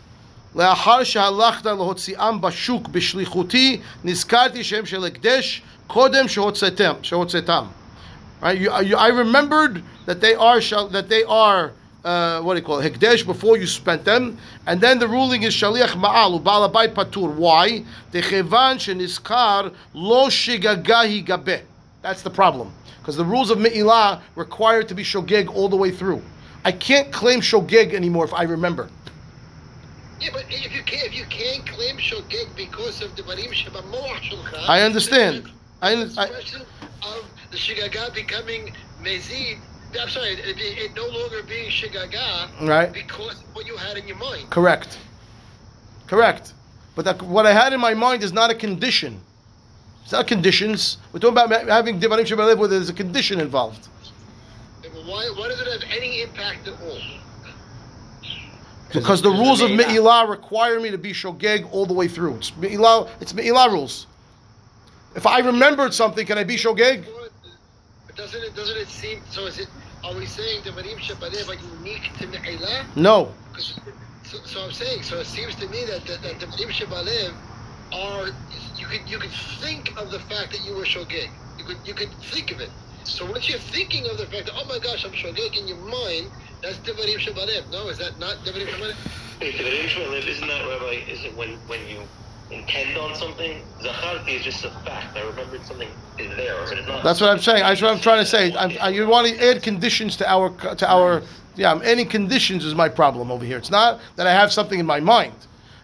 לאחר 0.55 1.05
שהלכת 1.05 1.65
להוציאם 1.67 2.41
בשוק 2.41 2.89
בשליחותי, 2.89 3.81
נזכרתי 4.05 4.65
שהם 4.65 4.87
של 4.87 5.05
הקדש 5.05 5.63
kodem 5.90 6.26
shehotzetem 6.26 7.02
shehotzetam. 7.02 7.70
Right? 8.42 8.60
You, 8.60 8.76
you, 8.82 8.98
I 8.98 9.08
remembered 9.10 9.84
that 10.06 10.20
they 10.22 10.36
are 10.36 10.60
that 10.60 11.08
they 11.10 11.24
are 11.24 11.74
uh, 12.04 12.42
what 12.42 12.56
do 12.56 12.60
you 12.60 12.66
call 12.66 12.80
it? 12.80 12.94
Hekdesh 12.94 13.26
before 13.26 13.58
you 13.58 13.66
spent 13.66 14.04
them, 14.04 14.38
and 14.68 14.82
then 14.82 15.00
the 15.00 15.08
ruling 15.08 15.44
is 15.44 15.56
shaliach 15.56 15.92
ma'al 15.92 16.42
ubalabai 16.42 16.94
patur. 16.94 17.34
Why? 17.34 17.86
Dechevan 18.12 18.78
sheniskar 18.78 19.74
lo 19.94 20.28
shigagahi 20.28 21.26
gabe? 21.26 21.62
That's 22.02 22.22
the 22.22 22.30
problem 22.30 22.74
because 23.04 23.16
the 23.18 23.26
rules 23.26 23.50
of 23.50 23.60
me'ilah 23.60 24.22
require 24.36 24.84
to 24.84 24.94
be 24.94 25.04
shogeg 25.04 25.54
all 25.54 25.70
the 25.70 25.76
way 25.76 25.92
through. 25.92 26.22
I 26.66 26.72
can't 26.72 27.12
claim 27.12 27.42
shogeg 27.42 27.94
anymore 27.94 28.26
if 28.26 28.34
I 28.34 28.44
remember. 28.44 28.90
Yeah, 30.22 30.30
but 30.32 30.46
if 30.50 30.74
you 30.74 30.84
can't, 30.84 31.08
if 31.08 31.16
you 31.16 31.26
can't 31.26 31.66
claim 31.68 31.98
shogeg 31.98 32.56
because 32.56 33.02
of 33.02 33.16
the 33.16 33.24
barim 33.24 33.52
sheba 33.52 33.84
I 34.68 34.82
understand. 34.82 35.52
I, 35.84 35.96
It's 35.96 36.18
I, 36.18 36.26
a 36.26 36.30
question 36.30 36.62
of 37.02 37.26
the 37.52 37.58
shigaga 37.58 38.14
becoming 38.16 38.74
mezid. 39.02 39.60
I'm 40.00 40.10
sorry, 40.10 40.30
it, 40.30 40.40
it, 40.40 40.58
it 40.58 40.96
no 40.96 41.06
longer 41.06 41.44
being 41.44 41.70
shigaga 41.70 42.50
right. 42.68 42.92
because 42.92 43.42
of 43.42 43.56
what 43.56 43.68
you 43.68 43.76
had 43.76 43.98
in 43.98 44.08
your 44.08 44.18
mind. 44.18 44.50
Correct. 44.50 44.98
Correct. 46.08 46.54
But 46.96 47.06
that, 47.06 47.22
what 47.22 47.46
I 47.46 47.52
had 47.52 47.74
in 47.74 47.82
my 47.82 47.94
mind 47.94 48.24
is 48.24 48.32
not 48.32 48.50
a 48.50 48.56
condition. 48.56 49.20
It's 50.04 50.14
not 50.14 50.26
conditions. 50.26 51.00
We're 51.12 51.20
talking 51.20 51.38
about 51.38 51.50
ma- 51.50 51.74
having 51.74 52.00
Divarim 52.00 52.26
Shabbat 52.26 52.58
where 52.58 52.70
there's 52.70 52.90
a 52.90 52.94
condition 52.94 53.42
involved. 53.42 53.90
And 54.86 54.94
Why, 55.06 55.30
why 55.36 55.50
does 55.50 55.60
it 55.60 55.68
have 55.68 55.90
any 55.92 56.22
impact 56.22 56.68
at 56.68 56.80
all? 56.82 57.00
Because 58.94 59.22
the 59.22 59.30
rules 59.30 59.62
of 59.62 59.72
of 59.72 59.78
Me'ilah. 59.78 59.88
Me'ilah 59.88 60.30
require 60.30 60.80
me 60.80 60.92
to 60.92 60.98
be 60.98 61.12
Shogeg 61.12 61.68
all 61.74 61.86
the 61.86 61.94
way 61.94 62.08
through. 62.08 62.36
It's 62.36 62.56
Me'ilah, 62.56 63.10
it's 63.20 63.34
Me'ilah 63.34 63.72
rules. 63.72 64.08
If 65.16 65.28
I 65.28 65.40
remembered 65.40 65.94
something, 65.94 66.26
can 66.26 66.38
I 66.38 66.44
be 66.44 66.56
Shogeg? 66.56 67.06
But 68.08 68.16
doesn't 68.16 68.44
it 68.44 68.56
doesn't 68.56 68.78
it 68.78 68.88
seem 68.88 69.22
so? 69.30 69.46
Is 69.46 69.60
it 69.60 69.68
are 70.04 70.14
we 70.16 70.26
saying 70.26 70.64
the 70.64 70.72
Marim 70.72 70.98
Shabbatev 70.98 71.50
are 71.50 71.78
unique 71.78 72.12
to 72.20 72.28
Me'ilah? 72.28 72.86
No. 72.96 73.32
'Cause- 73.54 73.80
So, 74.26 74.40
so 74.46 74.64
I'm 74.64 74.72
saying, 74.72 75.04
so 75.04 75.20
it 75.20 75.28
seems 75.28 75.54
to 75.56 75.68
me 75.68 75.84
that, 75.86 76.06
that, 76.08 76.22
that 76.24 76.40
the 76.40 76.48
Marim 76.48 76.72
Shabbatev 76.72 77.34
are 77.92 78.28
you 78.78 78.88
could 78.88 79.08
you 79.08 79.20
could 79.20 79.32
think 79.62 79.94
of 79.98 80.10
the 80.12 80.20
fact 80.20 80.52
that 80.52 80.62
you 80.66 80.74
were 80.76 80.86
shogeg. 80.86 81.30
You 81.60 81.66
could 81.66 81.78
you 81.86 81.94
could 81.94 82.12
think 82.34 82.52
of 82.52 82.60
it. 82.60 82.72
So 83.04 83.26
once 83.30 83.50
you're 83.50 83.60
thinking 83.60 84.08
of 84.10 84.18
the 84.18 84.26
fact 84.26 84.46
that 84.48 84.56
oh 84.56 84.66
my 84.66 84.80
gosh 84.80 85.06
I'm 85.06 85.12
shogeg 85.12 85.58
in 85.60 85.68
your 85.68 85.78
mind, 85.78 86.32
that's 86.62 86.78
Devarim 86.80 87.20
Shebalev. 87.20 87.70
No, 87.72 87.90
is 87.90 87.98
that 88.00 88.18
not 88.18 88.38
Devarim 88.46 88.68
Shebalev? 88.68 88.96
Wait, 89.42 89.58
the 89.58 89.64
Devarim 89.64 89.88
Shabbat 89.90 90.28
isn't 90.28 90.48
that, 90.48 90.68
Rabbi, 90.68 91.04
is 91.12 91.24
it 91.26 91.36
when, 91.36 91.50
when 91.68 91.86
you 91.88 92.02
intend 92.54 92.98
on 92.98 93.16
something? 93.16 93.62
Zacharti 93.82 94.40
is 94.40 94.44
just 94.44 94.66
a 94.66 94.70
fact. 94.86 95.16
I 95.18 95.22
remembered 95.22 95.64
something 95.66 95.90
is 96.18 96.36
there, 96.36 96.56
but 96.64 96.78
it's 96.78 96.88
not. 96.88 97.04
That's 97.04 97.22
what 97.22 97.30
I'm 97.30 97.40
saying. 97.40 97.64
That's 97.64 97.82
what 97.82 97.92
I'm 97.92 98.00
trying 98.00 98.20
to 98.20 98.26
say. 98.26 98.54
I'm, 98.56 98.72
I, 98.82 98.90
you 98.90 99.08
want 99.08 99.28
to 99.28 99.50
add 99.50 99.64
conditions 99.64 100.18
to 100.18 100.30
our 100.30 100.50
to 100.76 100.92
our. 100.92 101.22
Yeah, 101.56 101.72
I'm 101.72 101.82
adding 101.84 102.08
conditions 102.08 102.66
is 102.66 102.74
my 102.74 102.90
problem 102.90 103.32
over 103.32 103.46
here. 103.46 103.58
It's 103.58 103.70
not 103.70 104.00
that 104.16 104.26
I 104.26 104.32
have 104.32 104.52
something 104.52 104.80
in 104.80 104.86
my 104.86 105.00
mind. 105.00 105.36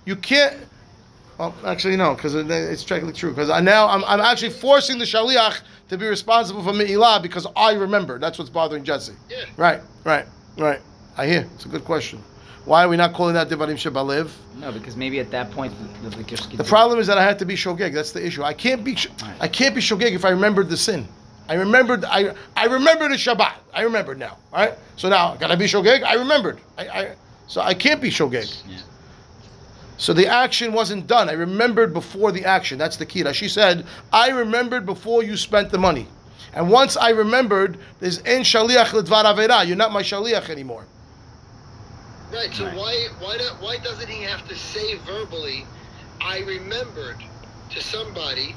You 0.06 0.16
can't. 0.16 0.58
Well, 1.38 1.56
actually, 1.66 1.96
no, 1.96 2.16
because 2.16 2.36
it's 2.36 2.84
technically 2.84 3.14
true. 3.14 3.30
Because 3.30 3.50
I 3.50 3.62
now 3.62 3.88
I'm, 3.88 4.04
I'm 4.06 4.20
actually 4.20 4.50
forcing 4.50 4.98
the 4.98 5.06
shaliach 5.06 5.62
to 5.90 5.98
be 5.98 6.08
responsible 6.08 6.64
for 6.64 6.74
me'ilah 6.74 7.22
because 7.22 7.48
I 7.56 7.74
remember. 7.74 8.20
That's 8.20 8.38
what's 8.38 8.50
bothering 8.50 8.84
Jesse. 8.84 9.14
Yeah. 9.30 9.46
Right, 9.58 9.82
right, 10.04 10.26
right. 10.58 10.80
I 11.18 11.28
hear. 11.28 11.48
It's 11.56 11.66
a 11.66 11.70
good 11.70 11.86
question. 11.86 12.24
Why 12.66 12.84
are 12.84 12.90
we 12.90 12.98
not 12.98 13.14
calling 13.14 13.34
that 13.34 13.50
devarim 13.50 13.76
shebalev? 13.76 14.30
No, 14.58 14.72
because 14.72 14.96
maybe 14.96 15.20
at 15.20 15.32
that 15.32 15.52
point 15.52 15.74
the, 16.04 16.10
the, 16.10 16.24
the, 16.24 16.58
The 16.58 16.64
problem 16.64 17.00
is 17.00 17.08
that 17.08 17.18
I 17.18 17.24
had 17.24 17.40
to 17.40 17.46
be 17.46 17.56
shogeg. 17.56 17.94
That's 17.94 18.12
the 18.12 18.26
issue. 18.26 18.44
I 18.44 18.54
can't 18.54 18.84
be. 18.84 18.98
I 19.40 19.48
can't 19.48 19.74
be 19.74 19.82
shogeg 19.82 20.12
if 20.12 20.26
I 20.26 20.30
remembered 20.30 20.70
the 20.70 20.78
sin. 20.78 21.08
I 21.48 21.56
remembered. 21.56 22.06
I 22.06 22.36
I 22.56 22.66
remembered 22.66 23.12
the 23.12 23.16
Shabbat. 23.16 23.56
I 23.74 23.82
remembered 23.82 24.20
now. 24.20 24.38
All 24.54 24.66
right. 24.66 24.78
So 24.98 25.10
now 25.10 25.36
can 25.36 25.52
I 25.52 25.56
be 25.56 25.66
shogeg? 25.66 26.04
I 26.04 26.14
remembered. 26.14 26.60
I, 26.78 26.88
I 26.88 27.16
so 27.48 27.62
I 27.62 27.74
can't 27.74 28.02
be 28.02 28.10
shogeg. 28.10 28.62
Yeah. 28.68 28.78
So 29.98 30.14
the 30.14 30.28
action 30.28 30.72
wasn't 30.72 31.08
done. 31.08 31.28
I 31.28 31.34
remembered 31.34 31.94
before 31.94 32.32
the 32.32 32.46
action. 32.46 32.78
That's 32.78 32.96
the 32.96 33.06
key. 33.06 33.26
She 33.34 33.50
said, 33.50 33.86
I 34.14 34.30
remembered 34.30 34.86
before 34.86 35.24
you 35.24 35.36
spent 35.36 35.72
the 35.72 35.78
money. 35.78 36.08
And 36.54 36.70
once 36.70 36.96
I 36.96 37.10
remembered, 37.10 37.78
there's 38.00 38.20
en 38.20 38.44
shaliach 38.44 38.92
ledvar 38.92 39.26
avera. 39.26 39.68
You're 39.68 39.76
not 39.76 39.92
my 39.92 40.02
shaliach 40.02 40.50
anymore. 40.50 40.86
Right. 42.32 42.54
So 42.54 42.66
Right. 42.66 42.76
why 42.76 43.08
why 43.20 43.38
not 43.38 43.62
why 43.62 43.78
doesn't 43.78 44.08
he 44.10 44.24
have 44.24 44.48
to 44.48 44.56
say 44.56 44.96
verbally, 45.06 45.66
I 46.22 46.40
remembered 46.42 47.18
to 47.72 47.82
somebody 47.82 48.56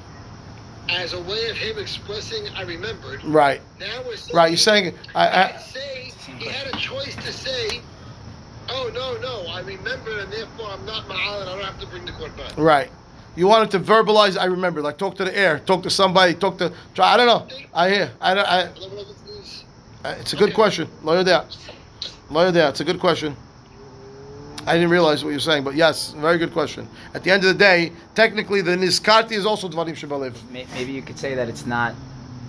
as 0.88 1.12
a 1.12 1.20
way 1.20 1.48
of 1.48 1.56
him 1.56 1.78
expressing 1.78 2.48
I 2.56 2.62
remembered. 2.62 3.24
Right. 3.24 3.60
Now 3.80 4.02
we're 4.06 4.16
saying, 4.16 4.36
Right. 4.36 4.50
You're 4.50 4.56
saying 4.58 4.94
I, 5.14 5.28
I 5.44 5.56
say 5.58 6.12
he 6.38 6.48
had 6.48 6.66
a 6.74 6.76
choice 6.76 7.14
to 7.16 7.32
say, 7.32 7.80
"Oh 8.68 8.90
no, 8.92 9.16
no, 9.20 9.46
I 9.50 9.60
remember, 9.60 10.18
and 10.18 10.32
therefore 10.32 10.68
I'm 10.70 10.84
not 10.84 11.06
ma'al, 11.08 11.40
and 11.42 11.48
I 11.50 11.54
don't 11.54 11.64
have 11.64 11.80
to 11.80 11.86
bring 11.86 12.04
the 12.04 12.12
court 12.12 12.36
back." 12.36 12.52
Right. 12.56 12.90
You 13.36 13.46
wanted 13.46 13.70
to 13.70 13.80
verbalize. 13.80 14.36
I 14.38 14.44
remember, 14.44 14.82
like 14.82 14.98
talk 14.98 15.14
to 15.16 15.24
the 15.24 15.36
air, 15.36 15.58
talk 15.60 15.82
to 15.84 15.90
somebody, 15.90 16.34
talk 16.34 16.58
to. 16.58 16.72
Try. 16.94 17.14
I 17.14 17.16
don't 17.16 17.26
know. 17.26 17.46
I 17.74 17.88
hear. 17.88 18.10
I 18.20 18.34
don't. 18.34 18.46
It's- 18.46 19.64
I- 20.04 20.10
it's 20.12 20.32
a 20.32 20.36
good 20.36 20.48
Okay. 20.50 20.54
question. 20.54 20.88
Lawyer 21.02 21.22
there. 21.24 21.44
Lawyer 22.28 22.50
there. 22.50 22.68
It's 22.68 22.80
a 22.80 22.84
good 22.84 22.98
question. 23.00 23.36
I 24.66 24.74
didn't 24.74 24.90
realize 24.90 25.24
what 25.24 25.30
you're 25.30 25.40
saying, 25.40 25.64
but 25.64 25.74
yes, 25.74 26.12
very 26.12 26.38
good 26.38 26.52
question. 26.52 26.88
At 27.14 27.24
the 27.24 27.30
end 27.30 27.42
of 27.44 27.48
the 27.48 27.58
day, 27.58 27.92
technically, 28.14 28.62
the 28.62 28.72
niskarti 28.76 29.32
is 29.32 29.44
also 29.46 29.68
dvarim 29.68 29.90
shebalev. 29.96 30.34
Maybe 30.50 30.92
you 30.92 31.02
could 31.02 31.18
say 31.18 31.34
that 31.34 31.48
it's 31.48 31.66
not 31.66 31.94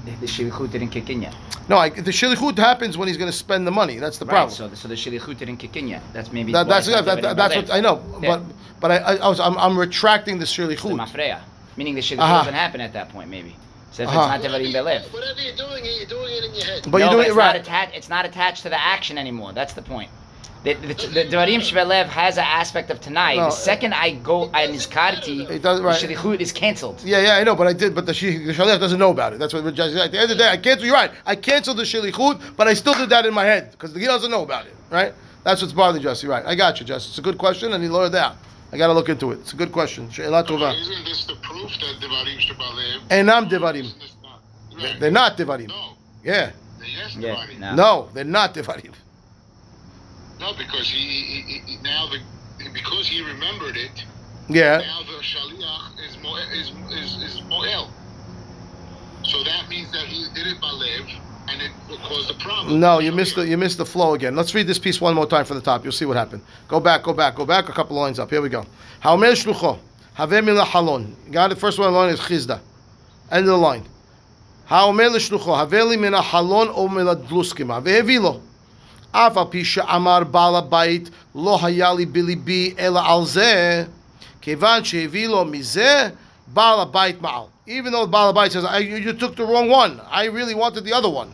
the 0.06 0.28
shilichut 0.28 0.72
didn't 0.72 0.90
kick 0.90 1.10
in 1.10 1.22
yet. 1.22 1.34
No, 1.70 1.78
I, 1.78 1.90
the 1.90 2.12
shilichut 2.12 2.58
happens 2.58 2.98
when 2.98 3.08
he's 3.08 3.18
going 3.18 3.32
to 3.32 3.38
spend 3.38 3.66
the 3.66 3.72
money. 3.72 3.98
That's 3.98 4.18
the 4.18 4.26
Right. 4.26 4.32
problem. 4.32 4.56
So 4.56 4.68
the, 4.68 4.76
so 4.76 4.88
the 4.90 4.96
shilichut 4.96 5.38
didn't 5.38 5.58
kick 5.58 5.78
in 5.78 5.88
yet. 5.88 6.02
That's 6.12 6.32
maybe 6.32 6.52
that, 6.52 6.68
that's 6.68 6.88
it's 6.88 7.06
that, 7.06 7.22
that, 7.22 7.38
that's 7.38 7.56
what 7.56 7.72
I 7.72 7.80
know. 7.80 8.04
Yeah. 8.22 8.38
But 8.38 8.44
but 8.82 8.92
I, 8.92 8.98
I, 8.98 9.16
I 9.16 9.28
was 9.30 9.40
I'm, 9.40 9.58
I'm 9.58 9.78
retracting 9.80 10.38
the 10.38 10.44
It's 10.44 10.56
the 10.56 10.64
shilichut. 10.64 11.08
mafreya, 11.08 11.40
meaning 11.78 11.96
the 11.96 12.02
shilichut 12.02 12.20
Aha. 12.20 12.40
doesn't 12.40 12.54
happen 12.54 12.82
at 12.82 12.92
that 12.94 13.10
point. 13.10 13.30
Maybe. 13.30 13.56
So 13.92 14.04
if 14.04 14.10
Aha. 14.10 14.36
it's 14.36 14.44
not 14.44 14.52
devarim 14.52 14.74
belev. 14.74 15.14
Whatever 15.14 15.40
you're 15.40 15.56
doing, 15.56 15.86
you're 15.86 16.06
doing 16.06 16.34
it 16.34 16.44
in 16.46 16.54
your 16.56 16.66
head. 16.66 16.82
But 16.92 16.98
no, 16.98 16.98
you're 16.98 17.10
doing 17.12 17.24
but 17.28 17.28
it 17.28 17.36
right. 17.36 17.54
Not 17.54 17.56
attached, 17.56 17.96
it's 17.96 18.10
not 18.10 18.26
attached 18.26 18.64
to 18.64 18.70
the 18.70 18.82
action 18.82 19.18
anymore. 19.18 19.54
That's 19.54 19.74
the 19.74 19.82
point. 19.84 20.10
The, 20.64 20.76
the, 20.76 20.94
the 20.94 21.24
Devarim 21.26 21.60
Shvelev 21.60 22.06
has 22.08 22.38
an 22.38 22.46
aspect 22.46 22.90
of 22.90 23.02
tonight. 23.02 23.36
No, 23.36 23.46
the 23.46 23.52
second 23.52 23.94
I 23.94 24.12
go 24.12 24.50
I 24.54 24.68
nizkarti, 24.68 25.50
It 25.50 25.62
does- 25.62 25.82
right. 25.82 26.00
the 26.00 26.08
shilichut 26.08 26.40
is 26.40 26.54
cancelled. 26.54 27.02
Yeah, 27.04 27.20
yeah, 27.22 27.36
I 27.36 27.44
know, 27.44 27.54
but 27.56 27.68
I 27.68 27.74
did. 27.74 27.94
But 27.94 28.06
the, 28.06 28.14
shi- 28.14 28.46
the 28.46 28.54
shaliach 28.54 28.80
doesn't 28.80 28.98
know 29.00 29.12
about 29.12 29.34
it. 29.34 29.40
That's 29.40 29.54
what 29.54 29.64
the 29.66 29.74
judge. 29.74 29.94
At 29.96 30.12
the 30.14 30.20
end 30.22 30.32
of 30.32 30.38
the 30.38 30.44
day, 30.44 30.50
I 30.50 30.56
canceled. 30.58 30.86
You're 30.86 30.96
right. 30.96 31.12
I 31.26 31.36
canceled 31.36 31.78
the 31.78 31.84
shilichut, 31.84 32.56
but 32.56 32.68
I 32.70 32.76
still 32.76 32.94
did 32.94 33.10
that 33.10 33.26
in 33.26 33.34
my 33.34 33.44
head 33.44 33.72
because 33.72 33.94
he 33.94 34.06
doesn't 34.06 34.32
know 34.32 34.44
about 34.44 34.66
it. 34.66 34.74
Right? 34.90 35.14
That's 35.44 35.62
what's 35.62 35.74
bothering 35.74 36.02
Jesse. 36.02 36.28
Right? 36.28 36.46
I 36.46 36.56
got 36.56 36.80
you, 36.80 36.86
Jesse. 36.86 37.10
It's 37.10 37.18
a 37.18 37.22
good 37.22 37.38
question, 37.38 37.74
and 37.74 37.84
he 37.84 37.90
lowered 37.90 38.14
that. 38.14 38.38
I 38.72 38.78
got 38.78 38.88
to 38.88 38.94
look 38.94 39.10
into 39.10 39.32
it. 39.32 39.40
It's 39.42 39.52
a 39.54 39.58
good 39.58 39.74
question. 39.74 40.10
She'elah 40.10 40.46
tova. 40.46 40.74
Isn't 40.80 41.04
this 41.04 41.26
the 41.26 41.36
proof 41.44 41.72
that 41.82 42.00
Devarim 42.00 42.40
Shabalev? 42.40 43.08
Einam 43.10 43.50
devarim. 43.50 43.82
Isn't 43.84 44.00
this 44.00 44.16
not- 44.24 44.40
Right. 44.82 45.00
They're 45.00 45.12
not 45.12 45.38
devarim. 45.38 45.68
No, 45.68 45.98
Yeah. 46.24 46.52
they're 46.80 46.88
yes 46.88 47.16
Yeah, 47.18 47.46
no. 47.60 47.76
No, 47.76 48.10
they're 48.14 48.24
not 48.24 48.54
devarim. 48.56 48.94
No, 50.44 50.54
because 50.58 50.90
he, 50.90 51.00
he, 51.00 51.62
he 51.66 51.78
now 51.84 52.10
the, 52.10 52.20
because 52.74 53.08
he 53.08 53.24
remembered 53.24 53.78
it. 53.78 54.04
Yeah. 54.50 54.80
Now 54.80 55.00
the 55.04 55.24
shaliach 55.24 56.06
is 56.06 56.18
mo, 56.22 56.36
is, 56.52 56.70
is, 56.92 57.36
is 57.36 57.42
moel. 57.44 57.90
So 59.24 59.42
that 59.46 59.70
means 59.70 59.90
that 59.94 60.06
he 60.06 60.26
did 60.36 60.48
it 60.48 60.60
by 60.60 60.70
lev, 60.70 61.08
and 61.48 61.62
it 61.62 61.72
caused 62.02 62.30
a 62.30 62.34
problem. 62.34 62.78
No, 62.82 63.00
you 63.00 63.14
missed 63.14 63.36
the 63.36 63.48
you 63.48 63.56
missed 63.58 63.78
the 63.78 63.86
flow 63.86 64.16
again. 64.16 64.36
Let's 64.36 64.54
read 64.54 64.68
this 64.68 64.78
piece 64.78 65.00
one 65.00 65.16
more 65.16 65.26
time 65.26 65.46
from 65.46 65.56
the 65.56 65.62
top. 65.62 65.86
You'll 65.86 65.94
see 65.94 66.04
what 66.04 66.18
happened. 66.18 66.42
Go 66.68 66.82
back, 66.82 67.04
go 67.04 67.14
back, 67.14 67.36
go 67.38 67.46
back. 67.46 67.70
A 67.70 67.72
couple 67.72 67.96
lines 67.96 68.20
up. 68.20 68.30
Here 68.30 68.42
we 68.42 68.50
go. 68.50 68.66
Haomer 69.02 69.32
shlucho 69.42 69.80
haveh 70.18 70.44
mila 70.44 70.66
halon. 70.66 71.14
Got 71.32 71.52
the 71.52 71.56
first 71.56 71.80
one 71.80 71.94
line 71.94 72.10
is 72.10 72.20
Chisda. 72.20 72.60
End 73.32 73.46
of 73.46 73.52
the 73.52 73.58
line. 73.58 73.86
Haomer 74.68 75.10
shlucho 75.12 75.56
haveh 75.56 75.88
li 75.88 75.96
mina 75.96 76.22
halon 76.22 76.70
o 76.76 76.90
mila 76.90 77.16
dluskim. 77.16 77.72
אף 79.13 79.37
על 79.37 79.45
פי 79.51 79.65
שאמר 79.65 80.25
בעל 80.25 80.57
הבית 80.57 81.11
לא 81.35 81.59
היה 81.63 81.93
לי 81.93 82.07
בליבי 82.07 82.75
אלא 82.79 83.01
על 83.05 83.25
זה, 83.25 83.85
כיוון 84.41 84.85
שהביא 84.85 85.29
לו 85.29 85.45
מזה, 85.45 86.09
בעל 86.47 86.81
הבית 86.81 87.23
מעל. 87.23 87.43
Even 87.69 87.93
though 87.93 88.07
בעל 88.07 88.29
הבית 88.29 88.53
says, 88.53 88.65
I, 88.65 88.79
you, 88.79 88.97
you 88.97 89.13
took 89.13 89.37
the 89.37 89.45
wrong 89.45 89.69
one. 89.69 90.01
I 90.11 90.27
really 90.27 90.55
wanted 90.55 90.85
the 90.85 90.93
other 90.93 91.11
one. 91.11 91.33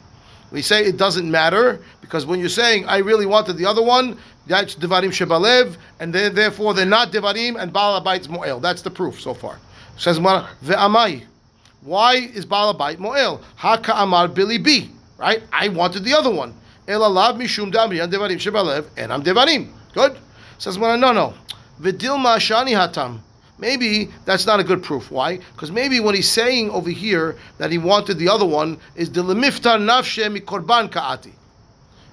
We 0.51 0.62
say 0.62 0.84
it 0.84 0.97
doesn't 0.97 1.28
matter 1.28 1.80
because 2.01 2.26
when 2.26 2.38
you're 2.38 2.49
saying 2.49 2.86
I 2.86 2.99
really 2.99 3.26
wanted 3.26 3.57
the 3.57 3.66
other 3.66 3.82
one, 3.82 4.18
that's 4.47 4.74
Devarim 4.74 5.11
Shebalev, 5.11 5.76
and 6.01 6.12
then 6.12 6.34
therefore 6.34 6.74
they're 6.74 6.86
not 6.86 7.12
Devarim 7.12 7.61
and 7.61 7.72
Baal 7.72 8.01
Habayit's 8.01 8.28
Mo'el. 8.28 8.61
That's 8.61 8.82
the 8.82 8.90
proof 8.90 9.20
so 9.20 9.34
far. 9.34 9.59
Says 9.97 10.18
Gemara, 10.18 10.49
Ve'amai. 10.64 11.24
Why 11.82 12.14
is 12.14 12.45
Baal 12.45 12.74
Habayit 12.74 12.99
Mo'el? 12.99 13.40
Haka 13.57 13.95
Amar 13.97 14.28
Billy 14.28 14.59
B. 14.59 14.90
Right? 15.18 15.42
I 15.53 15.68
wanted 15.68 16.05
the 16.05 16.14
other 16.14 16.30
one. 16.30 16.55
El 16.89 17.01
alav 17.01 17.37
mishum 17.37 17.71
damri 17.71 18.03
and 18.03 18.11
Devarim 18.11 18.37
Shebalev, 18.37 18.87
and 18.97 19.13
I'm 19.13 19.21
Devarim. 19.21 19.69
Good? 19.93 20.17
Says 20.57 20.75
Gemara, 20.75 20.97
no, 20.97 21.13
no. 21.13 21.35
Vidilma 21.79 22.37
Shani 22.37 22.71
Hatam. 22.71 23.19
Maybe 23.59 24.09
that's 24.25 24.47
not 24.47 24.59
a 24.59 24.63
good 24.63 24.81
proof. 24.81 25.11
Why? 25.11 25.37
Because 25.37 25.71
maybe 25.71 25.99
what 25.99 26.15
he's 26.15 26.27
saying 26.27 26.71
over 26.71 26.89
here 26.89 27.37
that 27.59 27.71
he 27.71 27.77
wanted 27.77 28.17
the 28.17 28.27
other 28.27 28.45
one 28.45 28.79
is 28.95 29.11
the 29.11 29.21
lemiftar 29.21 29.77
nafshe 29.77 30.31
mi 30.31 30.39
korban 30.39 30.89
kaati. 30.89 31.31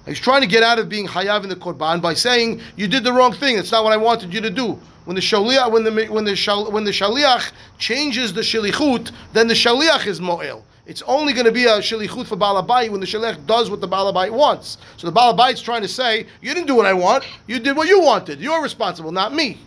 He's 0.05 0.19
trying 0.19 0.41
to 0.41 0.47
get 0.47 0.61
out 0.61 0.77
of 0.77 0.89
being 0.89 1.07
hayav 1.07 1.41
in 1.41 1.49
the 1.49 1.55
korban 1.55 1.99
by 1.99 2.13
saying 2.13 2.61
you 2.75 2.87
did 2.87 3.03
the 3.03 3.11
wrong 3.11 3.33
thing. 3.33 3.57
It's 3.57 3.71
not 3.71 3.83
what 3.83 3.93
I 3.93 3.97
wanted 3.97 4.31
you 4.31 4.41
to 4.41 4.51
do. 4.51 4.79
When 5.05 5.15
the 5.15 5.21
shaliach, 5.21 5.71
when 5.71 5.85
the 5.85 6.05
when 6.05 6.23
the 6.23 6.35
shal, 6.35 6.71
when 6.71 6.83
the 6.83 6.91
shaliach 6.91 7.51
changes 7.79 8.31
the 8.31 8.41
shilichut, 8.41 9.11
then 9.33 9.47
the 9.47 9.55
shaliach 9.55 10.05
is 10.05 10.21
moel. 10.21 10.63
It's 10.87 11.01
only 11.01 11.33
going 11.33 11.45
to 11.45 11.51
be 11.51 11.65
a 11.65 11.79
shalichut 11.79 12.27
for 12.27 12.37
balabai 12.37 12.89
when 12.89 13.01
the 13.01 13.05
shaliach 13.05 13.45
does 13.45 13.69
what 13.69 13.81
the 13.81 13.89
balabai 13.89 14.31
wants. 14.31 14.77
So 14.95 15.05
the 15.05 15.13
balabai 15.13 15.51
is 15.51 15.61
trying 15.61 15.81
to 15.81 15.87
say 15.87 16.25
you 16.41 16.53
didn't 16.53 16.67
do 16.67 16.75
what 16.75 16.85
I 16.85 16.93
want. 16.93 17.25
You 17.45 17.59
did 17.59 17.75
what 17.75 17.89
you 17.89 17.99
wanted. 17.99 18.39
You're 18.39 18.63
responsible, 18.63 19.11
not 19.11 19.33
me. 19.33 19.59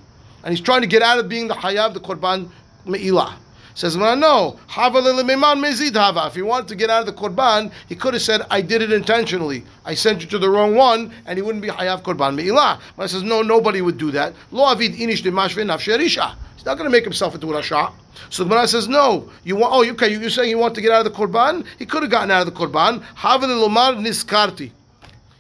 And 0.43 0.51
he's 0.51 0.63
trying 0.63 0.81
to 0.81 0.87
get 0.87 1.03
out 1.03 1.19
of 1.19 1.29
being 1.29 1.47
the 1.47 1.53
hayav, 1.53 1.93
the 1.93 2.01
korban 2.01 2.49
me'ilah. 2.87 3.35
Says, 3.75 3.97
lelememan 3.97 5.61
mezid 5.61 5.95
hava. 5.95 6.27
If 6.27 6.35
he 6.35 6.43
wanted 6.43 6.69
to 6.69 6.75
get 6.75 6.91
out 6.91 7.01
of 7.01 7.07
the 7.07 7.13
korban, 7.13 7.73
he 7.89 7.95
could 7.95 8.15
have 8.15 8.23
said, 8.23 8.43
I 8.51 8.61
did 8.61 8.83
it 8.83 8.93
intentionally. 8.93 9.65
I 9.85 9.95
sent 9.95 10.23
you 10.23 10.29
to 10.29 10.39
the 10.39 10.51
wrong 10.51 10.75
one, 10.75 11.13
and 11.27 11.39
he 11.39 11.43
wouldn't 11.43 11.63
be 11.63 11.69
hayav 11.69 12.03
korban 12.03 12.35
me'ilah. 12.35 12.81
But 12.97 13.03
I 13.05 13.07
says, 13.07 13.23
no, 13.23 13.43
nobody 13.43 13.81
would 13.81 13.97
do 13.97 14.11
that. 14.11 14.35
Lo 14.51 14.67
avid 14.67 14.95
inish 14.95 15.23
demashve. 15.23 16.37
He's 16.57 16.67
not 16.67 16.77
going 16.77 16.91
to 16.91 16.91
make 16.91 17.05
himself 17.05 17.35
into 17.35 17.51
a 17.53 17.63
rasha. 17.63 17.93
So 18.29 18.45
the 18.45 18.51
Gemara 18.51 18.69
says, 18.69 18.87
no. 18.87 19.31
You 19.45 19.57
want? 19.57 19.73
Oh, 19.73 19.93
okay. 19.93 20.13
You're 20.13 20.29
saying 20.29 20.51
you 20.51 20.59
want 20.59 20.75
to 20.75 20.83
get 20.83 20.93
out 20.93 21.07
of 21.07 21.13
the 21.13 21.19
korban? 21.19 21.65
He 21.79 21.87
could 21.87 22.03
have 22.03 22.11
gotten 22.11 22.31
out 22.31 22.47
of 22.47 22.53
the 22.53 22.61
korban. 22.61 23.03
Hava 23.15 23.47
lelomar 23.47 23.97
niskarti. 23.97 24.71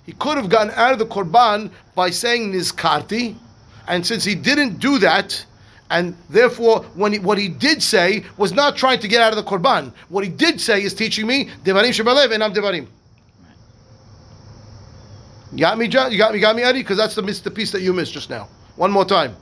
He 0.06 0.12
could 0.12 0.38
have 0.38 0.48
gotten 0.48 0.70
out 0.70 0.92
of 0.92 0.98
the 0.98 1.04
korban 1.06 1.70
by 1.94 2.08
saying 2.08 2.52
niskarti. 2.52 3.36
And 3.86 4.06
since 4.06 4.24
he 4.24 4.34
didn't 4.34 4.78
do 4.78 4.98
that, 5.00 5.44
and 5.90 6.16
therefore, 6.28 6.84
when 6.94 7.12
he, 7.12 7.18
what 7.18 7.36
he 7.36 7.48
did 7.48 7.82
say 7.82 8.24
was 8.36 8.52
not 8.52 8.76
trying 8.76 9.00
to 9.00 9.08
get 9.08 9.20
out 9.20 9.36
of 9.36 9.36
the 9.36 9.50
korban. 9.50 9.92
What 10.08 10.24
he 10.24 10.30
did 10.30 10.60
say 10.60 10.82
is 10.82 10.94
teaching 10.94 11.26
me 11.26 11.50
devarim 11.64 11.90
shebalev 11.90 12.32
and 12.32 12.42
I'm 12.42 12.54
devarim. 12.54 12.86
You 15.52 15.58
got 15.58 15.78
me, 15.78 15.88
John? 15.88 16.12
You 16.12 16.18
got 16.18 16.32
me, 16.32 16.38
got 16.38 16.54
me, 16.54 16.62
Eddie? 16.62 16.78
Because 16.80 16.96
that's 16.96 17.16
the, 17.16 17.22
the 17.22 17.50
piece 17.50 17.72
that 17.72 17.82
you 17.82 17.92
missed 17.92 18.12
just 18.12 18.30
now. 18.30 18.48
One 18.76 18.92
more 18.92 19.04
time. 19.04 19.34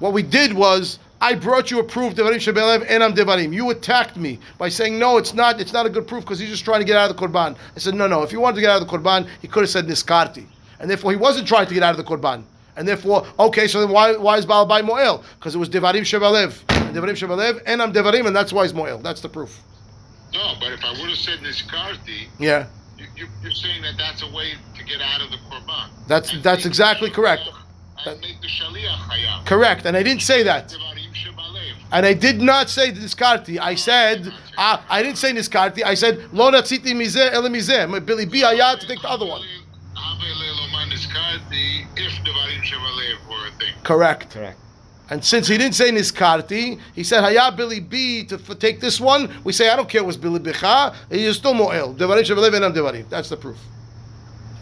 What 0.00 0.12
we 0.12 0.24
did 0.24 0.52
was 0.52 0.98
I 1.20 1.36
brought 1.36 1.70
you 1.70 1.78
a 1.78 1.84
proof 1.84 2.14
devarim 2.14 2.36
shebalev 2.36 2.86
and 2.88 3.04
I'm 3.04 3.14
devarim. 3.14 3.54
You 3.54 3.70
attacked 3.70 4.16
me 4.16 4.40
by 4.58 4.68
saying 4.68 4.98
no, 4.98 5.18
it's 5.18 5.34
not. 5.34 5.60
It's 5.60 5.72
not 5.72 5.86
a 5.86 5.90
good 5.90 6.08
proof 6.08 6.24
because 6.24 6.40
he's 6.40 6.50
just 6.50 6.64
trying 6.64 6.80
to 6.80 6.84
get 6.84 6.96
out 6.96 7.10
of 7.10 7.16
the 7.16 7.26
korban. 7.26 7.56
I 7.76 7.78
said 7.78 7.94
no, 7.94 8.08
no. 8.08 8.24
If 8.24 8.32
he 8.32 8.38
wanted 8.38 8.56
to 8.56 8.60
get 8.62 8.70
out 8.70 8.82
of 8.82 8.88
the 8.88 8.98
korban, 8.98 9.28
he 9.40 9.46
could 9.46 9.60
have 9.60 9.70
said 9.70 9.86
niskarti, 9.86 10.46
and 10.80 10.90
therefore 10.90 11.12
he 11.12 11.16
wasn't 11.16 11.46
trying 11.46 11.68
to 11.68 11.74
get 11.74 11.84
out 11.84 11.96
of 11.96 11.96
the 11.96 12.10
korban. 12.10 12.42
And 12.76 12.86
therefore, 12.86 13.26
okay, 13.38 13.66
so 13.68 13.80
then 13.80 13.90
why 13.90 14.16
why 14.16 14.38
is 14.38 14.46
Baal 14.46 14.64
Bai 14.66 14.82
Moel? 14.82 15.22
Because 15.38 15.54
it 15.54 15.58
was 15.58 15.68
Devarim 15.68 16.02
Shebalev. 16.02 16.52
Devarim 16.94 17.12
Shebalev, 17.16 17.62
and 17.66 17.82
I'm 17.82 17.92
Devarim, 17.92 18.26
and 18.26 18.34
that's 18.34 18.52
why 18.52 18.64
it's 18.64 18.72
Moel. 18.72 18.98
That's 19.02 19.20
the 19.20 19.28
proof. 19.28 19.60
No, 20.32 20.54
but 20.60 20.72
if 20.72 20.84
I 20.84 20.90
would 20.92 21.08
have 21.10 21.18
said 21.18 21.40
Niskarti, 21.40 22.28
Yeah. 22.38 22.66
you, 22.96 23.06
you, 23.16 23.26
you're 23.42 23.50
saying 23.52 23.82
that 23.82 23.94
that's 23.98 24.22
a 24.22 24.30
way 24.30 24.52
to 24.76 24.84
get 24.84 25.00
out 25.00 25.20
of 25.20 25.30
the 25.30 25.36
korban. 25.38 25.88
That's- 26.06 26.32
And 26.32 26.42
that's 26.42 26.64
exactly 26.66 27.10
correct. 27.10 27.42
shaliach- 27.42 28.12
And 28.12 28.20
make 28.20 28.40
the 28.40 28.46
shaliach 28.46 28.98
hayam. 29.10 29.44
Correct. 29.46 29.84
And 29.86 29.96
I 29.96 30.02
didn't 30.02 30.22
say 30.22 30.42
that. 30.44 30.74
And 31.92 32.06
I 32.06 32.14
did 32.14 32.40
not 32.40 32.70
say 32.70 32.92
Niskarti. 32.92 33.58
I 33.58 33.74
said, 33.74 34.32
uh, 34.56 34.78
I 34.88 35.02
didn't 35.02 35.18
say 35.18 35.32
Niskarti. 35.32 35.82
I 35.84 35.94
said, 35.94 36.32
Lo 36.32 36.48
natziti 36.52 36.94
mizeh 36.94 37.32
ele 37.32 37.48
mizeh. 37.50 38.06
Billy 38.06 38.26
B. 38.26 38.42
Ayat 38.42 38.78
to 38.78 38.86
take 38.86 39.02
the 39.02 39.10
other 39.10 39.26
one. 39.26 39.42
Have 41.30 41.40
Niskarti 41.42 41.86
if 41.96 42.12
Devarim 42.24 42.62
shebalev 42.62 43.28
were 43.28 43.46
a 43.46 43.50
thing. 43.58 43.74
Correct. 43.84 44.30
Correct. 44.30 44.58
And 45.10 45.24
since 45.24 45.48
he 45.48 45.58
didn't 45.58 45.74
say 45.74 45.90
Niskarti, 45.90 46.80
he 46.94 47.02
said 47.02 47.22
Hayah 47.22 47.56
Billy 47.56 47.80
B 47.80 48.24
to 48.26 48.36
f- 48.36 48.58
take 48.58 48.80
this 48.80 49.00
one. 49.00 49.32
We 49.44 49.52
say 49.52 49.68
I 49.68 49.76
don't 49.76 49.88
care 49.88 50.04
what's 50.04 50.16
Billy 50.16 50.38
Bicha. 50.38 50.94
He 51.10 51.24
is 51.24 51.36
still 51.36 51.54
Moel. 51.54 51.94
Devarim 51.94 52.22
Shevalev 52.22 52.54
and 52.54 52.74
Devarim. 52.74 53.08
That's 53.08 53.28
the 53.28 53.36
proof. 53.36 53.58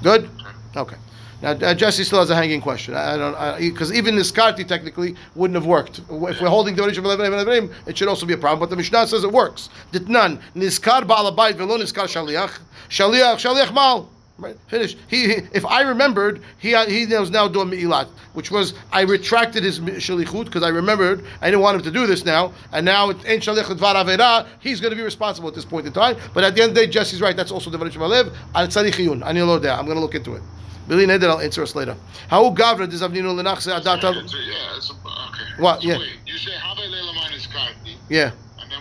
Good. 0.02 0.30
Okay. 0.76 0.96
Now 1.42 1.50
uh, 1.50 1.74
Jesse 1.74 2.02
still 2.02 2.18
has 2.18 2.30
a 2.30 2.34
hanging 2.34 2.60
question. 2.60 2.94
I, 2.94 3.14
I 3.14 3.16
don't 3.16 3.60
because 3.60 3.92
even 3.92 4.14
Niskarti 4.16 4.66
technically 4.66 5.14
wouldn't 5.34 5.54
have 5.54 5.66
worked. 5.66 5.98
If 5.98 6.40
we're 6.40 6.48
holding 6.48 6.74
Devarim 6.74 6.94
Shevalev 6.94 7.24
and 7.24 7.34
Devarim, 7.34 7.74
it 7.86 7.96
should 7.96 8.08
also 8.08 8.26
be 8.26 8.34
a 8.34 8.38
problem. 8.38 8.60
But 8.60 8.70
the 8.70 8.76
Mishnah 8.76 9.06
says 9.06 9.24
it 9.24 9.32
works. 9.32 9.68
Ditnan 9.92 10.40
Niskar 10.54 11.02
Ba'alabayit 11.02 11.56
velo 11.56 11.78
Niskar 11.78 12.04
Shaliach 12.04 12.58
Shaliach 12.88 13.36
Shaliach 13.36 13.72
Mal. 13.72 14.10
Right, 14.38 14.56
finish. 14.68 14.96
He, 15.08 15.26
he, 15.26 15.34
if 15.52 15.66
I 15.66 15.80
remembered, 15.82 16.42
he 16.58 16.72
uh, 16.72 16.86
he 16.86 17.06
was 17.06 17.28
now 17.28 17.48
doing 17.48 17.70
mi'ilat, 17.70 18.06
which 18.34 18.52
was 18.52 18.72
I 18.92 19.00
retracted 19.02 19.64
his 19.64 19.80
shalichut 19.80 20.44
because 20.44 20.62
I 20.62 20.68
remembered 20.68 21.24
I 21.40 21.46
didn't 21.50 21.60
want 21.62 21.74
him 21.76 21.82
to 21.82 21.90
do 21.90 22.06
this 22.06 22.24
now, 22.24 22.52
and 22.72 22.86
now 22.86 23.10
it 23.10 23.16
ain't 23.26 23.42
shalich 23.42 23.64
dvar 23.64 23.96
avera. 23.96 24.46
He's 24.60 24.80
going 24.80 24.92
to 24.92 24.96
be 24.96 25.02
responsible 25.02 25.48
at 25.48 25.56
this 25.56 25.64
point 25.64 25.88
in 25.88 25.92
time. 25.92 26.16
But 26.34 26.44
at 26.44 26.54
the 26.54 26.62
end 26.62 26.70
of 26.70 26.74
the 26.76 26.86
day, 26.86 26.92
Jesse's 26.92 27.20
right. 27.20 27.36
That's 27.36 27.50
also 27.50 27.68
devarim 27.68 27.90
shemalev 27.90 28.32
al 28.54 28.68
tzadichiyun. 28.68 29.24
I 29.24 29.32
need 29.32 29.40
to 29.40 29.46
know 29.46 29.58
that. 29.58 29.76
I'm 29.76 29.86
going 29.86 29.96
to 29.96 30.00
look 30.00 30.14
into 30.14 30.36
it. 30.36 30.42
bli 30.86 31.04
neder, 31.04 31.30
I'll 31.30 31.40
answer 31.40 31.62
us 31.64 31.74
later. 31.74 31.96
How 32.28 32.48
gavra 32.54 32.86
dizavninu 32.86 33.34
lenachse 33.34 33.68
adat 33.76 34.02
Yeah, 34.02 34.20
it's 34.22 34.34
a- 34.34 34.76
it's 34.76 34.90
okay. 34.92 35.62
What? 35.62 35.82
So 35.82 35.88
Yeah. 35.88 35.98
wait, 35.98 36.12
you 36.26 36.38
say 36.38 36.52
have 36.52 36.76
leloman 36.78 37.28
Niskarti, 37.32 37.96
Yeah. 38.08 38.30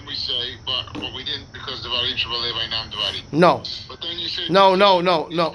And 0.08 0.16
then 0.16 0.16
we 0.16 0.16
say, 0.16 0.58
but 0.66 0.94
but 0.94 1.14
we 1.14 1.24
didn't 1.24 1.52
because 1.54 1.86
Devarim 1.86 2.16
shebalev 2.16 2.54
ainam 2.54 2.92
Devarim. 2.92 3.34
No. 3.34 3.64
But 3.88 4.02
then 4.02 4.18
you 4.18 4.28
say 4.28 4.48
No, 4.50 4.76
no, 4.76 5.02
no, 5.02 5.28
no. 5.28 5.52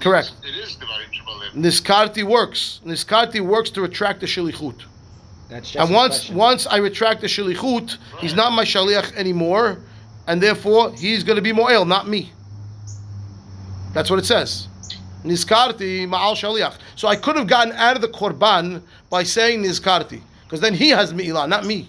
Correct. 0.00 0.32
It 0.44 0.56
is 0.56 0.76
Devarim 0.76 1.10
shebalev. 1.12 1.52
Niskarti 1.54 2.22
works. 2.24 2.80
Niskarti 2.84 3.40
works 3.40 3.70
to 3.70 3.82
retract 3.82 4.20
the 4.20 4.26
shalichut. 4.26 4.82
That's 5.48 5.70
just 5.70 5.84
And 5.84 5.94
once 5.94 6.18
question. 6.18 6.36
once 6.36 6.66
I 6.66 6.76
retract 6.78 7.20
the 7.20 7.26
shalichut, 7.26 7.96
he's 8.18 8.34
not 8.34 8.52
my 8.52 8.64
shaliach 8.64 9.14
anymore, 9.16 9.78
and 10.26 10.42
therefore 10.42 10.92
he's 10.92 11.24
going 11.24 11.36
to 11.36 11.42
be 11.42 11.52
moel, 11.52 11.84
not 11.86 12.08
me. 12.08 12.32
That's 13.94 14.10
what 14.10 14.18
it 14.18 14.26
says. 14.26 14.68
Nizkarti 15.24 16.06
ma'al 16.06 16.34
shaliach. 16.34 16.76
So 16.96 17.08
I 17.08 17.16
could 17.16 17.36
have 17.36 17.46
gotten 17.46 17.72
out 17.72 17.96
of 17.96 18.02
the 18.02 18.08
korban 18.08 18.82
by 19.10 19.22
saying 19.22 19.62
nizkarti, 19.62 20.20
because 20.44 20.60
then 20.60 20.74
he 20.74 20.90
has 20.90 21.14
mi'ilah, 21.14 21.48
not 21.48 21.64
me. 21.64 21.88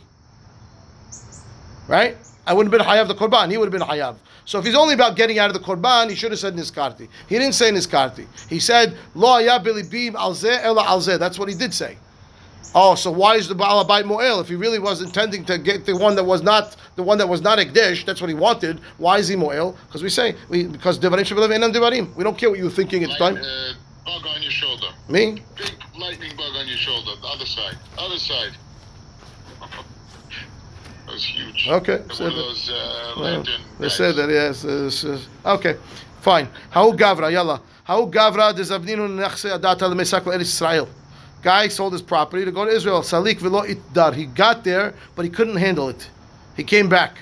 Right? 1.89 2.15
I 2.45 2.53
wouldn't 2.53 2.71
have 2.71 2.79
been 2.79 2.87
hayav 2.87 3.07
the 3.07 3.15
korban. 3.15 3.49
He 3.49 3.57
would 3.57 3.71
have 3.71 3.79
been 3.79 3.87
hayav. 3.87 4.15
So 4.45 4.59
if 4.59 4.65
he's 4.65 4.75
only 4.75 4.93
about 4.93 5.15
getting 5.15 5.39
out 5.39 5.49
of 5.49 5.53
the 5.55 5.59
korban, 5.59 6.09
he 6.09 6.15
should 6.15 6.31
have 6.31 6.39
said 6.39 6.55
niskarti. 6.55 7.09
He 7.27 7.37
didn't 7.39 7.53
say 7.55 7.71
niskarti. 7.71 8.27
He 8.47 8.59
said 8.59 8.95
lo 9.15 9.39
bilibim 9.59 10.13
alzeh 10.13 10.63
ela 10.63 10.83
alzeh. 10.83 11.17
That's 11.17 11.39
what 11.39 11.49
he 11.49 11.55
did 11.55 11.73
say. 11.73 11.97
Oh, 12.75 12.93
so 12.93 13.09
why 13.09 13.35
is 13.35 13.47
the 13.47 13.55
Baal 13.55 13.83
Abayit 13.83 14.05
Moel? 14.05 14.39
If 14.41 14.47
he 14.47 14.55
really 14.55 14.77
was 14.77 15.01
intending 15.01 15.43
to 15.45 15.57
get 15.57 15.87
the 15.87 15.97
one 15.97 16.15
that 16.15 16.23
was 16.23 16.43
not 16.43 16.75
the 16.95 17.01
one 17.01 17.17
that 17.17 17.27
was 17.27 17.41
not 17.41 17.57
Ekdesh, 17.57 18.05
that's 18.05 18.21
what 18.21 18.29
he 18.29 18.35
wanted. 18.35 18.79
Why 18.97 19.17
is 19.17 19.27
he 19.27 19.35
Moel? 19.35 19.75
Because 19.87 20.03
we 20.03 20.09
say 20.09 20.35
we 20.49 20.67
because 20.67 20.99
Devarim 20.99 21.21
Shevalev 21.21 21.49
Enam 21.49 21.73
Devarim. 21.73 22.15
We 22.15 22.23
don't 22.23 22.37
care 22.37 22.51
what 22.51 22.59
you're 22.59 22.69
thinking 22.69 23.03
at 23.03 23.09
the 23.09 23.15
time. 23.15 23.37
uh, 23.37 23.73
bug 24.05 24.27
on 24.27 24.43
your 24.43 24.51
shoulder. 24.51 24.87
Me? 25.07 25.41
Big 25.55 25.71
lightning 25.97 26.35
bug 26.37 26.55
on 26.55 26.67
your 26.67 26.77
shoulder. 26.77 27.19
The 27.19 27.27
other 27.27 27.45
side. 27.47 27.77
Other 27.97 28.19
side. 28.19 28.51
That 31.19 31.25
was 31.25 31.25
huge. 31.25 31.67
Okay, 31.67 31.97
One 31.99 32.09
said 32.15 32.27
of 32.27 32.35
those 32.35 32.69
uh, 32.69 33.13
Well, 33.17 33.43
they 33.43 33.83
guys. 33.87 33.95
said 33.95 34.15
that 34.15 34.29
yes. 34.29 34.65
uh, 34.65 35.19
okay, 35.55 35.77
fine. 36.21 36.47
How 36.69 36.91
Gavra? 36.91 37.31
Yalla. 37.31 37.61
How 37.83 38.05
Gavra 38.05 38.53
dezavninu 38.53 39.07
nechse 39.09 39.49
adata 39.57 39.81
lemesak 39.91 40.21
Eretz 40.23 40.41
Israel. 40.41 40.87
Guy 41.41 41.67
sold 41.69 41.93
his 41.93 42.01
property 42.01 42.43
to 42.45 42.51
go 42.51 42.65
to 42.65 42.71
Israel. 42.71 43.01
Salik 43.01 43.39
velo 43.39 43.63
itdar. 43.63 44.13
He 44.13 44.25
got 44.25 44.63
there, 44.63 44.93
but 45.15 45.23
he 45.23 45.31
couldn't 45.31 45.55
handle 45.55 45.89
it. 45.89 46.09
He 46.55 46.63
came 46.63 46.89
back. 46.89 47.17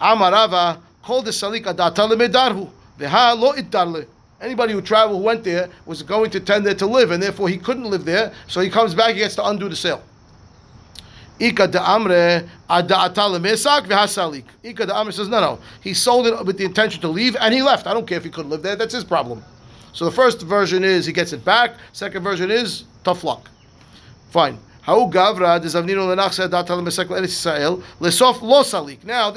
Amarava 0.00 0.80
called 1.02 1.24
the 1.26 1.30
Salik 1.30 1.64
adata 1.64 2.08
lemedarhu. 2.10 2.68
Veha 2.98 3.38
lo 3.38 3.52
itdarle. 3.52 4.06
Anybody 4.40 4.74
who 4.74 4.82
traveled, 4.82 5.18
who 5.18 5.24
went 5.24 5.44
there, 5.44 5.70
was 5.86 6.02
going 6.02 6.30
to 6.30 6.40
tend 6.40 6.66
there 6.66 6.74
to 6.74 6.86
live, 6.86 7.10
and 7.10 7.22
therefore 7.22 7.48
he 7.48 7.56
couldn't 7.56 7.84
live 7.84 8.04
there. 8.04 8.32
So 8.48 8.60
he 8.60 8.68
comes 8.68 8.94
back, 8.94 9.14
he 9.14 9.20
gets 9.20 9.34
to 9.36 9.46
undo 9.46 9.68
the 9.68 9.76
sale. 9.76 10.02
Ika 11.38 11.66
de 11.68 11.78
Amre 11.80 12.48
v'hasalik. 12.68 14.44
Ika 14.62 14.86
de 14.86 14.92
Amre 14.92 15.12
says, 15.12 15.28
no, 15.28 15.40
no. 15.40 15.58
He 15.82 15.92
sold 15.94 16.26
it 16.26 16.44
with 16.44 16.56
the 16.58 16.64
intention 16.64 17.00
to 17.02 17.08
leave, 17.08 17.36
and 17.36 17.52
he 17.52 17.62
left. 17.62 17.86
I 17.86 17.94
don't 17.94 18.06
care 18.06 18.18
if 18.18 18.24
he 18.24 18.30
couldn't 18.30 18.50
live 18.50 18.62
there. 18.62 18.76
That's 18.76 18.94
his 18.94 19.04
problem. 19.04 19.44
So 19.92 20.04
the 20.04 20.10
first 20.10 20.42
version 20.42 20.84
is 20.84 21.06
he 21.06 21.12
gets 21.12 21.32
it 21.32 21.44
back. 21.44 21.74
Second 21.92 22.22
version 22.22 22.50
is 22.50 22.84
tough 23.02 23.24
luck. 23.24 23.50
Fine. 24.30 24.58
Now 24.86 25.08
this 25.10 25.74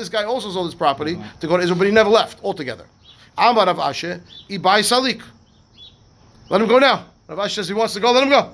guy 0.09 0.23
also 0.23 0.51
sold 0.51 0.67
his 0.67 0.75
property 0.75 1.17
to 1.39 1.47
go 1.47 1.57
to 1.57 1.63
Israel, 1.63 1.79
but 1.79 1.87
he 1.87 1.91
never 1.91 2.09
left 2.09 2.43
altogether. 2.43 2.85
Amar 3.37 3.65
Rav 3.65 3.77
Ashi, 3.77 4.21
ibai 4.49 4.81
salik. 4.81 5.23
Let 6.49 6.61
him 6.61 6.67
go 6.67 6.77
now. 6.77 7.05
Rav 7.27 7.39
Ashi 7.39 7.55
says 7.55 7.67
he 7.67 7.73
wants 7.73 7.93
to 7.95 7.99
go. 7.99 8.11
Let 8.11 8.23
him 8.23 8.29
go. 8.29 8.51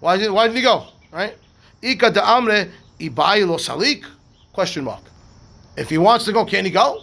Why 0.00 0.16
did 0.16 0.30
Why 0.30 0.46
didn't 0.46 0.56
he 0.56 0.62
go? 0.62 0.86
Right? 1.10 1.36
Ika 1.82 2.10
de 2.12 2.20
amre 2.20 2.70
ibai 3.00 3.46
lo 3.46 3.56
salik? 3.56 4.04
Question 4.52 4.84
mark. 4.84 5.02
If 5.76 5.88
he 5.90 5.98
wants 5.98 6.24
to 6.24 6.32
go, 6.32 6.44
can 6.44 6.64
he 6.64 6.70
go? 6.70 7.02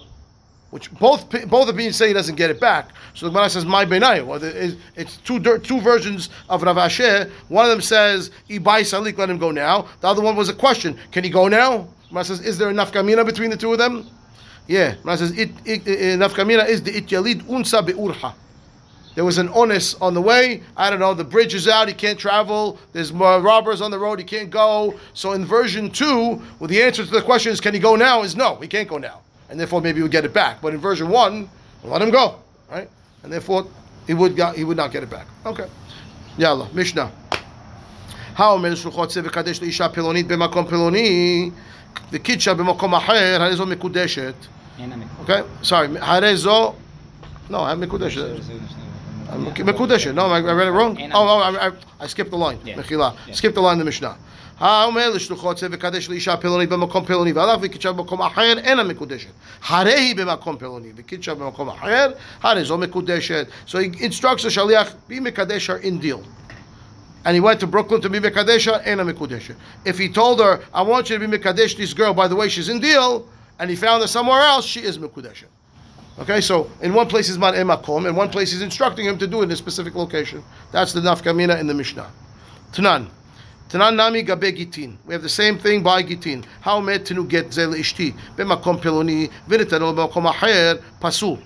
Which 0.72 0.92
both 0.94 1.30
both 1.48 1.70
opinions 1.70 1.96
say 1.96 2.10
he 2.10 2.14
doesn't 2.14 2.36
get 2.36 2.50
it 2.50 2.60
back. 2.60 2.90
So 3.14 3.28
the 3.28 3.32
Gemara 3.32 3.50
says 3.50 3.66
my 3.66 3.86
benai. 3.86 4.26
Well, 4.26 4.44
it's- 4.44 5.18
two 5.24 5.40
two 5.60 5.80
versions 5.80 6.30
of 6.50 6.64
Rav 6.64 6.78
Asher. 6.78 7.32
One 7.48 7.64
of 7.66 7.72
them 7.72 7.82
says 7.82 8.32
ibai 8.50 8.82
salik, 8.82 9.18
let 9.18 9.30
him 9.30 9.38
go 9.38 9.52
now. 9.52 9.88
The 10.02 10.08
other 10.08 10.22
one 10.22 10.36
was 10.36 10.50
a 10.50 10.54
question: 10.54 11.00
Can 11.12 11.24
he 11.24 11.30
go 11.30 11.48
now? 11.48 11.88
Gemara 12.10 12.26
says, 12.26 12.42
is 12.42 12.58
there 12.58 12.70
enough 12.70 12.92
kamina 12.92 13.26
between 13.26 13.50
the 13.50 13.58
two 13.58 13.72
of 13.72 13.78
them? 13.78 14.06
Yeah. 14.68 14.96
Gemara 14.96 15.18
says 15.18 15.32
enough 15.32 16.34
kamina 16.34 16.68
is 16.68 16.84
the 16.84 16.98
it 16.98 17.08
yalid 17.08 17.42
unsa 17.44 17.86
beurha 17.88 18.34
There 19.17 19.25
was 19.25 19.39
an 19.39 19.49
onus 19.53 19.95
on 20.01 20.15
the 20.15 20.21
way. 20.21 20.63
I 20.77 20.89
don't 20.89 21.01
know. 21.01 21.15
The 21.15 21.25
bridge 21.25 21.53
is 21.55 21.67
out. 21.67 21.89
He 21.89 21.95
can't 21.95 22.19
travel. 22.19 22.79
There's 22.93 23.13
more 23.13 23.41
robbers 23.41 23.81
on 23.81 23.91
the 23.91 23.99
road. 23.99 24.19
He 24.19 24.25
can't 24.25 24.51
go. 24.51 24.95
So 25.15 25.33
in 25.33 25.45
version 25.45 25.91
two, 25.91 26.41
well, 26.59 26.69
the 26.69 26.81
answer 26.83 27.05
to 27.05 27.11
the 27.11 27.23
question 27.23 27.53
is, 27.53 27.61
can 27.61 27.75
he 27.75 27.81
go 27.81 27.97
now? 27.97 28.23
Is 28.23 28.37
no. 28.37 28.57
He 28.57 28.69
can't 28.69 28.89
go 28.89 28.99
now, 28.99 29.21
and 29.49 29.59
therefore 29.59 29.81
maybe 29.81 30.01
we'll 30.01 30.11
get 30.19 30.25
it 30.25 30.33
back. 30.33 30.63
But 30.63 30.75
in 30.75 30.81
version 30.81 31.09
one, 31.09 31.51
let 31.83 32.01
him 32.01 32.11
go, 32.11 32.37
right? 32.71 32.89
And 33.23 33.33
therefore 33.33 33.67
he 34.07 34.15
would 34.15 34.37
got, 34.37 34.55
he 34.57 34.65
would 34.65 34.77
not 34.77 34.93
get 34.93 35.03
it 35.03 35.11
back. 35.11 35.27
Okay. 35.45 35.67
Yalla 36.39 36.69
Mishnah. 36.73 37.11
האומר 38.37 38.75
שלוחות 38.75 39.09
צא 39.09 39.21
וקדש 39.25 39.63
לאישה 39.63 39.89
פלונית 39.89 40.27
במקום 40.29 40.67
פלוני 40.67 41.51
וקידשה 42.13 42.55
במקום 42.55 42.95
אחר, 42.95 43.37
הרי 43.41 43.57
זו 43.57 43.67
מקודשת. 43.67 44.35
אין 44.79 44.93
המק- 44.93 45.21
אוקיי? 45.21 45.43
סורי, 45.63 45.89
הרי 46.01 46.37
זו... 46.37 46.75
לא, 47.51 47.75
מקודשת. 47.75 48.27
Mekudeshet? 49.28 50.14
No, 50.14 50.28
I, 50.28 50.38
I 50.38 50.54
read 50.54 50.68
it 50.68 50.72
wrong. 50.72 50.98
Oh, 51.14 51.28
oh 51.28 51.40
I, 51.40 51.68
I, 51.68 51.72
I 52.00 52.08
skipped 52.08 52.32
the 52.32 52.38
line. 52.38 52.60
Yeah. 52.64 52.76
Mechila. 52.76 53.16
Yeah. 53.28 53.34
Skipped 53.34 53.56
the 53.56 53.62
line 53.62 53.74
in 53.74 53.80
the 53.80 53.86
Mishnah. 53.86 54.18
האומר 54.60 55.10
לשלוחות 55.10 55.58
צא 55.58 55.68
וקדש 55.72 56.10
לאישה 56.10 56.38
פלוני 56.38 56.68
במקום 56.68 57.06
פלוני 57.06 57.32
ועליו 57.32 57.60
וקידשה 57.62 57.92
במקום 57.92 58.22
אחר 58.22 58.58
אינה 58.58 58.84
מקודשת. 58.84 59.30
הרי 59.68 59.94
היא 59.94 60.16
במקום 60.16 60.58
פלוני 60.58 60.88
וקידשה 60.96 61.34
במקום 61.34 61.70
אחר, 61.70 62.12
הרי 62.42 62.66
זו 62.66 62.78
מקודשת. 62.78 63.48
So 63.68 63.72
he 63.72 64.04
instructs 64.04 64.44
the 64.44 64.50
שליח, 64.50 64.94
be 65.10 65.20
מקדש 65.20 65.70
her 65.70 65.78
in 65.84 66.00
Deal. 66.00 66.24
and 67.26 67.34
he 67.34 67.42
went 67.42 67.60
to 67.60 67.68
Brooklyn 67.68 68.02
to 68.02 68.10
be 68.10 68.20
Mekadesha 68.20 68.82
and 68.86 69.02
a 69.02 69.04
Mekudesha. 69.04 69.56
If 69.84 69.98
he 69.98 70.08
told 70.08 70.40
her, 70.40 70.64
I 70.74 70.84
want 70.84 71.10
you 71.10 71.18
to 71.18 71.28
be 71.28 71.38
Mekadesh 71.38 71.76
this 71.76 71.94
girl, 71.94 72.14
by 72.14 72.28
the 72.28 72.36
way, 72.36 72.48
she's 72.48 72.70
in 72.70 72.80
Deal, 72.80 73.28
and 73.60 73.70
he 73.70 73.76
found 73.76 74.04
her 74.04 74.08
somewhere 74.08 74.42
else, 74.42 74.66
she 74.66 74.82
is 74.82 75.00
Mekudesha. 75.00 75.46
Okay, 76.18 76.40
so 76.40 76.70
in 76.82 76.94
one 76.94 77.08
place 77.08 77.28
he's 77.28 77.38
man 77.38 77.56
emakom, 77.56 78.08
in 78.08 78.16
one 78.16 78.30
place 78.30 78.52
he's 78.52 78.62
instructing 78.62 79.06
him 79.06 79.18
to 79.18 79.28
do 79.28 79.42
it 79.42 79.46
in 79.46 79.52
a 79.52 79.56
specific 79.56 79.96
location. 79.96 80.42
That's 80.72 80.94
the 80.94 81.02
nafkamina 81.02 81.60
in 81.60 81.68
the 81.68 81.74
Mishnah. 81.74 82.10
Tanan. 82.72 83.10
Tanan 83.68 83.96
nami 83.98 84.24
gabe 84.24 84.56
gitin. 84.56 84.96
We 85.06 85.14
have 85.14 85.24
the 85.24 85.30
same 85.30 85.58
thing 85.58 85.84
by 85.84 86.04
gitin. 86.04 86.46
How 86.62 86.80
met 86.80 87.04
tenu 87.04 87.28
get 87.28 87.52
zel 87.52 87.74
ishti 87.74 88.16
b'makom 88.38 88.82
peloni 88.82 89.30
v'nitano 89.50 89.94
b'makom 89.94 90.32
acher 90.32 90.82
pasul. 91.02 91.42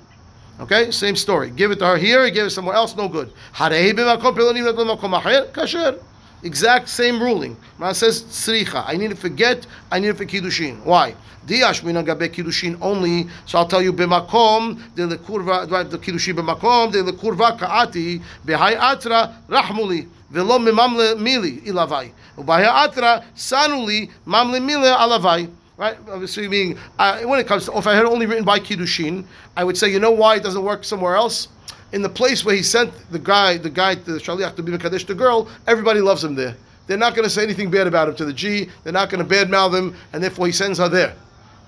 Okay, 0.60 0.92
same 0.92 1.16
story. 1.16 1.50
Give 1.50 1.72
it 1.72 1.80
to 1.80 1.88
her 1.88 1.98
here, 1.98 2.24
he 2.26 2.30
gave 2.30 2.46
it 2.46 2.50
somewhere 2.52 2.76
else, 2.76 2.96
no 2.96 3.08
good. 3.08 3.34
Harehi 3.54 3.94
b'makom 3.94 4.36
peloni 4.36 4.62
v'nitano 4.62 5.00
b'makom 5.00 5.20
acher 5.20 5.52
kasher. 5.52 6.00
Exact 6.42 6.88
same 6.88 7.22
ruling. 7.22 7.58
Man 7.78 7.94
says 7.94 8.24
tzricha. 8.24 8.84
I 8.88 8.96
need 8.96 9.12
it 9.12 9.18
for 9.18 9.30
get. 9.30 9.68
I 9.92 10.00
need 10.00 10.10
it 10.10 10.18
for 10.18 10.26
kiddushin. 10.26 10.82
Why? 10.84 11.16
Diash 11.46 11.84
minan 11.84 12.06
gabe 12.06 12.32
kiddushin 12.32 12.78
only. 12.82 13.28
So 13.46 13.58
I'll 13.58 13.68
tell 13.68 13.82
you 13.82 13.92
b'makom 13.92 14.80
de 14.96 15.08
lekurva 15.08 15.90
the 15.90 15.98
kiddushin 15.98 16.36
b'makom 16.36 16.94
de 16.94 17.04
lekurva 17.04 17.58
kaati 17.60 18.22
b'hai 18.46 18.78
atra 18.78 19.36
rahmuli 19.50 20.08
v'lo 20.32 20.60
memamle 20.60 21.18
mili 21.18 21.62
ilavai 21.66 22.12
u'b'hai 22.38 22.66
atra 22.66 23.26
sanuli 23.36 24.10
mamle 24.26 24.62
mili 24.62 24.96
alavai. 24.96 25.50
Right? 25.76 25.98
Obviously, 26.10 26.48
meaning 26.50 26.78
uh, 27.00 27.22
when 27.22 27.40
it 27.40 27.48
comes 27.48 27.66
to 27.66 27.78
if 27.78 27.88
I 27.88 27.96
had 27.96 28.06
only 28.06 28.26
written 28.26 28.44
by 28.46 28.60
kiddushin, 28.60 29.26
I 29.58 29.64
would 29.64 29.78
say 29.78 29.90
you 29.90 30.00
know 30.00 30.12
why 30.12 30.36
it 30.36 30.44
doesn't 30.44 30.64
work 30.64 30.84
somewhere 30.84 31.16
else 31.16 31.48
in 31.92 32.02
the 32.02 32.10
place 32.10 32.46
where 32.46 32.56
he 32.56 32.64
sent 32.64 32.92
the 33.12 33.20
guy, 33.20 33.58
the 33.58 33.70
guy, 33.70 33.96
the 33.96 34.14
shaliach 34.14 34.56
to 34.56 34.64
be 34.64 34.72
mekadesh 34.72 35.06
the 35.06 35.16
girl, 35.16 35.48
everybody 35.68 36.02
loves 36.02 36.24
him 36.24 36.36
there. 36.36 36.56
They're 36.88 36.98
not 36.98 37.16
going 37.16 37.24
to 37.24 37.30
say 37.30 37.44
anything 37.44 37.70
bad 37.70 37.88
about 37.88 38.10
him 38.10 38.16
to 38.16 38.26
the 38.26 38.34
G. 38.34 38.68
They're 38.84 38.94
not 38.94 39.10
going 39.10 39.28
to 39.28 39.36
badmouth 39.36 39.78
him, 39.78 39.96
and 40.12 40.24
therefore 40.24 40.48
he 40.48 40.52
sends 40.52 40.80
her 40.80 40.90
there. 40.90 41.14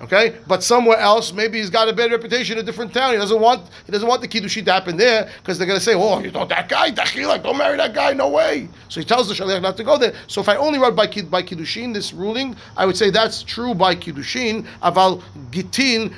Okay, 0.02 0.36
but 0.48 0.64
somewhere 0.64 0.98
else, 0.98 1.32
maybe 1.32 1.60
he's 1.60 1.70
got 1.70 1.88
a 1.88 1.94
bad 1.94 2.12
reputation 2.12 2.58
in 2.58 2.64
a 2.64 2.66
different 2.66 2.92
town. 2.92 3.12
He 3.12 3.20
doesn't 3.20 3.40
want 3.40 3.70
he 3.86 3.92
doesn't 3.92 4.08
want 4.08 4.22
the 4.22 4.28
kiddushin 4.28 4.66
to 4.66 4.74
happen 4.74 4.98
there 4.98 5.30
because 5.38 5.60
they're 5.60 5.68
going 5.68 5.78
to 5.78 5.86
say, 5.86 5.94
"Oh, 5.94 6.18
you 6.20 6.32
know 6.32 6.44
that 6.46 6.68
guy, 6.70 6.90
Dachila, 6.90 7.44
don't 7.44 7.56
marry 7.56 7.78
that 7.78 7.94
guy, 7.94 8.12
no 8.14 8.30
way." 8.30 8.68
So 8.90 9.00
he 9.00 9.06
tells 9.06 9.28
the 9.28 9.36
shaliach 9.36 9.62
not 9.62 9.78
to 9.78 9.84
go 9.84 10.00
there. 10.00 10.14
So 10.26 10.42
if 10.42 10.50
I 10.50 10.56
only 10.56 10.80
wrote 10.80 10.96
by 10.96 11.06
kid 11.06 11.30
by 11.30 11.44
kiddushin 11.44 11.94
this 11.94 12.14
ruling, 12.14 12.56
I 12.76 12.88
would 12.88 12.98
say 12.98 13.12
that's 13.12 13.44
true 13.44 13.76
by 13.76 13.94
kiddushin. 13.96 14.66
Aval 14.82 15.22
gitin 15.52 16.12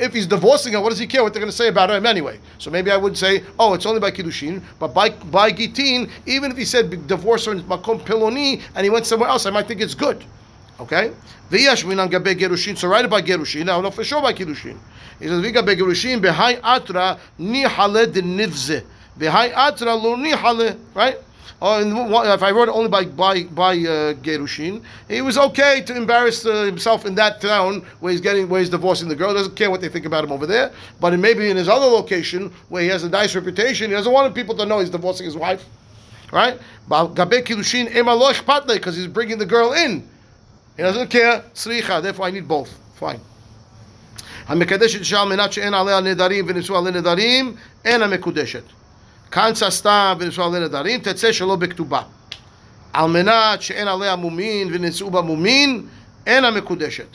If 0.00 0.14
he's 0.14 0.26
divorcing 0.26 0.72
her, 0.72 0.80
what 0.80 0.88
does 0.88 0.98
he 0.98 1.06
care 1.06 1.22
what 1.22 1.34
they're 1.34 1.40
going 1.40 1.50
to 1.50 1.56
say 1.56 1.68
about 1.68 1.90
him 1.90 2.06
anyway? 2.06 2.40
So 2.58 2.70
maybe 2.70 2.90
I 2.90 2.96
would 2.96 3.18
say, 3.18 3.44
oh, 3.58 3.74
it's 3.74 3.84
only 3.84 4.00
by 4.00 4.10
kiddushin, 4.10 4.62
but 4.78 4.94
by 4.94 5.10
by 5.10 5.52
gitin, 5.52 6.10
even 6.24 6.50
if 6.50 6.56
he 6.56 6.64
said 6.64 7.06
divorce 7.06 7.44
her 7.44 7.52
in 7.52 7.62
makom 7.64 8.00
piloni 8.00 8.62
and 8.74 8.84
he 8.84 8.90
went 8.90 9.06
somewhere 9.06 9.28
else, 9.28 9.44
I 9.44 9.50
might 9.50 9.68
think 9.68 9.82
it's 9.82 9.94
good. 9.94 10.24
Okay? 10.80 11.12
V'yash 11.50 11.86
minan 11.86 12.08
gabe 12.08 12.38
gerushin. 12.38 12.78
So 12.78 12.92
it 12.94 13.10
by 13.10 13.20
gerushin. 13.20 13.66
Now, 13.66 13.80
no, 13.82 13.90
for 13.90 14.02
sure 14.02 14.22
by 14.22 14.32
kiddushin. 14.32 14.78
He 15.18 15.26
says, 15.26 15.44
v'gabe 15.44 15.76
gerushin 15.76 16.20
behai 16.20 16.58
atra 16.62 17.18
nihale 17.38 18.10
de 18.10 18.22
nivze. 18.22 18.84
Behai 19.18 19.52
atra 19.54 19.94
lo 19.94 20.16
nihale. 20.16 20.78
Right? 20.94 21.18
Oh, 21.61 21.79
and 21.81 22.11
one- 22.11 22.27
if 22.27 22.43
I 22.43 22.51
wrote 22.51 22.67
it 22.67 22.73
only 22.73 22.89
by 22.89 23.05
by 23.05 23.43
by 23.43 23.73
uh, 23.73 24.13
gerushin, 24.15 24.83
he 25.07 25.21
was 25.21 25.37
okay 25.37 25.81
to 25.81 25.95
embarrass 25.95 26.45
uh, 26.45 26.63
himself 26.63 27.05
in 27.05 27.15
that 27.15 27.39
town 27.39 27.85
where 28.01 28.11
he's 28.11 28.21
getting 28.21 28.49
where 28.49 28.59
he's 28.59 28.69
divorcing 28.69 29.07
the 29.07 29.15
girl. 29.15 29.33
Doesn't 29.33 29.55
care 29.55 29.71
what 29.71 29.79
they 29.79 29.87
think 29.89 30.05
about 30.05 30.23
him 30.25 30.31
over 30.31 30.45
there. 30.45 30.71
But 30.99 31.13
in, 31.13 31.21
maybe 31.21 31.49
in 31.49 31.55
his 31.55 31.69
other 31.69 31.85
location 31.85 32.51
where 32.69 32.81
he 32.81 32.89
has 32.89 33.03
a 33.03 33.09
nice 33.09 33.35
reputation, 33.35 33.89
he 33.89 33.95
doesn't 33.95 34.11
want 34.11 34.35
people 34.35 34.55
to 34.57 34.65
know 34.65 34.79
he's 34.79 34.89
divorcing 34.89 35.25
his 35.25 35.37
wife. 35.37 35.63
Right? 36.31 36.59
But 36.89 37.15
gabe 37.15 37.45
kiddushin 37.45 37.95
ema 37.95 38.13
lo 38.13 38.33
ichpat 38.33 38.67
le, 38.67 38.75
because 38.75 38.97
he's 38.97 39.07
bringing 39.07 39.37
the 39.37 39.45
girl 39.45 39.71
in. 39.73 40.07
He 40.75 40.83
doesn't 40.83 41.09
care. 41.09 41.41
Sricha. 41.53 42.01
Therefore, 42.01 42.25
I 42.25 42.31
need 42.31 42.47
both. 42.47 42.69
Fine. 42.95 43.21
המקדשת 44.47 44.99
אישה 44.99 45.21
על 45.21 45.27
מנת 45.27 45.53
שאין 45.53 45.73
עליה 45.73 45.99
נדרים 45.99 46.45
ונישוא 46.47 46.77
עליה 46.77 46.91
נדרים, 46.91 47.55
אינה 47.85 48.07
מקודשת. 49.29 49.29
קנצה 49.29 49.69
סתם 49.69 50.17
ונישוא 50.19 50.45
עליה 50.45 50.59
נדרים, 50.59 50.99
תצא 50.99 51.31
שלא 51.31 51.55
בכתובה. 51.55 52.01
על 52.93 53.09
מנת 53.09 53.61
שאין 53.61 53.87
עליה 53.87 54.15
מומין 54.15 54.69
ונישאו 54.73 55.11
בה 55.11 55.21
מומין, 55.21 55.85
אינה 56.27 56.51
מקודשת. 56.51 57.07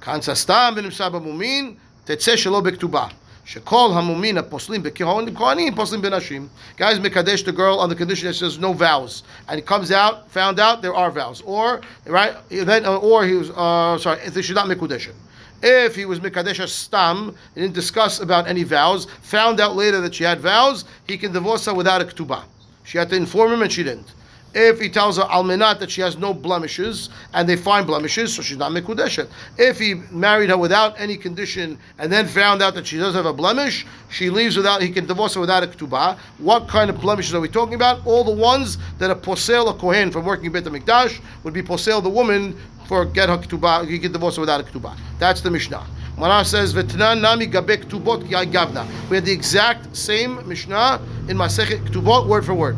קנצה 0.00 0.34
סתם 0.34 0.74
ונמצא 0.76 1.08
בה 1.08 1.18
מומין, 1.18 1.74
תצא 2.04 2.36
שלא 2.36 2.60
בכתובה. 2.60 3.06
שכל 3.46 3.90
המומין 3.94 4.38
הפוסלים 4.38 4.82
בכהנים, 4.82 5.36
כהנים 5.36 5.74
פוסלים 5.74 6.02
בנשים. 6.02 6.48
Guys 6.78 6.98
מקדש 7.02 7.42
the 7.42 7.52
girl 7.52 7.78
on 7.78 7.88
the 7.88 7.94
condition 7.94 8.26
that 8.26 8.34
says 8.34 8.58
no 8.58 8.72
vows. 8.72 9.22
And 9.48 9.58
it 9.58 9.66
comes 9.66 9.90
out, 9.90 10.30
found 10.30 10.58
out 10.58 10.80
there 10.80 10.94
are 10.94 11.10
vows. 11.10 11.42
Or, 11.44 11.80
right, 12.06 12.32
then, 12.48 12.86
or 12.86 13.26
he 13.26 13.34
was, 13.34 13.50
uh, 13.50 13.98
sorry, 13.98 14.20
if 14.24 14.34
she's 14.34 14.56
not 14.56 14.66
מקודשת. 14.66 15.12
If 15.61 15.95
he 15.95 16.05
was 16.05 16.19
Mikadesh 16.19 16.67
Stam, 16.69 17.35
he 17.53 17.61
didn't 17.61 17.73
discuss 17.73 18.19
about 18.19 18.47
any 18.47 18.63
vows, 18.63 19.05
found 19.21 19.59
out 19.59 19.75
later 19.75 19.99
that 20.01 20.15
she 20.15 20.23
had 20.23 20.39
vows, 20.39 20.85
he 21.07 21.17
can 21.17 21.33
divorce 21.33 21.65
her 21.65 21.73
without 21.73 22.01
a 22.01 22.05
ketubah. 22.05 22.43
She 22.83 22.97
had 22.97 23.09
to 23.09 23.15
inform 23.15 23.53
him 23.53 23.61
and 23.61 23.71
she 23.71 23.83
didn't. 23.83 24.07
If 24.53 24.79
he 24.79 24.89
tells 24.89 25.17
her 25.17 25.23
almenat 25.23 25.79
that 25.79 25.91
she 25.91 26.01
has 26.01 26.17
no 26.17 26.33
blemishes 26.33 27.09
and 27.33 27.47
they 27.47 27.55
find 27.55 27.85
blemishes, 27.85 28.33
so 28.33 28.41
she's 28.41 28.57
not 28.57 28.71
mikudeshet. 28.71 29.29
If 29.57 29.77
he 29.77 29.95
married 30.11 30.49
her 30.49 30.57
without 30.57 30.99
any 30.99 31.17
condition 31.17 31.77
and 31.99 32.11
then 32.11 32.27
found 32.27 32.63
out 32.63 32.73
that 32.73 32.87
she 32.87 32.97
does 32.97 33.13
have 33.13 33.27
a 33.27 33.33
blemish, 33.33 33.85
she 34.09 34.29
leaves 34.31 34.57
without. 34.57 34.81
He 34.81 34.89
can 34.89 35.05
divorce 35.05 35.35
her 35.35 35.39
without 35.41 35.63
a 35.63 35.67
ketubah. 35.67 36.17
What 36.39 36.67
kind 36.67 36.89
of 36.89 36.99
blemishes 36.99 37.35
are 37.35 37.39
we 37.39 37.49
talking 37.49 37.75
about? 37.75 38.05
All 38.07 38.23
the 38.23 38.31
ones 38.31 38.79
that 38.97 39.11
a 39.11 39.15
posel 39.15 39.69
a 39.69 39.73
kohen 39.77 40.11
from 40.11 40.25
working 40.25 40.51
Beit 40.51 40.63
Hamikdash 40.63 41.21
would 41.43 41.53
be 41.53 41.61
posel 41.61 42.01
the 42.01 42.09
woman 42.09 42.59
for 42.87 43.05
get 43.05 43.29
her 43.29 43.37
ketubah. 43.37 43.87
He 43.87 43.99
can 43.99 44.11
divorce 44.11 44.37
her 44.37 44.41
without 44.41 44.61
a 44.61 44.63
ketubah. 44.63 44.97
That's 45.19 45.41
the 45.41 45.51
Mishnah. 45.51 45.85
Mara 46.17 46.43
says, 46.43 46.73
"V'tnan 46.73 47.21
nami 47.21 47.45
gabe 47.45 47.83
ketubot 47.83 48.27
gavna." 48.27 48.85
We 49.09 49.17
had 49.17 49.25
the 49.25 49.31
exact 49.31 49.95
same 49.95 50.45
Mishnah 50.47 50.99
in 51.27 51.37
Masechet 51.37 51.85
Ketubot, 51.85 52.27
word 52.27 52.43
for 52.45 52.55
word. 52.55 52.77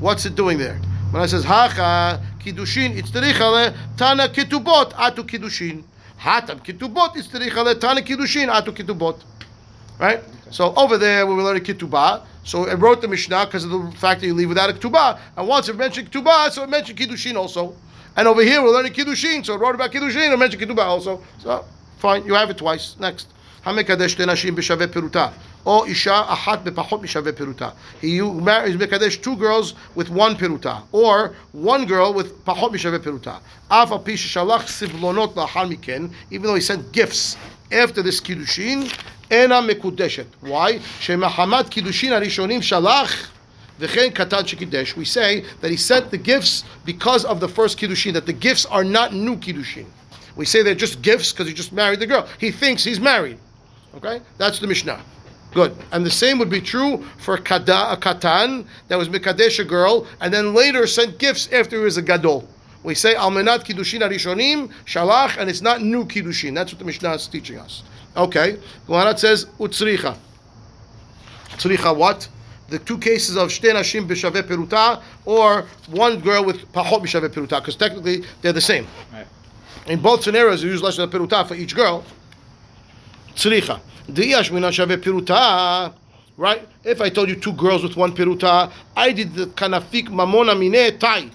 What's 0.00 0.24
it 0.24 0.34
doing 0.34 0.56
there? 0.58 0.80
When 1.11 1.21
I 1.21 1.25
says 1.27 1.43
hacha 1.43 2.21
kiddushin 2.39 2.99
itzterichale 3.01 3.75
tana 3.97 4.27
ketubot 4.27 4.93
atu 4.93 5.23
kiddushin 5.23 5.83
hatam 6.19 6.59
ketubot 6.59 7.15
itzterichale 7.15 7.79
tana 7.79 8.01
kiddushin 8.01 8.49
atu 8.49 8.73
ketubot. 8.73 9.21
Right? 9.99 10.21
So 10.51 10.73
over 10.75 10.97
there, 10.97 11.25
we 11.25 11.33
were 11.33 11.43
learning 11.43 11.63
ketubah. 11.63 12.25
So 12.43 12.67
I 12.67 12.75
wrote 12.75 13.01
the 13.01 13.07
Mishnah 13.07 13.45
because 13.45 13.63
of 13.63 13.71
the 13.71 13.91
fact 13.97 14.21
that 14.21 14.27
you 14.27 14.33
leave 14.33 14.49
without 14.49 14.69
a 14.69 14.73
ketubah. 14.73 15.19
And 15.35 15.47
once 15.47 15.69
it 15.69 15.75
mentioned 15.75 16.11
ketubah, 16.11 16.51
so 16.51 16.63
it 16.63 16.69
mentioned 16.69 16.99
kiddushin 16.99 17.35
also. 17.35 17.75
And 18.15 18.27
over 18.27 18.43
here, 18.43 18.61
we're 18.61 18.71
learning 18.71 18.93
kiddushin. 18.93 19.45
So 19.45 19.55
it 19.55 19.57
wrote 19.57 19.75
about 19.75 19.91
kiddushin 19.91 20.29
and 20.29 20.39
mentioned 20.39 20.61
ketubah 20.61 20.85
also. 20.85 21.21
So 21.39 21.65
fine, 21.97 22.25
you 22.25 22.33
have 22.33 22.49
it 22.49 22.57
twice. 22.57 22.95
Next. 22.99 23.27
המקדש 23.65 24.11
שתי 24.11 24.25
נשים 24.25 24.55
בשווה 24.55 24.87
פירוטה, 24.87 25.27
or 25.64 25.88
isha 25.88 26.10
ahat 26.10 26.64
bepachot 26.64 27.00
mishave 27.00 27.32
peruta. 27.32 27.74
He 28.00 28.20
marries 28.20 28.76
mekadesh 28.76 29.22
two 29.22 29.36
girls 29.36 29.74
with 29.94 30.10
one 30.10 30.36
peruta, 30.36 30.82
or 30.92 31.34
one 31.52 31.86
girl 31.86 32.12
with 32.14 32.44
pachot 32.44 32.72
mishave 32.72 32.98
peruta. 32.98 33.40
Even 36.30 36.46
though 36.46 36.54
he 36.54 36.60
sent 36.60 36.92
gifts 36.92 37.36
after 37.72 38.02
this 38.02 38.20
kiddushin, 38.20 38.92
ena 39.30 39.62
mekudeshet. 39.62 40.26
Why? 40.40 40.74
Shemahamat 40.74 41.70
kiddushin 41.70 42.10
arishonim 42.10 42.60
shalach. 42.60 43.28
We 43.80 45.04
say 45.06 45.40
that 45.40 45.70
he 45.70 45.76
sent 45.78 46.10
the 46.10 46.18
gifts 46.18 46.64
because 46.84 47.24
of 47.24 47.40
the 47.40 47.48
first 47.48 47.78
kiddushin, 47.78 48.12
that 48.12 48.26
the 48.26 48.32
gifts 48.34 48.66
are 48.66 48.84
not 48.84 49.14
new 49.14 49.36
kiddushin. 49.36 49.86
We 50.36 50.44
say 50.44 50.62
they're 50.62 50.74
just 50.74 51.00
gifts 51.00 51.32
because 51.32 51.48
he 51.48 51.54
just 51.54 51.72
married 51.72 51.98
the 52.00 52.06
girl. 52.06 52.28
He 52.38 52.50
thinks 52.50 52.84
he's 52.84 53.00
married. 53.00 53.38
Okay? 53.96 54.20
That's 54.36 54.58
the 54.58 54.66
Mishnah. 54.66 55.00
Good. 55.52 55.76
And 55.90 56.06
the 56.06 56.10
same 56.10 56.38
would 56.38 56.50
be 56.50 56.60
true 56.60 57.04
for 57.18 57.36
kada, 57.36 57.92
a 57.92 57.96
katan 57.96 58.66
that 58.88 58.96
was 58.96 59.08
mikadesh 59.08 59.58
a 59.58 59.64
girl 59.64 60.06
and 60.20 60.32
then 60.32 60.54
later 60.54 60.86
sent 60.86 61.18
gifts 61.18 61.48
after 61.52 61.76
he 61.76 61.82
was 61.82 61.96
a 61.96 62.02
gadol. 62.02 62.48
We 62.82 62.94
say 62.94 63.14
almenat 63.14 63.64
kiddushin 63.64 64.00
arishonim 64.00 64.70
shalach 64.86 65.36
and 65.38 65.50
it's 65.50 65.60
not 65.60 65.82
new 65.82 66.04
kiddushin. 66.04 66.54
That's 66.54 66.72
what 66.72 66.78
the 66.78 66.84
Mishnah 66.84 67.14
is 67.14 67.26
teaching 67.26 67.58
us. 67.58 67.82
Okay. 68.16 68.58
Gemara 68.86 69.18
says 69.18 69.46
utzricha. 69.58 70.16
Tzricha 71.50 71.96
what? 71.96 72.28
The 72.68 72.78
two 72.78 72.98
cases 72.98 73.36
of 73.36 73.48
shte 73.48 73.74
nashim 73.74 74.06
b'shaveh 74.06 74.42
peruta 74.42 75.02
or 75.24 75.66
one 75.88 76.20
girl 76.20 76.44
with 76.44 76.72
pachot 76.72 77.02
b'shaveh 77.02 77.28
peruta 77.28 77.60
because 77.60 77.74
technically 77.74 78.22
they're 78.40 78.52
the 78.52 78.60
same. 78.60 78.86
Right. 79.12 79.26
In 79.86 80.00
both 80.00 80.22
scenarios, 80.22 80.62
you 80.62 80.70
use 80.70 80.82
less 80.82 80.96
than 80.96 81.08
a 81.08 81.12
peruta 81.12 81.46
for 81.48 81.54
each 81.54 81.74
girl. 81.74 82.04
Tzricha. 83.35 83.79
Diyash 84.09 84.51
mina 84.51 84.67
shaveh 84.69 84.97
peruta. 84.97 85.93
Right? 86.37 86.67
If 86.83 86.99
I 87.01 87.09
told 87.09 87.29
you 87.29 87.35
two 87.35 87.53
girls 87.53 87.83
with 87.83 87.95
one 87.95 88.13
peruta, 88.13 88.71
I 88.95 89.11
did 89.13 89.33
the 89.33 89.45
kanafik 89.47 90.09
mamona 90.09 90.55
mine 90.57 90.97
tai. 90.99 91.29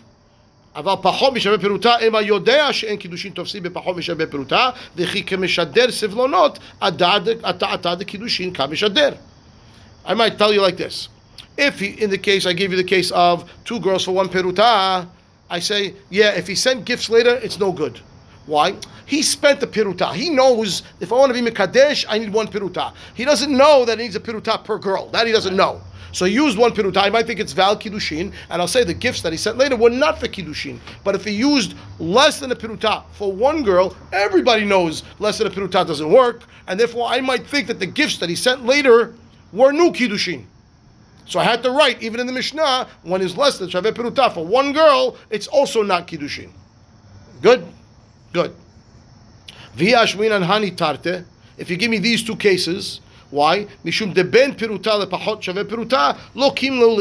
אבל 0.76 0.94
פחות 1.02 1.32
משווה 1.32 1.58
פירוטה, 1.58 1.98
אם 1.98 2.12
יודע 2.24 2.72
שאין 2.72 2.96
קידושין 2.96 3.32
תופסים 3.32 3.62
בפחות 3.62 3.96
משווה 3.96 4.26
פירוטה, 4.26 4.70
וכי 4.96 5.22
כמשדר 5.22 5.90
סבלונות, 5.90 6.58
עתה 6.80 7.94
דקידושין 7.94 8.52
כמשדר. 8.52 9.10
I 10.06 10.14
might 10.14 10.38
tell 10.38 10.52
you 10.52 10.60
like 10.60 10.76
this. 10.76 11.08
If 11.58 11.80
he, 11.80 11.88
in 12.00 12.10
the 12.10 12.18
case, 12.18 12.46
I 12.46 12.52
gave 12.52 12.70
you 12.70 12.76
the 12.76 12.84
case 12.84 13.10
of 13.10 13.50
two 13.64 13.80
girls 13.80 14.04
for 14.04 14.12
one 14.12 14.28
peruta, 14.28 15.08
I 15.50 15.58
say, 15.58 15.94
yeah, 16.08 16.38
if 16.38 16.46
he 16.46 16.54
sent 16.54 16.84
gifts 16.84 17.10
later, 17.10 17.34
it's 17.42 17.58
no 17.58 17.72
good. 17.72 18.00
Why? 18.45 18.75
He 19.05 19.21
spent 19.21 19.59
the 19.59 19.67
piruta. 19.67 20.13
He 20.13 20.29
knows 20.29 20.83
if 20.99 21.11
I 21.11 21.15
want 21.15 21.33
to 21.33 21.41
be 21.41 21.47
Mekadesh, 21.49 22.05
I 22.07 22.17
need 22.19 22.31
one 22.31 22.47
piruta. 22.47 22.93
He 23.13 23.25
doesn't 23.25 23.55
know 23.55 23.85
that 23.85 23.97
he 23.97 24.05
needs 24.05 24.15
a 24.15 24.19
piruta 24.19 24.63
per 24.63 24.77
girl. 24.77 25.09
That 25.09 25.25
he 25.25 25.33
doesn't 25.33 25.55
know. 25.55 25.81
So 26.11 26.25
he 26.25 26.33
used 26.33 26.57
one 26.57 26.71
peruta. 26.71 26.97
I 26.97 27.09
might 27.09 27.27
think 27.27 27.39
it's 27.39 27.51
val 27.51 27.75
kiddushin, 27.75 28.31
and 28.49 28.61
I'll 28.61 28.67
say 28.67 28.83
the 28.83 28.93
gifts 28.93 29.21
that 29.23 29.33
he 29.33 29.37
sent 29.37 29.57
later 29.57 29.75
were 29.75 29.89
not 29.89 30.19
for 30.19 30.27
kiddushin. 30.27 30.79
But 31.03 31.15
if 31.15 31.25
he 31.25 31.31
used 31.31 31.75
less 31.99 32.39
than 32.39 32.51
a 32.51 32.55
piruta 32.55 33.03
for 33.11 33.33
one 33.33 33.63
girl, 33.63 33.95
everybody 34.13 34.63
knows 34.63 35.03
less 35.19 35.39
than 35.39 35.47
a 35.47 35.49
piruta 35.49 35.85
doesn't 35.85 36.09
work, 36.09 36.43
and 36.67 36.79
therefore 36.79 37.07
I 37.09 37.19
might 37.19 37.45
think 37.45 37.67
that 37.67 37.79
the 37.79 37.85
gifts 37.85 38.17
that 38.19 38.29
he 38.29 38.35
sent 38.35 38.65
later 38.65 39.13
were 39.51 39.73
new 39.73 39.91
kiddushin. 39.91 40.45
So 41.25 41.39
I 41.39 41.43
had 41.43 41.63
to 41.63 41.71
write, 41.71 42.01
even 42.03 42.19
in 42.19 42.27
the 42.27 42.33
Mishnah, 42.33 42.87
when 43.03 43.21
it's 43.21 43.35
less 43.35 43.57
than 43.57 43.69
Shaveh 43.69 43.91
Peruta 43.91 44.33
for 44.33 44.45
one 44.45 44.73
girl, 44.73 45.17
it's 45.31 45.47
also 45.47 45.81
not 45.81 46.07
Kiddushin. 46.07 46.51
Good? 47.41 47.65
Good. 48.35 48.53
And 49.77 50.43
hani 50.43 50.75
tarte. 50.75 51.23
If 51.57 51.69
you 51.69 51.77
give 51.77 51.89
me 51.89 51.99
these 51.99 52.21
two 52.21 52.35
cases, 52.35 52.99
why? 53.31 53.65
Mishum 53.85 54.13
lepachot 54.13 55.39
shaveh 55.39 55.63
peruta 55.63 56.17
lo 56.33 56.51
kim 56.51 56.77
lo. 56.77 56.99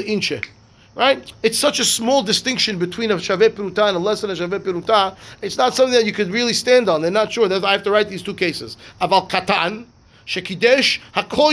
Right? 0.94 1.32
It's 1.42 1.58
such 1.58 1.80
a 1.80 1.84
small 1.84 2.22
distinction 2.22 2.78
between 2.78 3.10
a 3.10 3.16
shaveh 3.16 3.50
peruta 3.50 3.88
and 3.88 3.96
a 3.96 3.98
less 3.98 4.20
than 4.20 4.30
a 4.30 4.36
peruta. 4.36 5.16
It's 5.42 5.58
not 5.58 5.74
something 5.74 5.94
that 5.94 6.06
you 6.06 6.12
could 6.12 6.30
really 6.30 6.52
stand 6.52 6.88
on. 6.88 7.02
They're 7.02 7.10
not 7.10 7.32
sure. 7.32 7.48
That's- 7.48 7.68
I 7.68 7.72
have 7.72 7.82
to 7.82 7.90
write 7.90 8.08
these 8.08 8.22
two 8.22 8.34
cases. 8.34 8.76
Aval 9.00 9.28
katan 9.28 9.86
shekidesh 10.24 11.00
hakol 11.16 11.52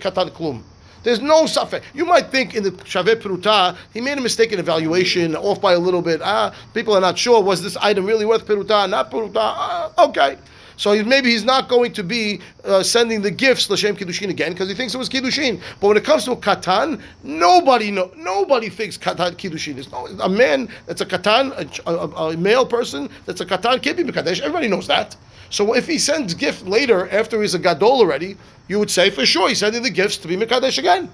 katan 0.00 0.30
klum. 0.30 0.62
There's 1.02 1.20
no 1.20 1.44
safek. 1.44 1.82
You 1.94 2.04
might 2.04 2.30
think 2.30 2.54
in 2.54 2.62
the 2.62 2.70
Shaveh 2.72 3.16
Peruta, 3.16 3.76
he 3.92 4.00
made 4.00 4.18
a 4.18 4.20
mistake 4.20 4.52
in 4.52 4.58
evaluation, 4.58 5.36
off 5.36 5.60
by 5.60 5.72
a 5.72 5.78
little 5.78 6.02
bit. 6.02 6.20
Ah, 6.22 6.54
people 6.74 6.94
are 6.94 7.00
not 7.00 7.18
sure. 7.18 7.42
Was 7.42 7.62
this 7.62 7.76
item 7.76 8.04
really 8.04 8.24
worth 8.24 8.46
Peruta? 8.46 8.88
Not 8.88 9.10
Peruta? 9.10 9.36
Ah, 9.36 10.06
okay. 10.06 10.38
So 10.78 11.02
maybe 11.04 11.30
he's 11.30 11.44
not 11.44 11.68
going 11.68 11.92
to 11.94 12.04
be 12.04 12.40
uh, 12.64 12.84
sending 12.84 13.20
the 13.20 13.32
gifts 13.32 13.66
Lashem 13.66 13.98
Kiddushin 13.98 14.30
again 14.30 14.52
because 14.52 14.68
he 14.68 14.74
thinks 14.76 14.94
it 14.94 14.98
was 14.98 15.08
Kiddushin. 15.08 15.60
But 15.80 15.88
when 15.88 15.96
it 15.96 16.04
comes 16.04 16.24
to 16.26 16.36
Katan, 16.36 17.02
nobody 17.24 17.90
know, 17.90 18.12
nobody 18.16 18.68
thinks 18.68 18.96
Katan 18.96 19.32
Kiddushin. 19.32 19.74
There's 19.74 19.90
no, 19.90 20.06
a 20.22 20.28
man 20.28 20.68
that's 20.86 21.00
a 21.00 21.06
Katan, 21.06 21.50
a, 21.84 21.90
a, 21.90 22.30
a 22.30 22.36
male 22.36 22.64
person 22.64 23.10
that's 23.26 23.40
a 23.40 23.46
Katan 23.46 23.82
can't 23.82 23.96
be 23.96 24.04
Mekadesh. 24.04 24.40
Everybody 24.40 24.68
knows 24.68 24.86
that. 24.86 25.16
So 25.50 25.74
if 25.74 25.86
he 25.86 25.98
sends 25.98 26.34
gift 26.34 26.66
later 26.66 27.08
after 27.10 27.40
he's 27.40 27.54
a 27.54 27.58
gadol 27.58 28.00
already, 28.00 28.36
you 28.68 28.78
would 28.78 28.90
say 28.90 29.10
for 29.10 29.24
sure 29.24 29.48
he's 29.48 29.58
sending 29.58 29.82
the 29.82 29.90
gifts 29.90 30.18
to 30.18 30.28
be 30.28 30.36
mikdash 30.36 30.78
again, 30.78 31.10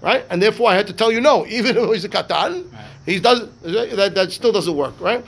right? 0.00 0.24
And 0.30 0.40
therefore 0.40 0.70
I 0.70 0.74
had 0.74 0.86
to 0.86 0.92
tell 0.92 1.10
you 1.10 1.20
no, 1.20 1.46
even 1.58 1.74
though 1.74 1.92
he's 1.92 2.04
a 2.04 2.08
katan, 2.08 2.72
right. 2.72 2.86
he 3.06 3.18
does 3.18 3.48
that, 3.62 4.14
that 4.14 4.32
still 4.32 4.52
doesn't 4.52 4.76
work, 4.76 4.94
right? 5.00 5.24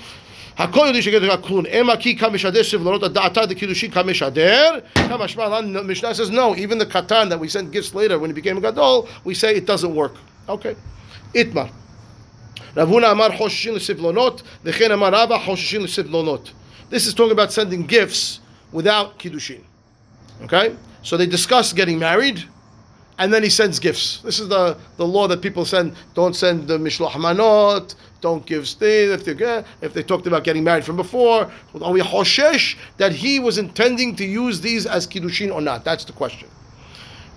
הכל 0.59 0.85
יודעים 0.87 1.03
שגדר 1.03 1.33
הכלום, 1.33 1.65
המה 1.73 1.97
כי 1.97 2.17
כמשדר 2.17 2.65
סבלונות 2.65 3.03
הדעתה 3.03 3.47
דקידושין 3.47 3.91
כמשדר, 3.91 4.79
כמשמע 4.95 5.49
לנו, 5.49 5.85
משנה 5.85 6.15
says 6.15 6.31
no, 6.31 6.55
even 6.57 6.79
the 6.79 6.87
katan 6.87 7.29
that 7.29 7.39
we 7.39 7.49
sent 7.49 7.71
gifts 7.71 7.95
later 7.95 8.19
when 8.19 8.31
he 8.31 8.35
became 8.35 8.57
a 8.57 8.61
gadol, 8.61 9.07
we 9.25 9.35
say 9.35 9.55
it 9.55 9.67
doesn't 9.67 9.95
work. 9.95 10.15
Okay. 10.49 10.75
Itmar. 11.35 11.69
Rav 12.75 12.89
Huna 12.89 13.11
Amar 13.13 13.31
choshishin 13.31 13.39
חוששים 13.39 13.77
לסבלונות, 13.77 14.43
וכן 14.65 14.93
Amar 14.93 15.13
רבא 15.13 15.39
חוששים 15.45 15.85
לסבלונות. 15.85 16.51
This 16.89 17.07
is 17.07 17.15
talking 17.15 17.33
about 17.33 17.53
sending 17.53 17.85
gifts 17.87 18.41
without 18.73 19.19
kiddushin. 19.19 19.63
Okay? 20.43 20.77
So 21.03 21.17
they 21.17 21.27
discuss 21.27 21.73
getting 21.73 21.99
married, 21.99 22.45
and 23.19 23.33
then 23.33 23.43
he 23.43 23.49
sends 23.49 23.79
gifts. 23.79 24.21
This 24.23 24.41
is 24.41 24.49
the, 24.49 24.77
the 24.97 25.07
law 25.07 25.27
that 25.29 25.41
people 25.41 25.65
send. 25.65 25.95
Don't 26.15 26.35
send 26.35 26.69
the 26.69 26.79
mishloach 26.79 27.13
manot. 27.13 27.95
Don't 28.21 28.45
give 28.45 28.67
things 28.67 29.11
if 29.13 29.25
they 29.25 29.65
if 29.83 29.95
they 29.95 30.03
talked 30.03 30.27
about 30.27 30.45
getting 30.45 30.65
married 30.65 30.85
from 30.85 30.97
before. 30.97 31.51
Are 31.81 31.93
we 31.93 32.01
hoshesh 32.01 32.77
that 32.97 33.13
he 33.13 33.39
was 33.39 33.59
intending 33.59 34.17
to 34.17 34.25
use 34.25 34.61
these 34.61 34.85
as 34.87 35.07
kiddushin 35.07 35.55
or 35.55 35.61
not? 35.61 35.85
That's 35.85 36.05
the 36.05 36.13
question. 36.13 36.49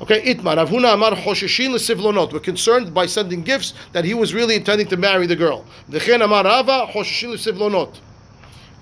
Okay, 0.01 0.33
itmar 0.33 0.55
Rav 0.55 0.69
Huna 0.69 0.93
amar 0.93 1.11
hosheshin 1.11 1.69
lesivlonot. 1.69 2.33
We're 2.33 2.39
concerned 2.39 2.93
by 2.93 3.05
sending 3.05 3.43
gifts 3.43 3.73
that 3.91 4.05
he 4.05 4.13
was 4.13 4.33
really 4.33 4.55
intending 4.55 4.87
to 4.87 4.97
marry 4.97 5.27
the 5.27 5.35
girl. 5.35 5.65
V'chen 5.89 6.23
amar 6.23 6.43
Rava 6.43 6.87
hosheshin 6.91 7.33
lesivlonot. 7.33 7.99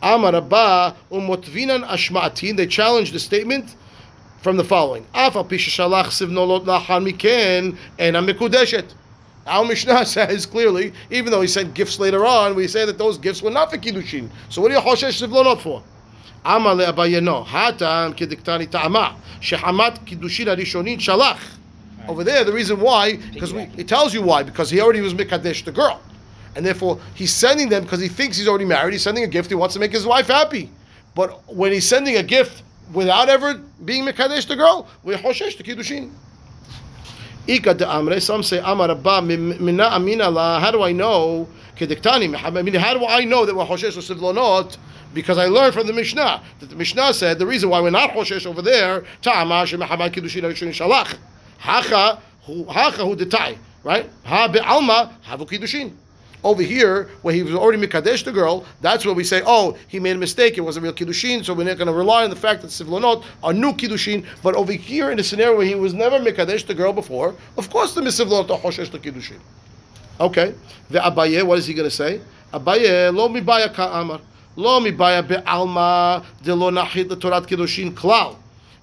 Amar 0.01 0.33
Abaye 0.33 0.95
umotvinan 1.11 1.85
ashma'atin. 1.87 2.57
They 2.57 2.67
challenge 2.67 3.11
the 3.11 3.19
statement 3.19 3.75
from 4.41 4.57
the 4.57 4.63
following: 4.63 5.05
Af 5.13 5.35
al 5.35 5.43
pi 5.43 5.55
sheshalach 5.55 6.07
sivnolot 6.07 6.65
lachar 6.65 7.03
miken 7.03 7.77
ena 7.97 8.21
mekudeshet. 8.21 8.93
Our 9.47 9.65
Mishnah 9.65 10.05
says 10.17 10.45
clearly, 10.45 10.93
even 11.09 11.31
though 11.31 11.41
he 11.41 11.47
sent 11.47 11.73
gifts 11.73 11.99
later 11.99 12.25
on, 12.25 12.55
we 12.55 12.67
say 12.67 12.85
that 12.85 12.97
those 12.97 13.17
gifts 13.17 13.41
were 13.41 13.49
not 13.49 13.71
for 13.71 13.77
kiddushin. 13.77 14.29
So 14.49 14.61
what 14.61 14.71
are 14.71 14.75
you 14.75 14.81
hoshesh 14.81 15.25
sivlonot 15.25 15.61
for? 15.61 15.81
Amar 16.45 16.75
le'abayeno 16.75 17.45
hatam 17.45 18.13
kediktani 18.15 18.69
ta'ama 18.69 19.15
shehamat 19.41 20.05
kiddushin 20.05 20.47
arishonin 20.47 20.97
shalach. 20.97 21.39
Over 22.07 22.23
there, 22.23 22.43
the 22.43 22.53
reason 22.53 22.79
why, 22.79 23.17
because 23.33 23.53
we, 23.53 23.63
it 23.75 23.87
tells 23.87 24.13
you 24.13 24.21
why, 24.21 24.43
because 24.43 24.69
he 24.69 24.79
already 24.79 25.01
was 25.01 25.13
mekadesh 25.13 25.65
the 25.65 25.73
girl, 25.73 26.01
and 26.57 26.65
therefore 26.65 26.99
he's 27.13 27.31
sending 27.31 27.69
them 27.69 27.83
because 27.83 28.01
he 28.01 28.07
thinks 28.07 28.35
he's 28.35 28.47
already 28.47 28.65
married. 28.65 28.91
He's 28.91 29.03
sending 29.03 29.23
a 29.23 29.27
gift. 29.27 29.49
He 29.49 29.55
wants 29.55 29.75
to 29.75 29.79
make 29.79 29.91
his 29.91 30.07
wife 30.07 30.27
happy. 30.27 30.71
But 31.13 31.53
when 31.53 31.71
he's 31.71 31.87
sending 31.87 32.17
a 32.17 32.23
gift 32.23 32.63
without 32.91 33.29
ever 33.29 33.61
being 33.85 34.05
mekadesh 34.05 34.47
the 34.47 34.55
girl, 34.55 34.87
we 35.03 35.13
hoshesh 35.13 35.55
the 35.55 35.63
kiddushin. 35.63 36.11
Ika 37.47 37.75
de 37.75 37.85
amre. 37.85 38.19
Some 38.19 38.41
say 38.41 38.59
amar 38.63 38.89
abba 38.89 39.21
mina 39.21 39.83
amina 39.85 40.31
la. 40.31 40.59
How 40.59 40.71
do 40.71 40.81
I 40.81 40.91
know? 40.91 41.47
Kediktani. 41.77 42.35
I 42.43 42.49
mean, 42.49 42.73
how 42.73 42.95
do 42.95 43.05
I 43.05 43.23
know 43.23 43.45
that 43.45 43.55
we're 43.55 43.63
hoshesh 43.63 43.95
sivlonot? 43.95 44.77
Because 45.13 45.37
I 45.37 45.45
learned 45.45 45.75
from 45.75 45.85
the 45.85 45.93
Mishnah 45.93 46.41
that 46.59 46.69
the 46.69 46.75
Mishnah 46.75 47.13
said 47.13 47.37
the 47.37 47.45
reason 47.45 47.69
why 47.69 47.81
we're 47.81 47.91
not 47.91 48.09
hoshesh 48.11 48.47
over 48.47 48.63
there 48.63 49.05
ta'ama 49.21 49.63
shemachamad 49.63 50.11
kiddushin 50.11 50.41
arishonin 50.41 50.73
shalach 50.73 51.17
hacha 51.59 52.19
hu 52.41 52.65
hacha 52.65 53.05
hu 53.05 53.15
detai 53.15 53.57
right 53.83 54.09
ha 54.25 54.47
be'alma 54.47 55.13
havu 55.23 55.47
kiddushin. 55.47 55.93
Over 56.44 56.62
here, 56.62 57.08
where 57.22 57.32
he 57.32 57.42
was 57.42 57.54
already 57.54 57.86
mikadesh 57.86 58.24
the 58.24 58.32
girl, 58.32 58.64
that's 58.80 59.06
where 59.06 59.14
we 59.14 59.22
say, 59.22 59.42
oh, 59.46 59.76
he 59.86 60.00
made 60.00 60.16
a 60.16 60.18
mistake. 60.18 60.58
It 60.58 60.62
wasn't 60.62 60.82
real 60.82 60.92
kiddushin, 60.92 61.44
so 61.44 61.54
we're 61.54 61.64
not 61.64 61.78
going 61.78 61.86
to 61.86 61.92
rely 61.92 62.24
on 62.24 62.30
the 62.30 62.36
fact 62.36 62.62
that 62.62 62.68
sivlonot 62.68 63.24
are 63.44 63.52
new 63.52 63.72
kiddushin. 63.72 64.26
But 64.42 64.56
over 64.56 64.72
here, 64.72 65.12
in 65.12 65.20
a 65.20 65.22
scenario 65.22 65.56
where 65.56 65.66
he 65.66 65.76
was 65.76 65.94
never 65.94 66.18
mikadesh 66.18 66.66
the 66.66 66.74
girl 66.74 66.92
before, 66.92 67.36
of 67.56 67.70
course 67.70 67.94
the 67.94 68.00
misivlonot 68.00 68.50
are 68.50 68.58
choshesh 68.58 68.90
the 68.90 68.98
kiddushin. 68.98 69.38
Okay. 70.18 70.54
The 70.90 70.98
Abaye, 70.98 71.44
what 71.44 71.58
is 71.58 71.66
he 71.66 71.74
going 71.74 71.88
to 71.88 71.94
say? 71.94 72.20
Abaye, 72.52 73.14
lo 73.14 73.28
mibaya 73.28 73.72
ka'amar. 73.72 74.20
לא 74.56 74.80
מבעיה 74.80 75.22
בעלמא 75.22 76.18
דלא 76.42 76.70
נחית 76.70 77.10
לתורת 77.10 77.46
קידושין 77.46 77.94
כלל, 77.94 78.28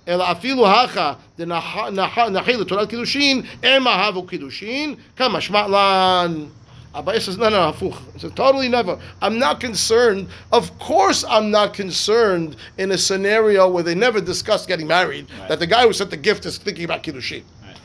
אלא 0.07 0.31
אפילו 0.31 0.67
הכה 0.67 1.13
דנחית 1.37 2.55
לתורת 2.59 2.89
קידושין, 2.89 3.41
עמה 3.63 3.91
הבו 3.91 4.23
קידושין, 4.23 4.95
כמשמע 5.17 5.67
לן. 5.67 6.45
Abaye 6.94 7.20
says, 7.20 7.36
no, 7.36 7.48
no, 7.48 7.72
afuch. 7.72 7.98
He 8.12 8.20
says, 8.20 8.32
totally 8.32 8.68
never. 8.68 8.98
I'm 9.20 9.38
not 9.38 9.58
concerned. 9.58 10.28
Of 10.52 10.78
course, 10.78 11.24
I'm 11.28 11.50
not 11.50 11.74
concerned 11.74 12.56
in 12.78 12.92
a 12.92 12.98
scenario 12.98 13.68
where 13.68 13.82
they 13.82 13.96
never 13.96 14.20
discussed 14.20 14.68
getting 14.68 14.86
married, 14.86 15.28
right. 15.40 15.48
that 15.48 15.58
the 15.58 15.66
guy 15.66 15.86
who 15.86 15.92
sent 15.92 16.10
the 16.10 16.16
gift 16.16 16.46
is 16.46 16.56
thinking 16.56 16.84
about 16.84 17.02
Kiddushin. 17.02 17.42
Right. 17.62 17.76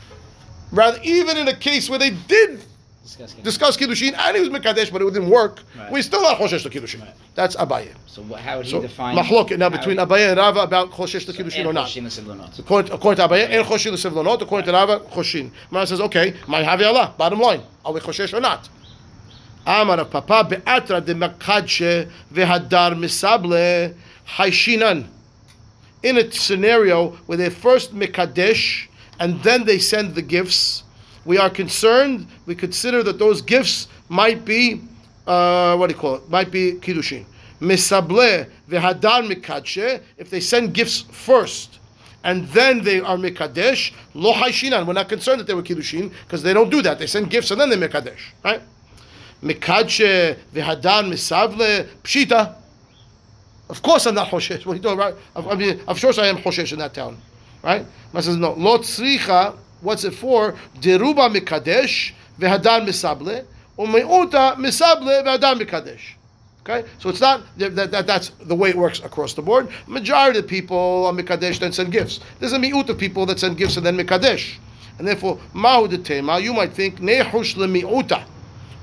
Rather, 0.70 1.00
even 1.02 1.36
in 1.36 1.48
a 1.48 1.56
case 1.56 1.90
where 1.90 1.98
they 1.98 2.10
did 2.10 2.62
discuss, 3.02 3.34
discuss 3.34 3.76
Kiddushin 3.76 4.14
and 4.16 4.36
it 4.36 4.40
was 4.40 4.48
Mekadesh, 4.48 4.92
but 4.92 5.02
it 5.02 5.12
didn't 5.12 5.28
work, 5.28 5.60
right. 5.76 5.90
we're 5.90 6.02
still 6.02 6.22
not 6.22 6.38
Choshesh 6.38 6.62
to 6.62 6.70
Kiddushin. 6.70 7.00
Right. 7.00 7.14
That's 7.34 7.56
Abaye. 7.56 7.92
So, 8.06 8.22
what, 8.22 8.40
how 8.40 8.58
would 8.58 8.66
he 8.66 8.72
so, 8.72 8.80
define 8.80 9.16
now 9.16 9.68
between 9.68 9.98
he... 9.98 10.04
Abaye 10.04 10.28
and 10.28 10.38
Rava 10.38 10.60
about 10.60 10.92
Choshesh 10.92 11.26
to 11.26 11.32
so 11.32 11.42
Kiddushin 11.42 11.66
or 11.66 11.72
not. 11.72 12.58
According, 12.60 12.92
according 12.92 13.28
to 13.28 13.34
Abaye, 13.34 13.48
and 13.48 13.66
Choshin 13.66 14.00
to 14.00 14.08
Sevlonot, 14.08 14.40
according 14.40 14.66
to 14.66 14.72
Rava, 14.72 15.00
Choshin. 15.00 15.50
Mara 15.72 15.84
says, 15.84 16.00
okay, 16.00 16.36
my 16.46 16.62
Havi 16.62 16.86
Allah, 16.86 17.12
bottom 17.18 17.40
line, 17.40 17.62
are 17.84 17.92
we 17.92 17.98
Choshesh 17.98 18.32
or 18.32 18.40
not? 18.40 18.68
Amar 19.66 20.00
of 20.00 20.10
Papa 20.10 20.44
be'atra 20.48 21.00
de 21.00 21.14
makadshe 21.14 22.08
vehadar 22.32 22.94
misable 22.94 23.94
haishinan. 24.26 25.06
In 26.02 26.16
a 26.16 26.32
scenario 26.32 27.10
where 27.26 27.36
they 27.36 27.50
first 27.50 27.94
mekadesh 27.94 28.88
and 29.18 29.42
then 29.42 29.64
they 29.64 29.78
send 29.78 30.14
the 30.14 30.22
gifts, 30.22 30.84
we 31.26 31.36
are 31.36 31.50
concerned. 31.50 32.26
We 32.46 32.54
consider 32.54 33.02
that 33.02 33.18
those 33.18 33.42
gifts 33.42 33.88
might 34.08 34.46
be, 34.46 34.80
uh, 35.26 35.76
what 35.76 35.88
do 35.88 35.94
you 35.94 36.00
call 36.00 36.16
it? 36.16 36.30
Might 36.30 36.50
be 36.50 36.72
kiddushin. 36.72 37.26
Misable 37.60 38.48
vehadar 38.68 39.30
mekadshe. 39.30 40.00
If 40.16 40.30
they 40.30 40.40
send 40.40 40.72
gifts 40.72 41.02
first 41.02 41.80
and 42.24 42.48
then 42.48 42.82
they 42.82 43.00
are 43.00 43.18
mekadesh, 43.18 43.92
lo 44.14 44.32
haishinan. 44.32 44.86
We're 44.86 44.94
not 44.94 45.10
concerned 45.10 45.40
that 45.40 45.46
they 45.46 45.54
were 45.54 45.62
kiddushin 45.62 46.10
because 46.24 46.42
they 46.42 46.54
don't 46.54 46.70
do 46.70 46.80
that. 46.80 46.98
They 46.98 47.06
send 47.06 47.28
gifts 47.28 47.50
and 47.50 47.60
then 47.60 47.68
they 47.68 47.76
mekadesh, 47.76 48.20
right? 48.42 48.62
Mekadshe 49.42 50.36
v'hadan 50.52 51.10
misavle 51.10 51.88
pshita. 52.02 52.54
Of 53.68 53.82
course, 53.82 54.06
I'm 54.06 54.14
not 54.14 54.28
hoshesh. 54.28 54.66
What 54.66 54.72
are 54.72 54.76
you 54.76 54.82
doing, 54.82 54.98
right? 54.98 55.14
I 55.36 55.54
mean, 55.54 55.80
of 55.86 56.00
course, 56.00 56.18
I 56.18 56.26
am 56.26 56.36
hoshesh 56.38 56.72
in 56.72 56.78
that 56.80 56.92
town, 56.92 57.20
right? 57.62 57.86
Man 58.12 58.22
says 58.22 58.36
no. 58.36 58.52
Lo 58.52 58.78
tzricha. 58.78 59.56
What's 59.80 60.04
it 60.04 60.12
for? 60.12 60.52
Deruba 60.80 61.34
mikadesh 61.34 62.12
v'hadan 62.38 62.86
misable 62.86 63.44
umeuta 63.78 64.56
misable 64.56 65.24
v'hadan 65.24 65.60
mikadesh. 65.60 66.00
Okay, 66.62 66.86
so 66.98 67.08
it's 67.08 67.22
not 67.22 67.42
that, 67.56 67.74
that, 67.74 67.90
that- 67.90 68.06
that's 68.06 68.28
the 68.44 68.54
way 68.54 68.68
it 68.68 68.76
works 68.76 69.00
across 69.00 69.32
the 69.32 69.40
board. 69.40 69.70
Majority 69.86 70.40
of 70.40 70.46
people 70.46 71.06
on 71.06 71.16
Mikadesh 71.16 71.58
then 71.58 71.72
send 71.72 71.90
gifts. 71.90 72.20
There's 72.38 72.52
a 72.52 72.58
mi'ut 72.58 72.86
of 72.90 72.98
people 72.98 73.24
that 73.26 73.40
send 73.40 73.56
gifts 73.56 73.78
and 73.78 73.86
then 73.86 73.96
Mikadesh, 73.96 74.58
and 74.98 75.08
therefore 75.08 75.38
mahu 75.54 75.88
tema. 75.96 76.38
You 76.38 76.52
might 76.52 76.74
think 76.74 77.00
nehush 77.00 77.54
lemi'uta. 77.54 78.24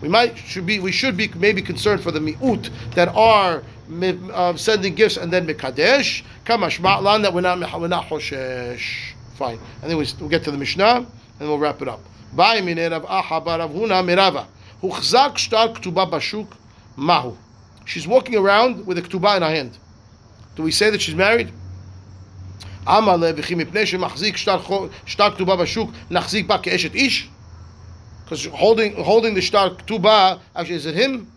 We 0.00 0.08
might 0.08 0.36
should 0.36 0.66
be 0.66 0.80
we 0.80 0.90
should 0.92 1.16
be 1.16 1.28
maybe 1.36 1.62
concerned 1.62 2.02
for 2.02 2.10
the 2.10 2.18
mi'ut 2.20 2.70
that 2.94 3.08
are 3.08 3.62
mi- 3.88 4.18
uh, 4.32 4.56
sending 4.56 4.94
gifts 4.94 5.16
and 5.16 5.32
then 5.32 5.46
Mikadesh. 5.46 6.22
Kamash 6.44 6.80
ma'lan 6.80 7.22
that 7.22 7.32
we're 7.32 7.40
not 7.40 7.58
we're 7.80 7.86
not 7.88 8.06
hoshesh. 8.06 9.12
Fine, 9.36 9.58
and 9.80 9.90
then 9.90 9.96
we, 9.96 10.06
we'll 10.20 10.28
get 10.28 10.42
to 10.44 10.50
the 10.50 10.58
Mishnah 10.58 11.06
and 11.38 11.48
we'll 11.48 11.58
wrap 11.58 11.80
it 11.82 11.88
up. 11.88 12.00
Ba'y 12.36 12.64
min 12.64 12.78
Rav 12.90 13.04
Aha 13.04 13.40
bar 13.40 13.58
Rav 13.60 13.70
Huna 13.70 14.02
mirava. 14.04 14.46
Huchzak 14.82 15.38
shtar 15.38 15.68
ktuba 15.68 16.10
bashuk 16.10 16.48
mahu. 16.96 17.36
She's 17.84 18.06
walking 18.06 18.36
around 18.36 18.86
with 18.86 18.98
a 18.98 19.02
ketubah 19.02 19.36
in 19.36 19.42
her 19.42 19.50
hand. 19.50 19.78
Do 20.56 20.62
we 20.64 20.70
say 20.72 20.90
that 20.90 21.00
she's 21.00 21.14
married? 21.14 21.52
אמר 22.88 23.16
לה, 23.16 23.30
וכי 23.36 23.54
מפני 23.54 23.86
שמחזיק 23.86 24.36
שטר 24.36 24.58
חו- 24.58 24.86
שטר 25.06 25.30
כתובה 25.30 25.56
בשוק, 25.56 25.90
נחזיק 26.10 26.46
בה 26.46 26.58
כאשת 26.58 26.94
איש? 26.94 27.28
Because 28.27 28.45
holding 28.47 28.93
holding 29.01 29.35
the 29.35 29.41
star 29.41 29.73
tuba, 29.87 30.41
actually, 30.53 30.75
is 30.75 30.85
it 30.85 30.95
him? 30.95 31.31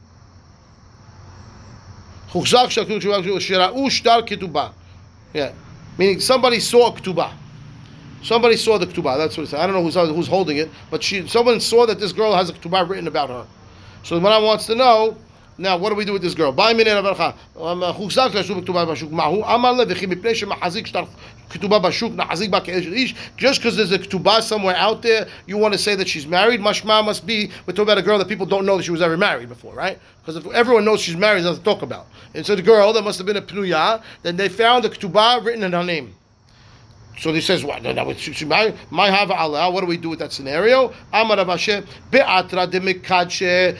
Yeah, 5.32 5.52
meaning 5.96 6.18
somebody 6.18 6.58
saw 6.58 6.92
ketubah. 6.92 7.32
Somebody 8.24 8.56
saw 8.56 8.76
the 8.76 8.86
ketubah. 8.88 9.18
That's 9.18 9.36
what 9.36 9.44
it 9.44 9.50
said. 9.50 9.60
I 9.60 9.68
don't 9.68 9.76
know 9.76 9.84
who's 9.84 9.94
who's 9.94 10.26
holding 10.26 10.56
it, 10.56 10.68
but 10.90 11.00
she 11.00 11.28
someone 11.28 11.60
saw 11.60 11.86
that 11.86 12.00
this 12.00 12.12
girl 12.12 12.34
has 12.34 12.50
a 12.50 12.54
ketubah 12.54 12.88
written 12.88 13.06
about 13.06 13.28
her. 13.30 13.46
So 14.02 14.16
the 14.16 14.20
Maran 14.20 14.42
wants 14.42 14.66
to 14.66 14.74
know. 14.74 15.16
Now, 15.58 15.76
what 15.76 15.90
do 15.90 15.94
we 15.94 16.04
do 16.04 16.12
with 16.12 16.22
this 16.22 16.34
girl? 16.34 16.50
By 16.50 16.72
minute 16.72 16.96
of 16.96 17.04
Barcha. 17.04 17.36
Chuzak 17.54 19.10
mahu. 19.10 19.42
V'chim 19.42 21.08
Bashuk 21.50 22.14
nahazik. 22.14 23.16
Just 23.36 23.60
because 23.60 23.76
there's 23.76 23.92
a 23.92 23.98
ketubah 23.98 24.42
somewhere 24.42 24.76
out 24.76 25.02
there, 25.02 25.26
you 25.46 25.56
want 25.56 25.72
to 25.74 25.78
say 25.78 25.94
that 25.94 26.08
she's 26.08 26.26
married. 26.26 26.60
Mashma 26.60 27.04
must 27.04 27.26
be 27.26 27.50
we're 27.66 27.72
talking 27.72 27.82
about 27.82 27.98
a 27.98 28.02
girl 28.02 28.18
that 28.18 28.28
people 28.28 28.46
don't 28.46 28.64
know 28.64 28.76
that 28.76 28.84
she 28.84 28.90
was 28.90 29.02
ever 29.02 29.16
married 29.16 29.48
before, 29.48 29.74
right? 29.74 29.98
Because 30.20 30.36
if 30.36 30.46
everyone 30.52 30.84
knows 30.84 31.00
she's 31.00 31.16
married, 31.16 31.42
that's 31.42 31.58
to 31.58 31.64
talk 31.64 31.82
about. 31.82 32.06
And 32.34 32.46
so 32.46 32.54
the 32.54 32.62
girl 32.62 32.92
that 32.92 33.02
must 33.02 33.18
have 33.18 33.26
been 33.26 33.36
a 33.36 33.42
pnuyah, 33.42 34.02
then 34.22 34.36
they 34.36 34.48
found 34.48 34.84
a 34.84 34.88
ketubah 34.88 35.44
written 35.44 35.64
in 35.64 35.72
her 35.72 35.84
name. 35.84 36.14
So 37.18 37.32
he 37.34 37.40
says, 37.42 37.64
"What? 37.64 37.82
No, 37.82 37.92
no. 37.92 38.14
My 38.90 39.10
have 39.10 39.30
Allah. 39.30 39.70
What 39.70 39.80
do 39.80 39.86
we 39.86 39.98
do 39.98 40.08
with 40.08 40.20
that 40.20 40.32
scenario?" 40.32 40.94
Amar 41.12 41.36
be'atra 41.36 42.66
demikadshe. 42.66 43.76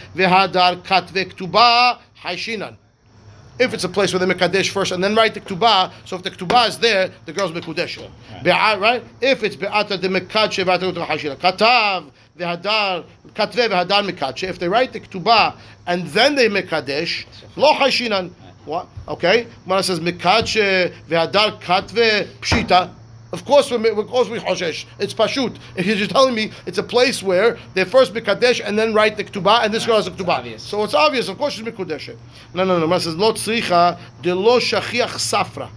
If 3.60 3.74
it's 3.74 3.84
a 3.84 3.90
place 3.90 4.10
where 4.14 4.18
they 4.20 4.24
make 4.24 4.38
mekadesh 4.38 4.70
first 4.70 4.90
and 4.90 5.04
then 5.04 5.14
write 5.14 5.34
the 5.34 5.40
ktubah, 5.42 5.92
so 6.06 6.16
if 6.16 6.22
the 6.22 6.30
ktubah 6.30 6.68
is 6.68 6.78
there, 6.78 7.10
the 7.26 7.32
girl's 7.34 7.52
mekudesh. 7.52 8.00
Be'a- 8.42 8.78
Right? 8.78 9.04
If 9.20 9.42
it's 9.42 9.54
be'atra 9.54 10.00
de 10.00 10.08
mekadshe 10.08 10.64
ktuba 10.64 11.06
haishinan, 11.06 11.36
katav 11.36 12.10
vehadar 12.38 13.04
katve 13.34 13.68
vehadar 13.68 14.08
mekadshe. 14.10 14.48
If 14.48 14.58
they 14.58 14.66
write 14.68 14.94
the 14.94 15.00
ktubah 15.00 15.56
and 15.86 16.06
then 16.08 16.36
they 16.36 16.48
make 16.48 16.68
mekadesh, 16.68 17.26
lo 17.56 17.74
haishinan. 17.74 18.30
What? 18.64 18.86
Okay. 19.06 19.46
It 19.66 19.82
says 19.82 20.00
mekadshe 20.00 20.94
vehadar 21.06 21.60
katve 21.60 22.28
pshita. 22.40 22.94
Of 23.32 23.44
course, 23.44 23.70
we're, 23.70 23.92
of 23.92 24.08
course 24.08 24.28
we 24.28 24.38
choshesh. 24.38 24.86
It's 24.98 25.14
pashut. 25.14 25.56
If 25.76 25.86
you're 25.86 25.96
just 25.96 26.10
telling 26.10 26.34
me 26.34 26.50
it's 26.66 26.78
a 26.78 26.82
place 26.82 27.22
where 27.22 27.58
they 27.74 27.84
first 27.84 28.12
mikadesh 28.12 28.60
and 28.64 28.76
then 28.76 28.92
write 28.92 29.16
the 29.16 29.24
ketubah, 29.24 29.64
and 29.64 29.72
this 29.72 29.86
girl 29.86 29.96
has 29.96 30.08
a 30.08 30.10
ketubah. 30.10 30.58
So 30.58 30.82
it's 30.82 30.94
obvious. 30.94 31.28
Of 31.28 31.38
course 31.38 31.54
she's 31.54 31.64
mikudeshet. 31.64 32.16
No, 32.54 32.64
no, 32.64 32.84
no. 32.84 32.92
It 32.92 33.00
says 33.00 33.14
lo 33.14 33.32
tzricha 33.32 34.00
de 34.22 34.34
lo 34.34 34.58
shachiach 34.58 35.14
safra. 35.14 35.70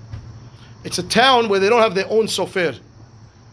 It's 0.83 0.97
a 0.97 1.03
town 1.03 1.47
where 1.47 1.59
they 1.59 1.69
don't 1.69 1.81
have 1.81 1.95
their 1.95 2.09
own 2.09 2.25
sofer. 2.25 2.79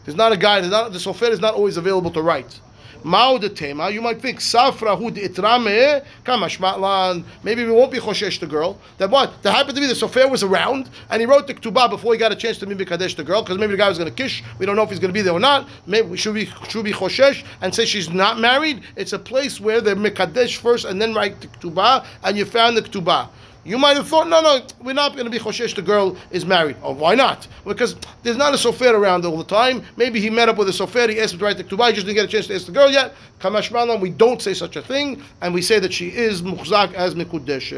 There's 0.05 0.17
not 0.17 0.33
a 0.33 0.37
guy. 0.37 0.61
There's 0.61 0.73
not, 0.73 0.93
the 0.93 0.99
sofer 0.99 1.31
is 1.31 1.41
not 1.41 1.55
always 1.55 1.77
available 1.77 2.11
to 2.13 2.23
write. 2.23 2.59
Mao 3.05 3.39
de 3.39 3.49
tema. 3.49 3.91
You 3.91 4.01
might 4.01 4.21
think 4.21 4.41
safra 4.41 4.97
hu 4.97 5.11
de 5.11 5.29
itrame 5.29 6.05
kamashmatlan. 6.25 7.25
Maybe 7.43 7.65
we 7.65 7.73
won't 7.73 7.91
be 7.91 7.99
choshesh 7.99 8.39
the 8.41 8.47
girl. 8.47 8.79
That 8.99 9.11
what? 9.11 9.43
That 9.43 9.53
happened 9.53 9.77
to 9.77 9.81
be 9.81 9.87
the 9.87 9.95
sofer 9.95 10.31
was 10.31 10.43
around 10.43 10.91
and 11.11 11.21
he 11.21 11.27
wrote 11.27 11.47
the 11.47 11.55
ketubah 11.55 11.91
before 11.91 12.13
he 12.13 12.19
got 12.19 12.33
a 12.33 12.37
chance 12.37 12.59
to 12.59 12.67
meet 12.67 12.79
kadesh 12.87 13.15
the 13.15 13.25
girl 13.25 13.43
because 13.43 13.59
maybe 13.59 13.73
the 13.73 13.79
guy 13.79 13.89
was 13.89 13.99
going 13.99 14.11
to 14.11 14.17
kish. 14.17 14.43
We 14.59 14.67
don't 14.67 14.77
know 14.77 14.83
if 14.83 14.91
he's 14.91 14.99
going 14.99 15.13
to 15.13 15.19
be 15.19 15.23
there 15.23 15.33
or 15.33 15.41
not. 15.41 15.69
Maybe 15.87 16.09
we 16.09 16.17
should 16.17 16.35
be 16.35 16.47
should 16.69 16.85
be 16.85 16.93
choshesh 16.93 17.45
and 17.63 17.75
say 17.75 17.85
she's 17.85 18.11
not 18.11 18.39
married. 18.39 18.83
It's 18.97 19.13
a 19.13 19.19
place 19.19 19.61
where 19.61 19.81
they're 19.81 19.97
mekadesh 19.97 20.57
first 20.57 20.85
and 20.85 21.01
then 21.01 21.15
write 21.15 21.41
the 21.41 21.47
ketubah 21.49 22.05
and 22.25 22.37
you 22.37 22.45
found 22.45 22.77
the 22.77 22.83
ketubah. 22.83 23.29
You 23.65 23.77
might 23.77 23.97
have 23.97 24.09
thought, 24.09 24.29
no, 24.29 24.41
no, 24.41 24.63
we're 24.83 24.95
not 24.95 25.13
going 25.13 25.25
to 25.27 25.31
be 25.31 25.39
choshesh. 25.39 25.75
The 25.75 25.83
girl 25.83 26.17
is 26.31 26.47
married. 26.47 26.77
Oh, 26.83 26.95
why 26.95 27.15
not? 27.15 27.47
Because 27.67 27.95
there's 28.23 28.39
not 28.39 28.55
a 28.55 28.57
sofer 28.57 28.95
around 28.95 29.27
all 29.27 29.37
the 29.37 29.45
time. 29.45 29.83
Maybe 29.97 30.19
he 30.19 30.31
met 30.31 30.49
up 30.49 30.57
with 30.57 30.69
a 30.69 30.73
sofer. 30.73 31.11
He 31.11 31.21
asked 31.21 31.35
him 31.35 31.41
to 31.41 31.45
write 31.45 31.59
the 31.59 31.65
ketubah. 31.65 31.89
He 31.89 31.95
just 31.95 32.07
didn't 32.07 32.17
get 32.17 32.25
a 32.25 32.29
chance 32.29 32.47
to 32.47 32.55
ask 32.55 32.67
the 32.67 32.73
girl 32.73 32.91
yet. 32.91 33.15
Kamash 33.39 33.71
Malan, 33.71 34.01
we 34.01 34.11
don't 34.11 34.41
say 34.41 34.55
such 34.55 34.77
a 34.77 34.83
thing, 34.83 35.23
and 35.43 35.53
we 35.53 35.61
say 35.63 35.79
that 35.79 35.93
she 35.93 36.09
is 36.09 36.43
muhzak 36.43 36.95
as 36.95 37.15
mekudesh. 37.15 37.73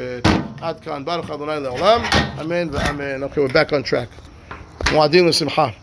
Ad 0.62 0.82
kan 0.82 1.02
baruch 1.02 1.28
Adonai 1.28 1.58
leolam. 1.58 2.38
Amen. 2.38 2.74
Amen. 2.74 3.24
Okay, 3.24 3.40
we're 3.40 3.48
back 3.48 3.72
on 3.72 3.82
track. 3.82 4.08
Muadin 4.86 5.28
l'simcha. 5.28 5.74